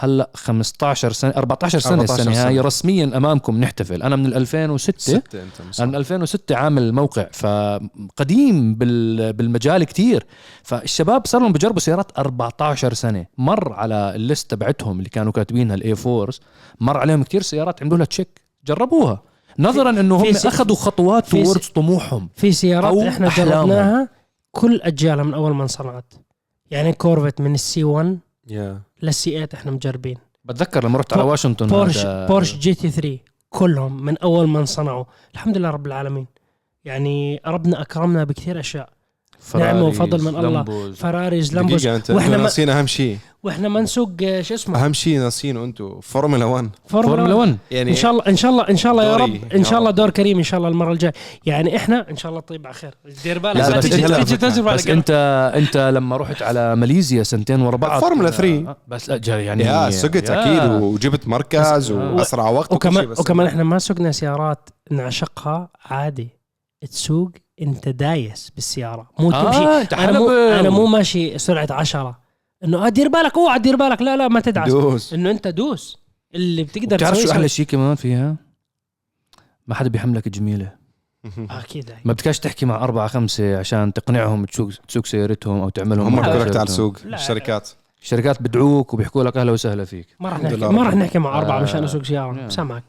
هلأ 0.03 0.31
15 0.35 1.13
سنة 1.13 1.31
14 1.37 1.79
سنة 1.79 1.93
14 1.93 2.19
السنة 2.21 2.35
سنة. 2.35 2.47
هاي 2.49 2.61
رسميا 2.61 3.05
أمامكم 3.17 3.61
نحتفل. 3.61 4.03
أنا 4.03 4.17
من 4.17 4.27
2006 4.35 4.99
ستة 4.99 5.43
أنت 5.43 5.81
أنا 5.81 5.89
من 5.89 5.95
2006 5.95 6.57
عامل 6.57 6.93
موقع 6.93 7.27
فقديم 7.33 8.75
بال- 8.75 9.33
بالمجال 9.33 9.85
كتير. 9.85 10.27
فالشباب 10.63 11.27
صار 11.27 11.41
لهم 11.41 11.53
بجربوا 11.53 11.81
سيارات 11.81 12.19
14 12.19 12.95
سنة. 12.95 13.27
مر 13.39 13.73
على 13.73 14.13
ال 14.14 14.22
list 14.22 14.51
تبعتهم 14.51 14.99
اللي 14.99 15.09
كانوا 15.11 15.33
كاتبينها 15.33 15.75
الاي 15.75 15.95
فورس. 15.95 16.41
مر 16.81 16.99
عليهم 16.99 17.23
كتير 17.23 17.43
سيارات 17.43 17.83
عملوا 17.83 17.97
لها 17.99 18.07
check 18.07 18.41
جربوها. 18.67 19.23
نظرا 19.59 19.91
إنه 19.91 20.17
هم 20.17 20.33
سي- 20.33 20.49
أخذوا 20.49 20.77
خطوات 20.77 21.27
towards 21.29 21.66
طموحهم. 21.69 22.29
في 22.37 22.53
سيارات 22.53 22.97
إحنا 22.99 23.29
أحلامهم. 23.29 23.59
جربناها 23.69 24.09
كل 24.51 24.81
أجيالها 24.83 25.25
من 25.25 25.35
أول 25.35 25.55
ما 25.55 25.63
انصنعت. 25.63 26.15
يعني 26.71 26.93
كورفت 26.93 27.41
من 27.41 27.55
ال 27.55 27.70
C 27.70 27.85
1 27.85 28.19
يا 28.49 28.81
لل 29.03 29.21
C 29.21 29.31
8 29.31 29.49
إحنا 29.55 29.71
مجربين. 29.71 30.17
بتذكر 30.45 30.85
لما 30.85 30.99
رحت 30.99 31.13
على 31.13 31.23
واشنطن 31.23 31.67
بورش 31.67 32.07
بورش 32.07 32.57
GT 32.57 32.91
3 32.91 33.19
كلهم 33.51 34.05
من 34.05 34.19
أول 34.19 34.49
ما 34.49 34.61
انصنعوا 34.61 35.05
الحمد 35.35 35.59
لله 35.59 35.71
رب 35.71 35.87
العالمين. 35.87 36.27
يعني 36.85 37.41
ربنا 37.47 37.83
أكرمنا 37.83 38.25
بكثير 38.25 38.61
أشياء. 38.61 38.89
Ferraris، 39.43 39.75
نعمة 39.74 39.86
وفضل 39.86 40.22
من 40.24 40.36
الله. 40.45 40.93
Ferraris 40.93 41.55
Lambos. 41.55 41.87
وإحنا 42.11 42.36
ناسين 42.36 42.68
أهم 42.68 42.86
شيء 42.86 43.18
وإحنا 43.43 43.68
ما 43.68 43.80
نسوق 43.80 44.11
آه، 44.22 44.43
شو 44.43 44.55
اسمه؟ 44.55 44.84
أهم 44.84 44.93
شيء 44.93 45.18
ناسينه 45.18 45.64
أنتم 45.64 46.01
فورمولا 46.01 46.45
1 46.45 46.70
فورمولا 46.86 47.34
1 47.34 47.57
يعني 47.70 47.90
إن 47.90 47.97
شاء 47.97 48.11
الله 48.11 48.22
إن 48.28 48.36
شاء 48.36 48.51
الله 48.51 48.68
إن 48.70 48.76
شاء 48.76 48.93
الله 48.93 49.05
يا 49.05 49.16
رب 49.16 49.36
إن 49.55 49.64
شاء 49.64 49.78
الله. 49.78 49.90
دور 49.90 50.11
كريم 50.11 50.38
إن 50.38 50.43
شاء 50.45 50.59
الله 50.59 50.68
المرة 50.68 50.93
الجاية. 50.93 51.12
يعني 51.47 51.76
إحنا 51.76 52.11
إن 52.11 52.16
شاء 52.16 52.30
الله 52.30 52.40
طيب 52.40 52.66
على 52.66 52.74
خير. 52.74 52.95
دير 53.24 53.38
بالك. 53.38 53.76
بس 53.76 53.88
تجربه 53.88 54.72
بس 54.74 54.86
أنت 54.86 55.11
أنت 55.57 55.76
لما 55.76 56.16
رحت 56.16 56.43
على 56.43 56.76
ماليزيا 56.76 57.22
سنتين 57.22 57.61
ورا 57.61 57.76
بعض 57.76 58.01
فورمولا 58.01 58.28
آه، 58.28 58.32
3. 58.32 58.76
بس 58.88 59.09
لا 59.09 59.16
جا- 59.16 59.40
يعني 59.40 59.64
يا 59.64 59.90
سقت. 59.90 60.30
أكيد 60.30 60.70
وجبت 60.82 61.28
مركز 61.28 61.61
بس- 61.72 61.90
وأسرع 61.90 62.49
وقت 62.51 62.72
وكمان 62.72 63.07
بس 63.07 63.20
وكمان 63.20 63.47
إحنا 63.47 63.62
ما 63.64 63.78
سوقنا 63.78 64.12
سيارات 64.12 64.68
نعشقها 64.90 65.68
عادي. 65.84 66.28
تسوق 66.90 67.30
انت 67.61 67.89
دايس 67.89 68.51
بالسيارة 68.55 69.11
مو 69.19 69.31
تمشي 69.31 69.59
آه 69.59 69.81
أنت 69.81 69.93
أنا 69.93 70.19
مو 70.19 70.31
أنا 70.31 70.71
مو 70.71 70.87
ماشي 70.87 71.39
سرعة 71.39 71.67
عشرة 71.71 72.19
إنه 72.65 72.87
آه 72.87 72.89
دير 72.89 73.09
بالك 73.09 73.39
اوعى 73.39 73.59
دير 73.59 73.77
بالك 73.77 74.03
لا 74.03 74.17
لا 74.17 74.29
ما 74.29 74.41
تدعس 74.41 74.69
دوس 74.69 75.15
إنه 75.15 75.31
أنت 75.31 75.49
دوس 75.49 75.99
اللي 76.35 76.63
بتقدر 76.65 76.97
بتعرف 76.97 77.19
شو 77.19 77.31
أحلى. 77.31 77.49
شيء 77.49 77.67
كمان 77.67 77.95
فيها؟ 77.95 78.37
ما 79.67 79.75
حدا 79.75 79.89
بيحملك 79.89 80.29
جميلة 80.29 80.73
أكيد 81.51 81.91
ما 82.05 82.13
بدكش 82.13 82.39
تحكي 82.39 82.67
مع 82.67 82.85
أربعة 82.85 83.09
خمسة 83.09 83.59
عشان 83.59 83.93
تقنعهم 83.93 84.45
تسوق 84.45 84.71
تسوق 84.89 85.07
سيارتهم 85.07 85.61
أو 85.61 85.69
تعملهم 85.69 86.07
هم 86.07 86.13
مرة 86.15 86.23
بيقولوا 86.23 86.45
لك 86.45 86.53
تعال. 86.55 86.69
سوق. 86.69 86.97
الشركات 87.05 87.69
الشركات 88.03 88.43
بدعوك 88.43 88.95
وبيحكوا 88.95 89.25
لك 89.25 89.37
أهلا 89.37 89.53
وسهلا 89.53 89.85
فيك 89.85 90.07
ما 90.21 90.29
راح 90.29 90.41
نحكي 90.43 90.57
ما 90.57 90.83
راح 90.83 90.95
نحكي 90.95 91.19
مع 91.19 91.39
أربعة 91.39 91.59
آه. 91.59 91.63
مشان 91.63 91.85
اسوق 91.85 92.03
سيارة 92.03 92.33
نعم. 92.33 92.49
سامعك 92.51 92.83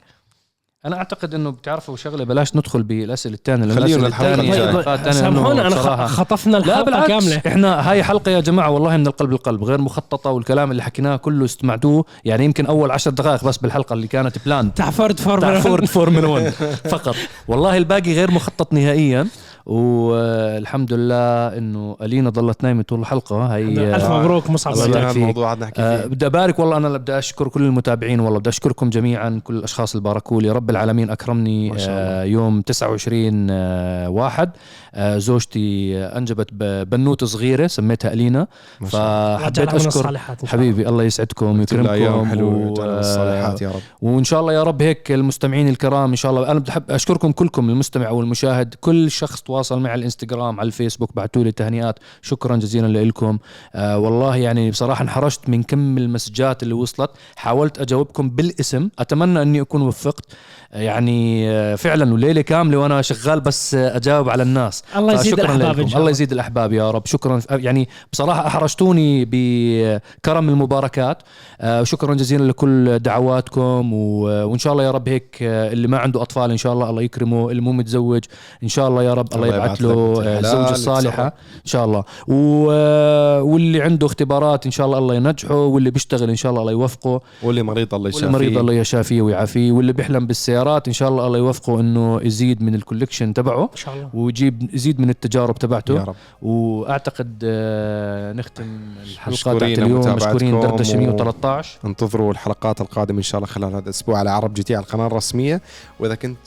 أنا 0.86 0.96
أعتقد 0.98 1.34
إنه 1.34 1.50
بتعرفوا 1.50 1.98
شغلة 1.98 2.24
بلاش 2.24 2.56
ندخل 2.56 2.84
بالأسئلة 2.84 3.36
الثانية 3.36 3.66
لأن 3.66 3.76
خلينا 3.76 4.08
الجاية. 4.08 4.64
الحلقات 4.64 5.00
الثانية 5.00 5.20
سامحونا 5.20 5.68
أنا 5.68 6.08
خطفنا 6.08 6.58
لا 6.58 6.64
الحلقة 6.64 6.84
بالعكس. 6.84 7.08
كاملة. 7.08 7.42
إحنا 7.48 7.92
هاي 7.92 8.04
حلقة 8.04 8.32
يا 8.32 8.40
جماعة 8.40 8.70
والله 8.70 8.98
من 8.98 9.08
القلب 9.08 9.32
للقلب 9.32 9.64
غير 9.64 9.82
مخططة 9.82 10.30
والكلام 10.30 10.72
اللي 10.72 10.84
حكيناه 10.84 11.16
كله 11.16 11.46
استمعتوه 11.46 12.06
يعني 12.26 12.46
يمكن 12.46 12.66
أول 12.66 12.92
عشر 12.92 13.12
دقائق 13.12 13.44
بس 13.44 13.58
بالحلقة 13.58 13.94
اللي 13.94 14.08
كانت 14.08 14.36
plan 14.46 14.74
تاع 14.74 14.90
فورد 14.90 15.20
فورمولا 15.20 15.60
فورد 15.60 15.86
فورمولا 15.86 16.28
1 16.28 16.50
فقط. 16.90 17.16
والله 17.48 17.78
الباقي 17.78 18.14
غير 18.14 18.32
مخطط 18.32 18.74
نهائيا. 18.74 19.28
والحمد 19.66 20.94
لله 20.94 21.58
إنه 21.58 21.98
ألينا 22.02 22.30
ضلت 22.30 22.64
نايمة 22.64 22.82
طول 22.84 23.00
الحلقة 23.00 23.46
هي 23.56 23.96
ألف 23.96 24.10
مبروك 24.10 24.50
مصعب 24.50 24.74
الله. 24.74 24.86
يبارك 24.86 25.08
فيك. 25.08 25.18
الموضوع 25.18 25.48
قعدنا 25.48 25.66
نحكي 25.66 25.82
فيه 25.98 26.06
بدي 26.08 26.26
أبارك 26.26 26.60
والله 26.60 26.78
أنا 26.78 26.90
بدي 26.98 27.18
أشكر 27.18 27.48
كل 27.48 27.62
المتابعين 27.64 28.20
والله 28.20 28.40
بدي 28.40 28.50
أشكركم 28.50 28.90
جميعا 28.90 29.42
كل 29.44 29.56
الأشخاص 29.56 29.96
اللي 29.96 30.04
باركوا 30.04 30.42
لي 30.42 30.50
رب 30.50 30.70
العالمين 30.70 31.10
أكرمني. 31.10 31.72
آه 31.90 32.24
يوم 32.24 32.62
29 32.62 33.48
آه 33.52 34.10
واحد 34.10 34.50
آه 34.50 34.58
زوجتي 34.98 35.98
آه، 35.98 36.18
أنجبت 36.18 36.48
ب- 36.52 36.90
بنوته 36.90 37.26
صغيرة 37.26 37.68
سميتها 37.68 38.14
ألينا. 38.14 38.48
فحبيت 38.86 39.74
أشكر. 39.74 40.18
حبيبي 40.46 40.90
الله. 40.90 41.04
يسعدكم 41.04 41.60
ويكرمكم 41.60 42.26
حلوة 42.26 42.56
و- 42.56 42.72
وجعلنا 42.72 42.94
من 42.94 43.00
الصالحات 43.00 43.62
يا 43.62 43.70
رب. 43.70 43.82
وإن 44.02 44.24
شاء 44.24 44.40
الله 44.40 44.54
يا 44.54 44.64
رب 44.64 44.82
هيك 44.82 45.12
المستمعين 45.12 45.70
الكرام 45.70 46.10
إن 46.10 46.16
شاء 46.16 46.32
الله. 46.32 46.52
أنا 46.52 46.60
بدي 46.60 46.72
احب 46.72 46.92
أشكركم 46.92 47.32
كلكم 47.32 47.70
المستمع 47.70 48.10
والمشاهد. 48.10 48.74
كل 48.82 49.12
شخص 49.12 49.42
تواصل 49.42 49.80
معي 49.80 49.92
على 49.92 50.00
الإنستغرام 50.00 50.60
على 50.60 50.68
الفيسبوك 50.68 51.16
بعثوا 51.16 51.44
لي 51.44 51.52
تهنئات 51.52 52.00
شكرا 52.22 52.56
جزيلا 52.56 53.04
لكم. 53.04 53.38
آه 53.76 53.98
والله 53.98 54.36
يعني 54.36 54.72
بصراحة 54.72 55.02
انحرجت 55.04 55.50
من 55.50 55.64
كم 55.64 55.98
المسجات 55.98 56.64
اللي 56.64 56.74
وصلت. 56.74 57.12
حاولت 57.36 57.80
أجاوبكم 57.80 58.30
بالاسم. 58.30 58.90
أتمنى 59.00 59.42
أني 59.42 59.62
أكون 59.62 59.82
وفقت. 59.82 60.26
يعني 60.72 61.50
آه 61.52 61.76
فعلا 61.76 62.14
وليلة 62.14 62.42
كاملة 62.42 62.78
وأنا 62.78 63.02
شغال 63.02 63.40
بس 63.42 63.76
آه 63.76 63.98
أجاوب 63.98 64.30
على 64.30 64.44
الناس. 64.44 64.83
الله 64.98 65.14
يزيد 65.14 65.40
الأحباب. 65.40 65.64
إن 65.64 65.76
شاء 65.76 65.86
الله 65.86 65.98
الله. 65.98 66.10
يزيد 66.12 66.32
الأحباب 66.32 66.74
يا 66.74 66.92
رب. 66.92 67.06
شكرا. 67.06 67.42
يعني 67.50 67.90
بصراحة 68.12 68.48
أحرجتوني 68.48 69.26
بكرم 69.32 70.50
المباركات. 70.50 71.18
آه، 71.62 71.84
شكرا 71.84 72.14
جزيلا 72.14 72.44
لكل 72.44 73.00
دعواتكم 73.00 73.94
وإن 73.94 74.58
شاء 74.58 74.74
الله 74.74 74.84
يا 74.84 74.92
رب 74.92 75.10
هيك 75.10 75.38
آه، 75.42 75.72
اللي 75.74 75.88
ما 75.88 75.98
عنده 75.98 76.22
أطفال 76.22 76.52
إن 76.52 76.58
شاء 76.58 76.74
الله 76.74 76.90
الله 76.90 77.02
يكرمه. 77.02 77.50
اللي 77.50 77.62
مو 77.62 77.72
متزوج 77.72 78.24
إن 78.64 78.68
شاء 78.68 78.88
الله 78.88 79.04
يا 79.04 79.14
رب 79.14 79.28
الله 79.36 79.46
الله 79.48 79.56
يبعث 79.58 79.82
له 79.82 80.24
آه، 80.26 80.40
الزوجه 80.40 80.70
الصالحه. 80.72 81.26
إن 81.28 81.66
شاء 81.66 81.86
الله. 81.86 82.04
و- 82.28 83.42
واللي 83.42 83.82
عنده 83.82 84.06
اختبارات 84.08 84.66
إن 84.66 84.72
شاء 84.72 84.86
الله 84.86 84.98
الله 84.98 85.16
ينجحه. 85.16 85.56
واللي 85.56 85.92
بيشتغل 85.92 86.30
إن 86.30 86.36
شاء 86.36 86.50
الله 86.50 86.62
الله 86.62 86.72
يوفقه. 86.72 87.22
واللي 87.44 87.64
مريض 87.64 87.94
الله 87.94 88.10
يشافيه. 88.10 88.26
واللي 88.28 88.38
مريض 88.40 88.58
الله 88.58 88.74
يشافيه 88.74 89.22
ويعافيه. 89.22 89.72
واللي 89.72 89.94
بيحلم 89.94 90.28
بالسيارات 90.28 90.88
إن 90.88 90.94
شاء 90.94 91.10
الله 91.10 91.28
الله 91.28 91.38
يوفقه 91.38 91.80
إنه 91.80 92.20
يزيد 92.24 92.62
من 92.64 92.76
الكوليكشن 92.76 93.34
تبعه. 93.34 93.64
إن 93.72 93.78
شاء 93.78 93.94
الله. 93.96 94.10
ويجيب 94.14 94.70
يزيد 94.74 95.00
من 95.02 95.10
التجارب 95.10 95.56
تبعته. 95.56 95.96
يا 95.96 96.04
رب. 96.04 96.16
وأعتقد 96.42 97.40
آه، 97.44 98.34
نختم 98.34 98.80
الحلقة 99.04 99.60
تاعت 99.60 99.64
اليوم. 99.80 100.16
مشكورين 100.16 100.60
دردشه 100.60 100.98
و- 100.98 101.00
113 101.00 101.80
انتظروا 101.86 102.32
الحلقات 102.32 102.82
القادمة 102.82 103.18
إن 103.18 103.24
شاء 103.24 103.40
الله 103.40 103.48
خلال 103.54 103.70
هذا 103.76 103.84
الأسبوع 103.84 104.18
على 104.20 104.30
عرب 104.30 104.54
GT 104.54 104.76
على 104.76 104.84
القناة 104.84 105.08
الرسمية. 105.08 105.62
وإذا 106.00 106.16
كنت 106.16 106.38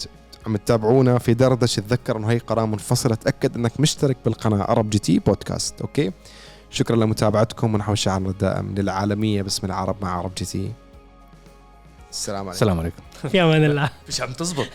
عم 0.46 0.56
تتابعونا 0.56 1.18
في 1.18 1.34
دردشة 1.34 1.80
تذكر 1.80 2.16
إنه 2.16 2.30
هي 2.30 2.38
قناه 2.38 2.66
منفصلة. 2.66 3.14
تأكد 3.14 3.56
إنك 3.56 3.80
مشترك 3.80 4.16
بالقناة 4.24 4.62
عرب 4.62 4.90
GT 4.90 5.18
بودكاست. 5.18 5.80
okay؟ 5.80 6.12
شكرا 6.70 6.96
لمتابعتكم 6.96 7.74
ونحو 7.74 7.94
شعارنا 7.94 8.28
الدائم 8.30 8.74
للعالميه 8.74 9.42
باسم 9.42 9.66
العرب 9.66 9.96
مع 10.02 10.18
عرب 10.18 10.32
GT. 10.38 10.72
السلام 12.10 12.38
عليكم. 12.40 12.50
السلام 12.50 12.78
عليكم. 12.80 13.02
في 13.28 13.42
أمان 13.42 13.64
الله. 13.64 13.90
مش 14.08 14.20
عم 14.20 14.32
تزبط. 14.32 14.66